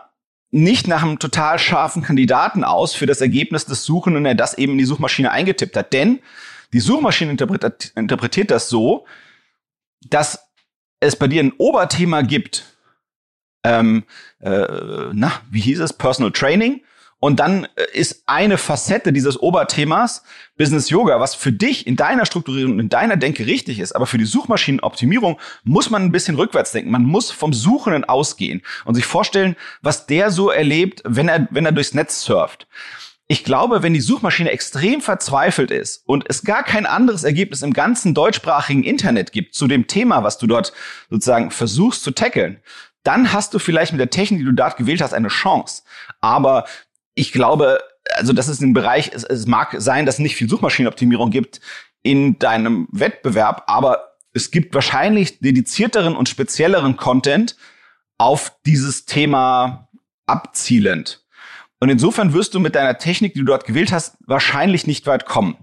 nicht 0.50 0.86
nach 0.86 1.02
einem 1.02 1.18
total 1.18 1.58
scharfen 1.58 2.02
Kandidaten 2.02 2.64
aus 2.64 2.94
für 2.94 3.06
das 3.06 3.20
Ergebnis 3.20 3.66
des 3.66 3.84
Suchenden, 3.84 4.24
der 4.24 4.34
das 4.34 4.56
eben 4.56 4.72
in 4.72 4.78
die 4.78 4.84
Suchmaschine 4.84 5.30
eingetippt 5.30 5.76
hat. 5.76 5.92
Denn 5.92 6.20
die 6.72 6.80
Suchmaschine 6.80 7.30
interpretiert, 7.30 7.92
interpretiert 7.96 8.50
das 8.50 8.68
so, 8.68 9.06
dass 10.00 10.38
es 11.00 11.16
bei 11.16 11.28
dir 11.28 11.42
ein 11.42 11.52
Oberthema 11.58 12.22
gibt, 12.22 12.64
ähm, 13.64 14.04
äh, 14.40 14.66
na, 15.12 15.32
wie 15.50 15.60
hieß 15.60 15.80
es, 15.80 15.92
Personal 15.92 16.32
Training. 16.32 16.82
Und 17.20 17.40
dann 17.40 17.64
äh, 17.64 17.84
ist 17.94 18.22
eine 18.26 18.58
Facette 18.58 19.12
dieses 19.12 19.40
Oberthemas 19.40 20.22
Business 20.56 20.88
Yoga, 20.88 21.18
was 21.18 21.34
für 21.34 21.50
dich 21.50 21.86
in 21.86 21.96
deiner 21.96 22.26
Strukturierung 22.26 22.78
in 22.78 22.88
deiner 22.88 23.16
Denke 23.16 23.46
richtig 23.46 23.80
ist. 23.80 23.92
Aber 23.96 24.06
für 24.06 24.18
die 24.18 24.24
Suchmaschinenoptimierung 24.24 25.40
muss 25.64 25.90
man 25.90 26.02
ein 26.04 26.12
bisschen 26.12 26.36
rückwärts 26.36 26.70
denken. 26.70 26.92
Man 26.92 27.04
muss 27.04 27.32
vom 27.32 27.52
Suchenden 27.52 28.04
ausgehen 28.04 28.62
und 28.84 28.94
sich 28.94 29.04
vorstellen, 29.04 29.56
was 29.82 30.06
der 30.06 30.30
so 30.30 30.50
erlebt, 30.50 31.02
wenn 31.04 31.28
er, 31.28 31.48
wenn 31.50 31.66
er 31.66 31.72
durchs 31.72 31.94
Netz 31.94 32.22
surft 32.22 32.68
ich 33.30 33.44
glaube, 33.44 33.82
wenn 33.82 33.92
die 33.92 34.00
Suchmaschine 34.00 34.50
extrem 34.50 35.02
verzweifelt 35.02 35.70
ist 35.70 36.02
und 36.06 36.24
es 36.28 36.42
gar 36.42 36.62
kein 36.62 36.86
anderes 36.86 37.24
Ergebnis 37.24 37.60
im 37.60 37.74
ganzen 37.74 38.14
deutschsprachigen 38.14 38.82
Internet 38.82 39.32
gibt 39.32 39.54
zu 39.54 39.66
dem 39.66 39.86
Thema, 39.86 40.24
was 40.24 40.38
du 40.38 40.46
dort 40.46 40.72
sozusagen 41.10 41.50
versuchst 41.50 42.02
zu 42.02 42.10
tackeln, 42.10 42.60
dann 43.02 43.34
hast 43.34 43.52
du 43.52 43.58
vielleicht 43.58 43.92
mit 43.92 44.00
der 44.00 44.08
Technik, 44.10 44.40
die 44.40 44.46
du 44.46 44.52
dort 44.52 44.78
gewählt 44.78 45.02
hast, 45.02 45.12
eine 45.12 45.28
Chance. 45.28 45.82
Aber 46.22 46.64
ich 47.14 47.30
glaube, 47.32 47.80
also 48.14 48.32
das 48.32 48.48
ist 48.48 48.62
ein 48.62 48.72
Bereich, 48.72 49.10
es, 49.14 49.24
es 49.24 49.46
mag 49.46 49.74
sein, 49.78 50.06
dass 50.06 50.16
es 50.16 50.20
nicht 50.20 50.36
viel 50.36 50.48
Suchmaschinenoptimierung 50.48 51.30
gibt 51.30 51.60
in 52.02 52.38
deinem 52.38 52.88
Wettbewerb, 52.92 53.64
aber 53.66 54.16
es 54.32 54.50
gibt 54.50 54.74
wahrscheinlich 54.74 55.40
dedizierteren 55.40 56.16
und 56.16 56.30
spezielleren 56.30 56.96
Content 56.96 57.56
auf 58.16 58.52
dieses 58.64 59.04
Thema 59.04 59.88
abzielend. 60.26 61.27
Und 61.80 61.90
insofern 61.90 62.32
wirst 62.32 62.54
du 62.54 62.60
mit 62.60 62.74
deiner 62.74 62.98
Technik, 62.98 63.34
die 63.34 63.40
du 63.40 63.46
dort 63.46 63.64
gewählt 63.64 63.92
hast, 63.92 64.16
wahrscheinlich 64.26 64.86
nicht 64.86 65.06
weit 65.06 65.26
kommen. 65.26 65.56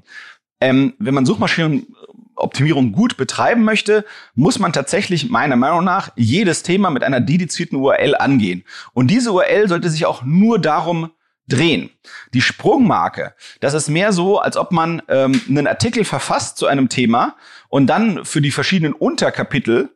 Ähm, 0.62 0.94
wenn 0.98 1.14
man 1.14 1.26
Suchmaschinenoptimierung 1.26 2.94
gut 2.94 3.18
betreiben 3.18 3.64
möchte, 3.64 4.06
muss 4.34 4.58
man 4.60 4.72
tatsächlich 4.72 5.30
meiner 5.30 5.58
Meinung 5.58 5.84
nach 5.84 6.12
jedes 6.16 6.64
Thema 6.64 6.90
mit 6.90 7.04
einer 7.04 7.20
dedizierten 7.20 7.78
URL 7.78 8.16
angehen. 8.16 8.64
Und 8.94 9.08
diese 9.12 9.32
URL 9.32 9.68
sollte 9.68 9.90
sich 9.90 10.06
auch 10.06 10.24
nur 10.24 10.60
darum 10.60 11.12
drehen. 11.48 11.90
Die 12.34 12.42
Sprungmarke, 12.42 13.36
das 13.60 13.74
ist 13.74 13.90
mehr 13.90 14.14
so, 14.14 14.40
als 14.40 14.58
ob 14.58 14.72
man 14.72 15.02
ähm, 15.10 15.40
einen 15.48 15.68
Artikel 15.68 16.04
verfasst 16.04 16.58
zu 16.58 16.66
einem 16.66 16.90
Thema 16.90 17.36
und 17.70 17.88
dann 17.88 18.26
für 18.26 18.42
die 18.42 18.52
verschiedenen 18.52 18.94
Unterkapitel 18.94 19.90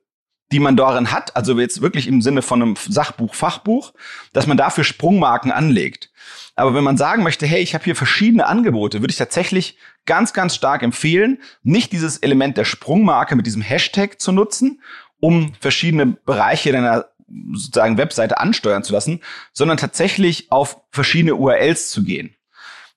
die 0.51 0.59
man 0.59 0.75
darin 0.75 1.11
hat, 1.11 1.35
also 1.35 1.57
jetzt 1.59 1.81
wirklich 1.81 2.07
im 2.07 2.21
Sinne 2.21 2.41
von 2.41 2.61
einem 2.61 2.75
Sachbuch, 2.75 3.35
Fachbuch, 3.35 3.93
dass 4.33 4.47
man 4.47 4.57
dafür 4.57 4.83
Sprungmarken 4.83 5.51
anlegt. 5.51 6.11
Aber 6.55 6.73
wenn 6.73 6.83
man 6.83 6.97
sagen 6.97 7.23
möchte, 7.23 7.45
hey, 7.45 7.61
ich 7.61 7.73
habe 7.73 7.83
hier 7.83 7.95
verschiedene 7.95 8.47
Angebote, 8.47 9.01
würde 9.01 9.11
ich 9.11 9.17
tatsächlich 9.17 9.77
ganz, 10.05 10.33
ganz 10.33 10.55
stark 10.55 10.81
empfehlen, 10.81 11.39
nicht 11.63 11.91
dieses 11.91 12.17
Element 12.17 12.57
der 12.57 12.65
Sprungmarke 12.65 13.35
mit 13.35 13.45
diesem 13.45 13.61
Hashtag 13.61 14.19
zu 14.19 14.31
nutzen, 14.31 14.81
um 15.19 15.53
verschiedene 15.59 16.07
Bereiche 16.07 16.71
deiner 16.71 17.05
sozusagen 17.53 17.97
Webseite 17.97 18.39
ansteuern 18.39 18.83
zu 18.83 18.93
lassen, 18.93 19.21
sondern 19.53 19.77
tatsächlich 19.77 20.51
auf 20.51 20.81
verschiedene 20.89 21.35
URLs 21.35 21.91
zu 21.91 22.03
gehen. 22.03 22.35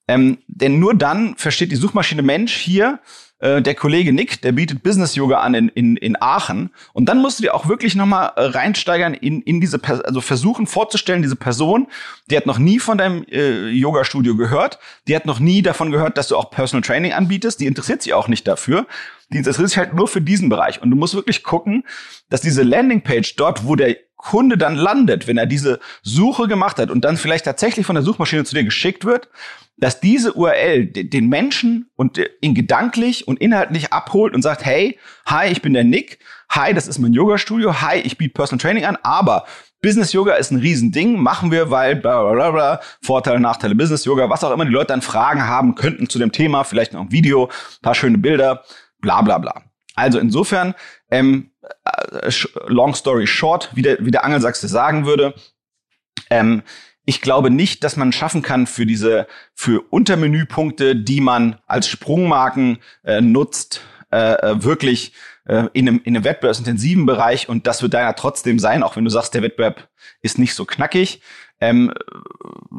Ähm, 0.08 0.38
denn 0.46 0.78
nur 0.78 0.94
dann 0.94 1.36
versteht 1.36 1.70
die 1.70 1.76
Suchmaschine 1.76 2.22
Mensch 2.22 2.54
hier, 2.54 3.00
äh, 3.42 3.60
der 3.60 3.74
Kollege 3.74 4.12
Nick, 4.12 4.40
der 4.42 4.52
bietet 4.52 4.84
Business 4.84 5.16
Yoga 5.16 5.40
an 5.40 5.54
in, 5.54 5.68
in, 5.68 5.96
in 5.96 6.16
Aachen. 6.22 6.70
Und 6.92 7.06
dann 7.06 7.18
musst 7.18 7.38
du 7.38 7.42
dir 7.42 7.54
auch 7.54 7.68
wirklich 7.68 7.96
nochmal 7.96 8.32
äh, 8.36 8.44
reinsteigern 8.44 9.14
in, 9.14 9.42
in 9.42 9.60
diese, 9.60 9.80
Person, 9.80 10.04
also 10.04 10.20
versuchen 10.20 10.68
vorzustellen, 10.68 11.22
diese 11.22 11.34
Person, 11.34 11.88
die 12.30 12.36
hat 12.36 12.46
noch 12.46 12.58
nie 12.58 12.78
von 12.78 12.98
deinem 12.98 13.24
äh, 13.24 13.68
Yoga-Studio 13.68 14.36
gehört, 14.36 14.78
die 15.08 15.16
hat 15.16 15.26
noch 15.26 15.40
nie 15.40 15.60
davon 15.60 15.90
gehört, 15.90 16.16
dass 16.18 16.28
du 16.28 16.36
auch 16.36 16.50
Personal 16.50 16.82
Training 16.82 17.12
anbietest, 17.12 17.58
die 17.58 17.66
interessiert 17.66 18.02
sich 18.02 18.14
auch 18.14 18.28
nicht 18.28 18.46
dafür. 18.46 18.86
Die 19.32 19.38
interessiert 19.38 19.68
sich 19.68 19.78
halt 19.78 19.94
nur 19.94 20.06
für 20.06 20.20
diesen 20.20 20.48
Bereich. 20.48 20.80
Und 20.80 20.90
du 20.90 20.96
musst 20.96 21.14
wirklich 21.14 21.42
gucken, 21.42 21.84
dass 22.28 22.42
diese 22.42 22.62
Landingpage 22.62 23.34
dort, 23.36 23.66
wo 23.66 23.74
der 23.74 23.96
Kunde 24.16 24.56
dann 24.56 24.76
landet, 24.76 25.26
wenn 25.26 25.36
er 25.36 25.46
diese 25.46 25.80
Suche 26.02 26.46
gemacht 26.46 26.78
hat 26.78 26.90
und 26.90 27.04
dann 27.04 27.16
vielleicht 27.16 27.44
tatsächlich 27.44 27.86
von 27.86 27.96
der 27.96 28.04
Suchmaschine 28.04 28.44
zu 28.44 28.54
dir 28.54 28.62
geschickt 28.62 29.04
wird, 29.04 29.28
dass 29.76 30.00
diese 30.00 30.34
URL 30.34 30.86
den 30.86 31.28
Menschen 31.28 31.90
und 31.96 32.20
ihn 32.40 32.54
gedanklich 32.54 33.26
und 33.26 33.40
inhaltlich 33.40 33.92
abholt 33.92 34.34
und 34.34 34.42
sagt, 34.42 34.64
hey, 34.64 34.98
hi, 35.26 35.50
ich 35.50 35.62
bin 35.62 35.72
der 35.72 35.84
Nick, 35.84 36.18
hi, 36.50 36.74
das 36.74 36.86
ist 36.86 36.98
mein 36.98 37.12
Yoga-Studio, 37.12 37.80
hi, 37.80 37.98
ich 37.98 38.18
biete 38.18 38.34
Personal 38.34 38.60
Training 38.60 38.84
an, 38.84 38.98
aber 39.02 39.46
Business 39.82 40.12
Yoga 40.12 40.34
ist 40.34 40.52
ein 40.52 40.58
Riesending, 40.58 41.18
machen 41.18 41.50
wir, 41.50 41.70
weil 41.70 41.96
bla 41.96 42.22
bla 42.22 42.32
bla, 42.32 42.50
bla 42.52 42.80
Vorteile, 43.02 43.40
Nachteile, 43.40 43.74
Business 43.74 44.04
Yoga, 44.04 44.30
was 44.30 44.44
auch 44.44 44.52
immer 44.52 44.64
die 44.64 44.70
Leute 44.70 44.88
dann 44.88 45.02
Fragen 45.02 45.42
haben 45.42 45.74
könnten 45.74 46.08
zu 46.08 46.20
dem 46.20 46.30
Thema, 46.30 46.62
vielleicht 46.62 46.92
noch 46.92 47.00
ein 47.00 47.10
Video, 47.10 47.50
paar 47.82 47.96
schöne 47.96 48.18
Bilder, 48.18 48.62
bla 49.00 49.22
bla 49.22 49.38
bla. 49.38 49.62
Also 49.94 50.20
insofern, 50.20 50.74
ähm, 51.10 51.50
äh, 51.84 52.30
long 52.66 52.94
story 52.94 53.26
short, 53.26 53.70
wie 53.74 53.82
der, 53.82 54.04
wie 54.04 54.12
der 54.12 54.24
Angelsachse 54.24 54.68
sagen 54.68 55.04
würde, 55.04 55.34
ähm, 56.30 56.62
ich 57.04 57.20
glaube 57.20 57.50
nicht, 57.50 57.84
dass 57.84 57.96
man 57.96 58.12
schaffen 58.12 58.42
kann 58.42 58.66
für 58.66 58.86
diese, 58.86 59.26
für 59.54 59.82
Untermenüpunkte, 59.90 60.96
die 60.96 61.20
man 61.20 61.58
als 61.66 61.88
Sprungmarken 61.88 62.78
äh, 63.04 63.20
nutzt, 63.20 63.80
äh, 64.10 64.34
äh 64.34 64.62
wirklich 64.62 65.12
äh, 65.46 65.64
in, 65.72 65.88
einem, 65.88 66.00
in 66.04 66.16
einem 66.16 66.24
wettbewerbsintensiven 66.24 67.06
Bereich. 67.06 67.48
Und 67.48 67.66
das 67.66 67.82
wird 67.82 67.94
deiner 67.94 68.14
trotzdem 68.14 68.58
sein, 68.58 68.82
auch 68.82 68.96
wenn 68.96 69.04
du 69.04 69.10
sagst, 69.10 69.34
der 69.34 69.42
Wettbewerb 69.42 69.88
ist 70.20 70.38
nicht 70.38 70.54
so 70.54 70.64
knackig 70.64 71.20
ähm, 71.62 71.92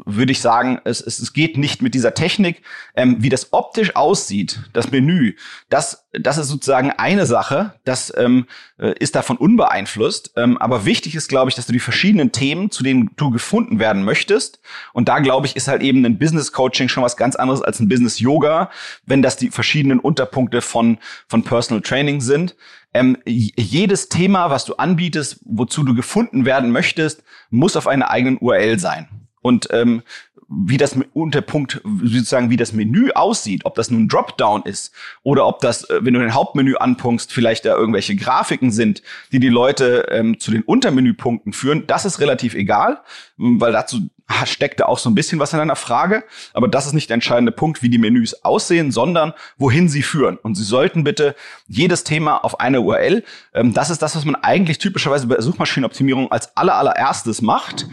würde 0.04 0.30
ich 0.30 0.42
sagen, 0.42 0.78
es, 0.84 1.00
es, 1.00 1.18
es 1.18 1.32
geht 1.32 1.56
nicht 1.56 1.80
mit 1.80 1.94
dieser 1.94 2.12
Technik. 2.12 2.60
Ähm, 2.94 3.16
wie 3.20 3.30
das 3.30 3.52
optisch 3.54 3.96
aussieht, 3.96 4.60
das 4.74 4.90
Menü, 4.90 5.36
das, 5.70 6.06
das 6.12 6.36
ist 6.36 6.48
sozusagen 6.48 6.90
eine 6.90 7.24
Sache, 7.24 7.80
das 7.84 8.12
ähm, 8.14 8.46
äh, 8.78 8.92
ist 8.98 9.14
davon 9.14 9.38
unbeeinflusst. 9.38 10.34
Ähm, 10.36 10.58
aber 10.58 10.84
wichtig 10.84 11.14
ist, 11.14 11.28
glaube 11.28 11.48
ich, 11.48 11.54
dass 11.54 11.64
du 11.64 11.72
die 11.72 11.80
verschiedenen 11.80 12.30
Themen, 12.30 12.70
zu 12.70 12.84
denen 12.84 13.10
du 13.16 13.30
gefunden 13.30 13.78
werden 13.78 14.04
möchtest, 14.04 14.60
und 14.92 15.08
da, 15.08 15.18
glaube 15.20 15.46
ich, 15.46 15.56
ist 15.56 15.66
halt 15.66 15.80
eben 15.80 16.04
ein 16.04 16.18
Business 16.18 16.52
Coaching 16.52 16.88
schon 16.88 17.02
was 17.02 17.16
ganz 17.16 17.36
anderes 17.36 17.62
als 17.62 17.80
ein 17.80 17.88
Business 17.88 18.20
Yoga, 18.20 18.70
wenn 19.06 19.22
das 19.22 19.38
die 19.38 19.50
verschiedenen 19.50 19.98
Unterpunkte 19.98 20.60
von, 20.60 20.98
von 21.26 21.42
Personal 21.42 21.80
Training 21.80 22.20
sind. 22.20 22.54
Ähm, 22.94 23.18
jedes 23.26 24.08
Thema, 24.08 24.50
was 24.50 24.64
du 24.64 24.74
anbietest, 24.74 25.40
wozu 25.44 25.82
du 25.82 25.94
gefunden 25.94 26.44
werden 26.44 26.70
möchtest, 26.70 27.24
muss 27.50 27.76
auf 27.76 27.88
einer 27.88 28.10
eigenen 28.10 28.38
URL 28.38 28.78
sein. 28.78 29.08
Und 29.42 29.68
ähm, 29.72 30.02
wie 30.48 30.76
das 30.76 30.96
Unterpunkt, 31.12 31.80
sozusagen 32.02 32.50
wie 32.50 32.56
das 32.56 32.72
Menü 32.72 33.10
aussieht, 33.12 33.64
ob 33.64 33.74
das 33.74 33.90
nun 33.90 34.08
Dropdown 34.08 34.62
ist 34.62 34.92
oder 35.22 35.46
ob 35.46 35.60
das, 35.60 35.88
äh, 35.90 36.04
wenn 36.04 36.14
du 36.14 36.20
den 36.20 36.34
Hauptmenü 36.34 36.76
anpunkst, 36.76 37.32
vielleicht 37.32 37.64
da 37.64 37.74
irgendwelche 37.74 38.16
Grafiken 38.16 38.70
sind, 38.70 39.02
die 39.32 39.40
die 39.40 39.48
Leute 39.48 40.06
ähm, 40.10 40.38
zu 40.38 40.50
den 40.50 40.62
Untermenüpunkten 40.62 41.52
führen, 41.52 41.86
das 41.86 42.04
ist 42.04 42.20
relativ 42.20 42.54
egal, 42.54 43.00
weil 43.36 43.72
dazu 43.72 44.08
steckt 44.46 44.80
da 44.80 44.86
auch 44.86 44.98
so 44.98 45.10
ein 45.10 45.14
bisschen 45.14 45.38
was 45.38 45.52
in 45.52 45.58
deiner 45.58 45.76
Frage. 45.76 46.24
Aber 46.52 46.68
das 46.68 46.86
ist 46.86 46.92
nicht 46.92 47.10
der 47.10 47.14
entscheidende 47.14 47.52
Punkt, 47.52 47.82
wie 47.82 47.90
die 47.90 47.98
Menüs 47.98 48.44
aussehen, 48.44 48.90
sondern 48.90 49.32
wohin 49.58 49.88
sie 49.88 50.02
führen. 50.02 50.36
Und 50.38 50.54
Sie 50.54 50.64
sollten 50.64 51.04
bitte 51.04 51.34
jedes 51.66 52.04
Thema 52.04 52.38
auf 52.38 52.60
eine 52.60 52.80
URL, 52.80 53.22
ähm, 53.52 53.74
das 53.74 53.90
ist 53.90 54.02
das, 54.02 54.16
was 54.16 54.24
man 54.24 54.36
eigentlich 54.36 54.78
typischerweise 54.78 55.26
bei 55.26 55.40
Suchmaschinenoptimierung 55.40 56.32
als 56.32 56.56
aller, 56.56 56.74
allererstes 56.76 57.42
macht, 57.42 57.86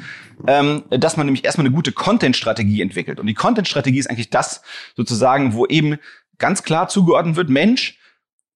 ähm, 0.47 0.83
dass 0.89 1.17
man 1.17 1.27
nämlich 1.27 1.45
erstmal 1.45 1.67
eine 1.67 1.75
gute 1.75 1.91
Content-Strategie 1.91 2.81
entwickelt. 2.81 3.19
Und 3.19 3.27
die 3.27 3.33
Content-Strategie 3.33 3.99
ist 3.99 4.09
eigentlich 4.09 4.29
das 4.29 4.61
sozusagen, 4.95 5.53
wo 5.53 5.65
eben 5.65 5.97
ganz 6.37 6.63
klar 6.63 6.87
zugeordnet 6.87 7.35
wird, 7.35 7.49
Mensch, 7.49 7.97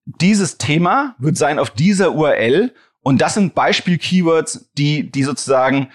dieses 0.05 0.57
Thema 0.57 1.15
wird 1.17 1.38
sein 1.38 1.59
auf 1.59 1.71
dieser 1.71 2.13
URL 2.13 2.73
und 3.01 3.21
das 3.21 3.36
sind 3.36 3.53
Beispiel-Keywords, 3.53 4.71
die, 4.78 5.11
die 5.11 5.23
sozusagen 5.23 5.89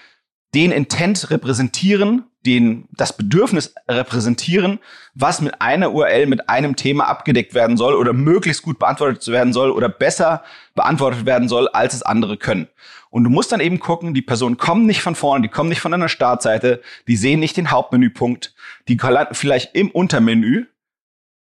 den 0.55 0.73
Intent 0.73 1.31
repräsentieren, 1.31 2.25
den, 2.45 2.89
das 2.93 3.17
Bedürfnis 3.17 3.75
repräsentieren, 3.89 4.79
was 5.15 5.41
mit 5.41 5.61
einer 5.61 5.93
URL, 5.93 6.27
mit 6.27 6.49
einem 6.49 6.75
Thema 6.75 7.05
abgedeckt 7.05 7.55
werden 7.55 7.77
soll 7.77 7.95
oder 7.95 8.13
möglichst 8.13 8.63
gut 8.63 8.79
beantwortet 8.79 9.27
werden 9.29 9.53
soll 9.53 9.71
oder 9.71 9.89
besser 9.89 10.43
beantwortet 10.75 11.27
werden 11.27 11.49
soll, 11.49 11.69
als 11.69 11.95
es 11.95 12.03
andere 12.03 12.37
können. 12.37 12.69
Und 13.11 13.25
du 13.25 13.31
musst 13.31 13.53
dann 13.53 13.61
eben 13.61 13.81
gucken, 13.81 14.15
die 14.15 14.23
Personen 14.23 14.57
kommen 14.57 14.87
nicht 14.87 15.03
von 15.03 15.15
vorne, 15.15 15.43
die 15.43 15.49
kommen 15.49 15.69
nicht 15.69 15.81
von 15.81 15.93
einer 15.93 16.09
Startseite, 16.09 16.81
die 17.09 17.17
sehen 17.17 17.41
nicht 17.41 17.57
den 17.57 17.71
Hauptmenüpunkt, 17.71 18.55
die 18.89 18.97
landen 18.97 19.35
vielleicht 19.35 19.75
im 19.75 19.91
Untermenü 19.91 20.67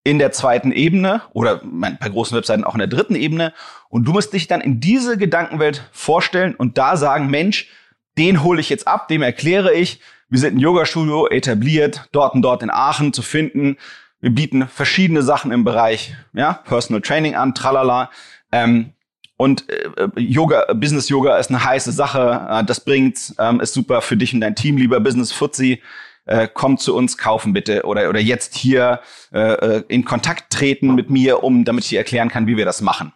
in 0.04 0.20
der 0.20 0.32
zweiten 0.32 0.72
Ebene 0.72 1.22
oder 1.32 1.62
bei 1.64 2.10
großen 2.10 2.36
Webseiten 2.36 2.66
auch 2.66 2.74
in 2.74 2.80
der 2.80 2.88
dritten 2.88 3.16
Ebene. 3.16 3.54
Und 3.88 4.06
du 4.06 4.12
musst 4.12 4.34
dich 4.34 4.48
dann 4.48 4.60
in 4.60 4.82
diese 4.82 5.18
Gedankenwelt 5.18 5.88
vorstellen 5.94 6.56
und 6.56 6.78
da 6.78 6.98
sagen, 6.98 7.30
Mensch, 7.30 7.70
den 8.18 8.44
hole 8.44 8.62
ich 8.62 8.70
jetzt 8.70 8.88
ab, 8.88 9.08
dem 9.08 9.22
erkläre 9.22 9.74
ich, 9.74 10.00
wir 10.30 10.40
sind 10.40 10.56
ein 10.56 10.60
Yoga-Studio 10.60 11.28
etabliert, 11.28 12.08
dort 12.12 12.34
und 12.34 12.42
dort 12.42 12.64
in 12.64 12.72
Aachen 12.72 13.14
zu 13.14 13.22
finden. 13.22 13.78
Wir 14.20 14.32
bieten 14.32 14.68
verschiedene 14.68 15.22
Sachen 15.22 15.52
im 15.52 15.64
Bereich 15.64 16.16
ja, 16.34 16.54
Personal 16.54 17.02
Training 17.02 17.36
an, 17.36 17.54
tralala. 17.54 18.10
Ähm, 18.52 18.94
und 19.38 19.70
äh, 19.70 20.08
Yoga, 20.16 20.74
Business 20.74 21.10
Yoga 21.10 21.38
ist 21.38 21.50
eine 21.50 21.64
heiße 21.64 21.92
Sache. 21.92 22.48
Äh, 22.50 22.64
das 22.64 22.80
bringt, 22.80 23.36
ähm, 23.38 23.60
ist 23.60 23.74
super 23.74 24.02
für 24.02 24.18
dich 24.18 24.34
und 24.34 24.42
dein 24.42 24.56
Team, 24.56 24.78
lieber 24.78 25.00
Business 25.00 25.32
Fuzzi. 25.32 25.82
Äh, 26.26 26.48
kommt 26.48 26.80
zu 26.80 26.96
uns, 26.96 27.18
kaufen 27.18 27.52
bitte 27.52 27.84
oder 27.84 28.08
oder 28.08 28.22
jetzt 28.22 28.56
hier 28.56 29.02
äh, 29.34 29.40
äh 29.40 29.84
in 29.90 30.06
Kontakt 30.06 30.54
treten 30.54 30.96
mit 30.96 31.10
mir, 31.10 31.44
um 31.44 31.66
damit 31.66 31.84
ich 31.84 31.90
dir 31.90 32.00
erklären 32.00 32.30
kann, 32.30 32.48
wie 32.48 32.56
wir 32.56 32.64
das 32.64 32.80
machen. 32.80 33.12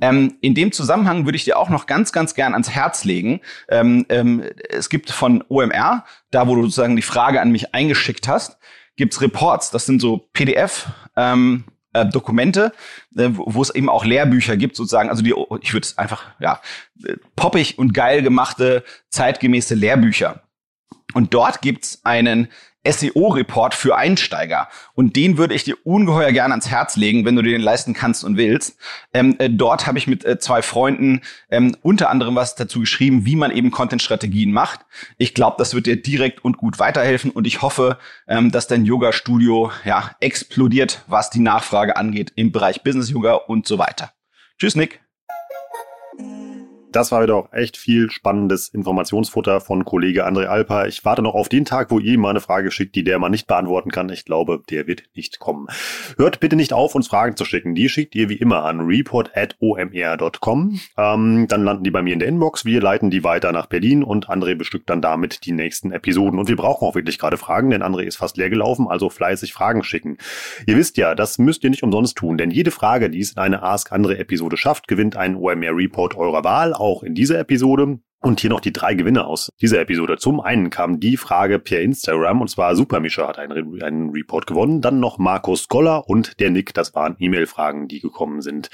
Ähm, 0.00 0.36
in 0.40 0.54
dem 0.54 0.72
Zusammenhang 0.72 1.24
würde 1.24 1.36
ich 1.36 1.44
dir 1.44 1.58
auch 1.58 1.68
noch 1.68 1.86
ganz, 1.86 2.12
ganz 2.12 2.34
gern 2.34 2.52
ans 2.52 2.70
Herz 2.70 3.04
legen. 3.04 3.40
Ähm, 3.68 4.06
ähm, 4.08 4.42
es 4.68 4.88
gibt 4.88 5.10
von 5.10 5.44
OMR, 5.48 6.04
da 6.30 6.46
wo 6.46 6.54
du 6.54 6.62
sozusagen 6.62 6.96
die 6.96 7.02
Frage 7.02 7.40
an 7.40 7.50
mich 7.50 7.74
eingeschickt 7.74 8.28
hast, 8.28 8.58
gibt's 8.96 9.20
Reports. 9.20 9.70
Das 9.70 9.86
sind 9.86 10.00
so 10.00 10.28
PDF. 10.32 10.86
Ähm, 11.16 11.64
äh, 11.94 12.06
Dokumente, 12.06 12.72
äh, 13.16 13.30
wo 13.32 13.62
es 13.62 13.74
eben 13.74 13.88
auch 13.88 14.04
Lehrbücher 14.04 14.56
gibt, 14.56 14.76
sozusagen, 14.76 15.08
also 15.08 15.22
die, 15.22 15.34
ich 15.62 15.72
würde 15.72 15.84
es 15.84 15.96
einfach, 15.96 16.26
ja, 16.38 16.60
poppig 17.34 17.78
und 17.78 17.94
geil 17.94 18.22
gemachte, 18.22 18.84
zeitgemäße 19.08 19.74
Lehrbücher. 19.74 20.42
Und 21.14 21.32
dort 21.32 21.62
gibt's 21.62 22.04
einen 22.04 22.48
SEO-Report 22.90 23.74
für 23.74 23.96
Einsteiger. 23.96 24.68
Und 24.94 25.16
den 25.16 25.38
würde 25.38 25.54
ich 25.54 25.64
dir 25.64 25.76
ungeheuer 25.84 26.32
gerne 26.32 26.54
ans 26.54 26.68
Herz 26.68 26.96
legen, 26.96 27.24
wenn 27.24 27.36
du 27.36 27.42
dir 27.42 27.52
den 27.52 27.60
leisten 27.60 27.94
kannst 27.94 28.24
und 28.24 28.36
willst. 28.36 28.76
Ähm, 29.12 29.36
äh, 29.38 29.50
dort 29.50 29.86
habe 29.86 29.98
ich 29.98 30.06
mit 30.06 30.24
äh, 30.24 30.38
zwei 30.38 30.62
Freunden 30.62 31.20
ähm, 31.50 31.76
unter 31.82 32.10
anderem 32.10 32.34
was 32.34 32.54
dazu 32.54 32.80
geschrieben, 32.80 33.26
wie 33.26 33.36
man 33.36 33.50
eben 33.50 33.70
Content-Strategien 33.70 34.52
macht. 34.52 34.80
Ich 35.18 35.34
glaube, 35.34 35.56
das 35.58 35.74
wird 35.74 35.86
dir 35.86 36.00
direkt 36.00 36.44
und 36.44 36.56
gut 36.56 36.78
weiterhelfen 36.78 37.30
und 37.30 37.46
ich 37.46 37.62
hoffe, 37.62 37.98
ähm, 38.26 38.50
dass 38.50 38.66
dein 38.66 38.84
Yoga-Studio 38.84 39.70
ja, 39.84 40.10
explodiert, 40.20 41.02
was 41.06 41.30
die 41.30 41.40
Nachfrage 41.40 41.96
angeht 41.96 42.32
im 42.36 42.52
Bereich 42.52 42.82
Business-Yoga 42.82 43.34
und 43.34 43.66
so 43.66 43.78
weiter. 43.78 44.12
Tschüss, 44.58 44.74
Nick. 44.74 45.00
Das 46.90 47.12
war 47.12 47.22
wieder 47.22 47.36
auch 47.36 47.52
echt 47.52 47.76
viel 47.76 48.10
spannendes 48.10 48.68
Informationsfutter 48.68 49.60
von 49.60 49.84
Kollege 49.84 50.26
André 50.26 50.46
Alper. 50.46 50.88
Ich 50.88 51.04
warte 51.04 51.20
noch 51.20 51.34
auf 51.34 51.50
den 51.50 51.66
Tag, 51.66 51.90
wo 51.90 51.98
ihr 51.98 52.18
mal 52.18 52.30
eine 52.30 52.40
Frage 52.40 52.70
schickt, 52.70 52.94
die 52.94 53.04
der 53.04 53.18
mal 53.18 53.28
nicht 53.28 53.46
beantworten 53.46 53.90
kann. 53.90 54.08
Ich 54.08 54.24
glaube, 54.24 54.62
der 54.70 54.86
wird 54.86 55.02
nicht 55.14 55.38
kommen. 55.38 55.66
Hört 56.16 56.40
bitte 56.40 56.56
nicht 56.56 56.72
auf, 56.72 56.94
uns 56.94 57.06
Fragen 57.06 57.36
zu 57.36 57.44
schicken. 57.44 57.74
Die 57.74 57.90
schickt 57.90 58.14
ihr 58.14 58.30
wie 58.30 58.36
immer 58.36 58.64
an 58.64 58.80
report.omr.com. 58.80 60.80
Ähm, 60.96 61.46
dann 61.46 61.64
landen 61.64 61.84
die 61.84 61.90
bei 61.90 62.00
mir 62.00 62.14
in 62.14 62.20
der 62.20 62.28
Inbox. 62.28 62.64
Wir 62.64 62.80
leiten 62.80 63.10
die 63.10 63.22
weiter 63.22 63.52
nach 63.52 63.66
Berlin 63.66 64.02
und 64.02 64.30
André 64.30 64.54
bestückt 64.54 64.88
dann 64.88 65.02
damit 65.02 65.44
die 65.44 65.52
nächsten 65.52 65.92
Episoden. 65.92 66.38
Und 66.38 66.48
wir 66.48 66.56
brauchen 66.56 66.86
auch 66.86 66.94
wirklich 66.94 67.18
gerade 67.18 67.36
Fragen, 67.36 67.68
denn 67.68 67.82
André 67.82 68.04
ist 68.04 68.16
fast 68.16 68.38
leer 68.38 68.48
gelaufen, 68.48 68.88
also 68.88 69.10
fleißig 69.10 69.52
Fragen 69.52 69.82
schicken. 69.82 70.16
Ihr 70.66 70.78
wisst 70.78 70.96
ja, 70.96 71.14
das 71.14 71.36
müsst 71.36 71.64
ihr 71.64 71.70
nicht 71.70 71.82
umsonst 71.82 72.16
tun, 72.16 72.38
denn 72.38 72.50
jede 72.50 72.70
Frage, 72.70 73.10
die 73.10 73.20
es 73.20 73.32
in 73.32 73.38
eine 73.38 73.62
Ask 73.62 73.92
André 73.92 74.16
Episode 74.16 74.56
schafft, 74.56 74.88
gewinnt 74.88 75.18
einen 75.18 75.36
OMR 75.36 75.76
Report 75.76 76.16
eurer 76.16 76.44
Wahl 76.44 76.77
auch 76.78 77.02
in 77.02 77.14
dieser 77.14 77.38
Episode. 77.38 77.98
Und 78.20 78.40
hier 78.40 78.50
noch 78.50 78.60
die 78.60 78.72
drei 78.72 78.94
Gewinne 78.94 79.26
aus 79.26 79.52
dieser 79.60 79.80
Episode. 79.80 80.16
Zum 80.18 80.40
einen 80.40 80.70
kam 80.70 80.98
die 80.98 81.16
Frage 81.16 81.60
per 81.60 81.80
Instagram 81.80 82.40
und 82.40 82.48
zwar 82.48 82.74
Supermischer 82.74 83.28
hat 83.28 83.38
einen, 83.38 83.80
einen 83.80 84.10
Report 84.10 84.44
gewonnen. 84.44 84.80
Dann 84.80 84.98
noch 84.98 85.18
Markus 85.18 85.68
Goller 85.68 86.08
und 86.08 86.40
der 86.40 86.50
Nick. 86.50 86.74
Das 86.74 86.96
waren 86.96 87.14
E-Mail-Fragen, 87.20 87.86
die 87.86 88.00
gekommen 88.00 88.42
sind. 88.42 88.70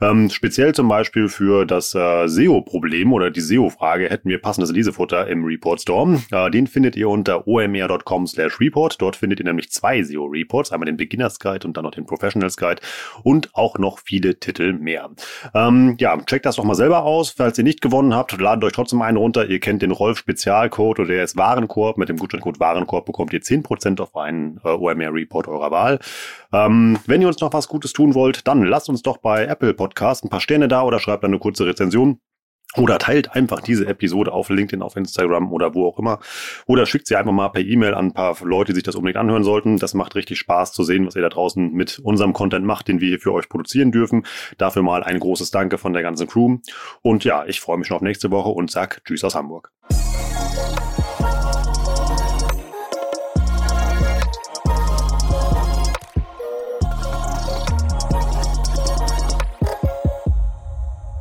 Ähm, 0.00 0.28
speziell 0.28 0.74
zum 0.74 0.88
Beispiel 0.88 1.28
für 1.28 1.66
das 1.66 1.94
äh, 1.94 2.26
SEO-Problem 2.26 3.12
oder 3.12 3.30
die 3.30 3.40
SEO-Frage 3.40 4.10
hätten 4.10 4.28
wir 4.28 4.40
passendes 4.40 4.72
Lesefutter 4.72 5.28
im 5.28 5.44
Report 5.44 5.80
Store. 5.80 6.20
Äh, 6.32 6.50
den 6.50 6.66
findet 6.66 6.96
ihr 6.96 7.08
unter 7.08 7.46
omr.com 7.46 8.26
slash 8.26 8.58
report. 8.58 9.00
Dort 9.00 9.14
findet 9.14 9.38
ihr 9.38 9.44
nämlich 9.44 9.70
zwei 9.70 10.02
SEO-Reports. 10.02 10.72
Einmal 10.72 10.86
den 10.86 10.96
Beginners 10.96 11.38
Guide 11.38 11.64
und 11.64 11.76
dann 11.76 11.84
noch 11.84 11.92
den 11.92 12.06
Professionals 12.06 12.56
Guide 12.56 12.82
und 13.22 13.54
auch 13.54 13.78
noch 13.78 14.00
viele 14.00 14.40
Titel 14.40 14.72
mehr. 14.72 15.10
Ähm, 15.54 15.94
ja, 16.00 16.20
checkt 16.22 16.44
das 16.44 16.56
doch 16.56 16.64
mal 16.64 16.74
selber 16.74 17.04
aus. 17.04 17.30
Falls 17.30 17.56
ihr 17.56 17.64
nicht 17.64 17.80
gewonnen 17.80 18.16
habt, 18.16 18.36
ladet 18.40 18.64
euch 18.64 18.79
trotzdem 18.80 19.02
einen 19.02 19.18
runter. 19.18 19.46
Ihr 19.46 19.60
kennt 19.60 19.82
den 19.82 19.90
Rolf 19.90 20.18
Spezialcode 20.18 21.00
oder 21.00 21.08
der 21.08 21.24
ist 21.24 21.36
Warenkorb. 21.36 21.98
Mit 21.98 22.08
dem 22.08 22.16
Gutscheincode 22.16 22.58
Warenkorb 22.60 23.04
bekommt 23.04 23.32
ihr 23.34 23.40
10% 23.40 24.00
auf 24.00 24.16
einen 24.16 24.58
äh, 24.64 24.68
OMR 24.68 25.12
Report 25.12 25.48
eurer 25.48 25.70
Wahl. 25.70 25.98
Ähm, 26.52 26.98
wenn 27.06 27.20
ihr 27.20 27.28
uns 27.28 27.40
noch 27.40 27.52
was 27.52 27.68
Gutes 27.68 27.92
tun 27.92 28.14
wollt, 28.14 28.48
dann 28.48 28.62
lasst 28.62 28.88
uns 28.88 29.02
doch 29.02 29.18
bei 29.18 29.44
Apple 29.44 29.74
Podcast 29.74 30.24
ein 30.24 30.30
paar 30.30 30.40
Sterne 30.40 30.66
da 30.66 30.82
oder 30.82 30.98
schreibt 30.98 31.24
eine 31.24 31.38
kurze 31.38 31.66
Rezension. 31.66 32.20
Oder 32.76 32.98
teilt 32.98 33.34
einfach 33.34 33.60
diese 33.60 33.86
Episode 33.86 34.32
auf 34.32 34.48
LinkedIn, 34.48 34.82
auf 34.82 34.96
Instagram 34.96 35.52
oder 35.52 35.74
wo 35.74 35.88
auch 35.88 35.98
immer. 35.98 36.20
Oder 36.66 36.86
schickt 36.86 37.08
sie 37.08 37.16
einfach 37.16 37.32
mal 37.32 37.48
per 37.48 37.62
E-Mail 37.62 37.94
an 37.94 38.06
ein 38.06 38.12
paar 38.12 38.36
Leute, 38.42 38.72
die 38.72 38.76
sich 38.76 38.84
das 38.84 38.94
unbedingt 38.94 39.16
anhören 39.16 39.42
sollten. 39.42 39.78
Das 39.78 39.94
macht 39.94 40.14
richtig 40.14 40.38
Spaß 40.38 40.72
zu 40.72 40.84
sehen, 40.84 41.06
was 41.06 41.16
ihr 41.16 41.22
da 41.22 41.28
draußen 41.28 41.72
mit 41.72 41.98
unserem 41.98 42.32
Content 42.32 42.64
macht, 42.64 42.86
den 42.86 43.00
wir 43.00 43.08
hier 43.08 43.18
für 43.18 43.32
euch 43.32 43.48
produzieren 43.48 43.90
dürfen. 43.90 44.24
Dafür 44.56 44.82
mal 44.82 45.02
ein 45.02 45.18
großes 45.18 45.50
Danke 45.50 45.78
von 45.78 45.92
der 45.92 46.02
ganzen 46.02 46.28
Crew. 46.28 46.58
Und 47.02 47.24
ja, 47.24 47.44
ich 47.44 47.60
freue 47.60 47.78
mich 47.78 47.88
schon 47.88 47.96
auf 47.96 48.02
nächste 48.02 48.30
Woche 48.30 48.50
und 48.50 48.70
sag 48.70 49.04
Tschüss 49.04 49.24
aus 49.24 49.34
Hamburg. 49.34 49.72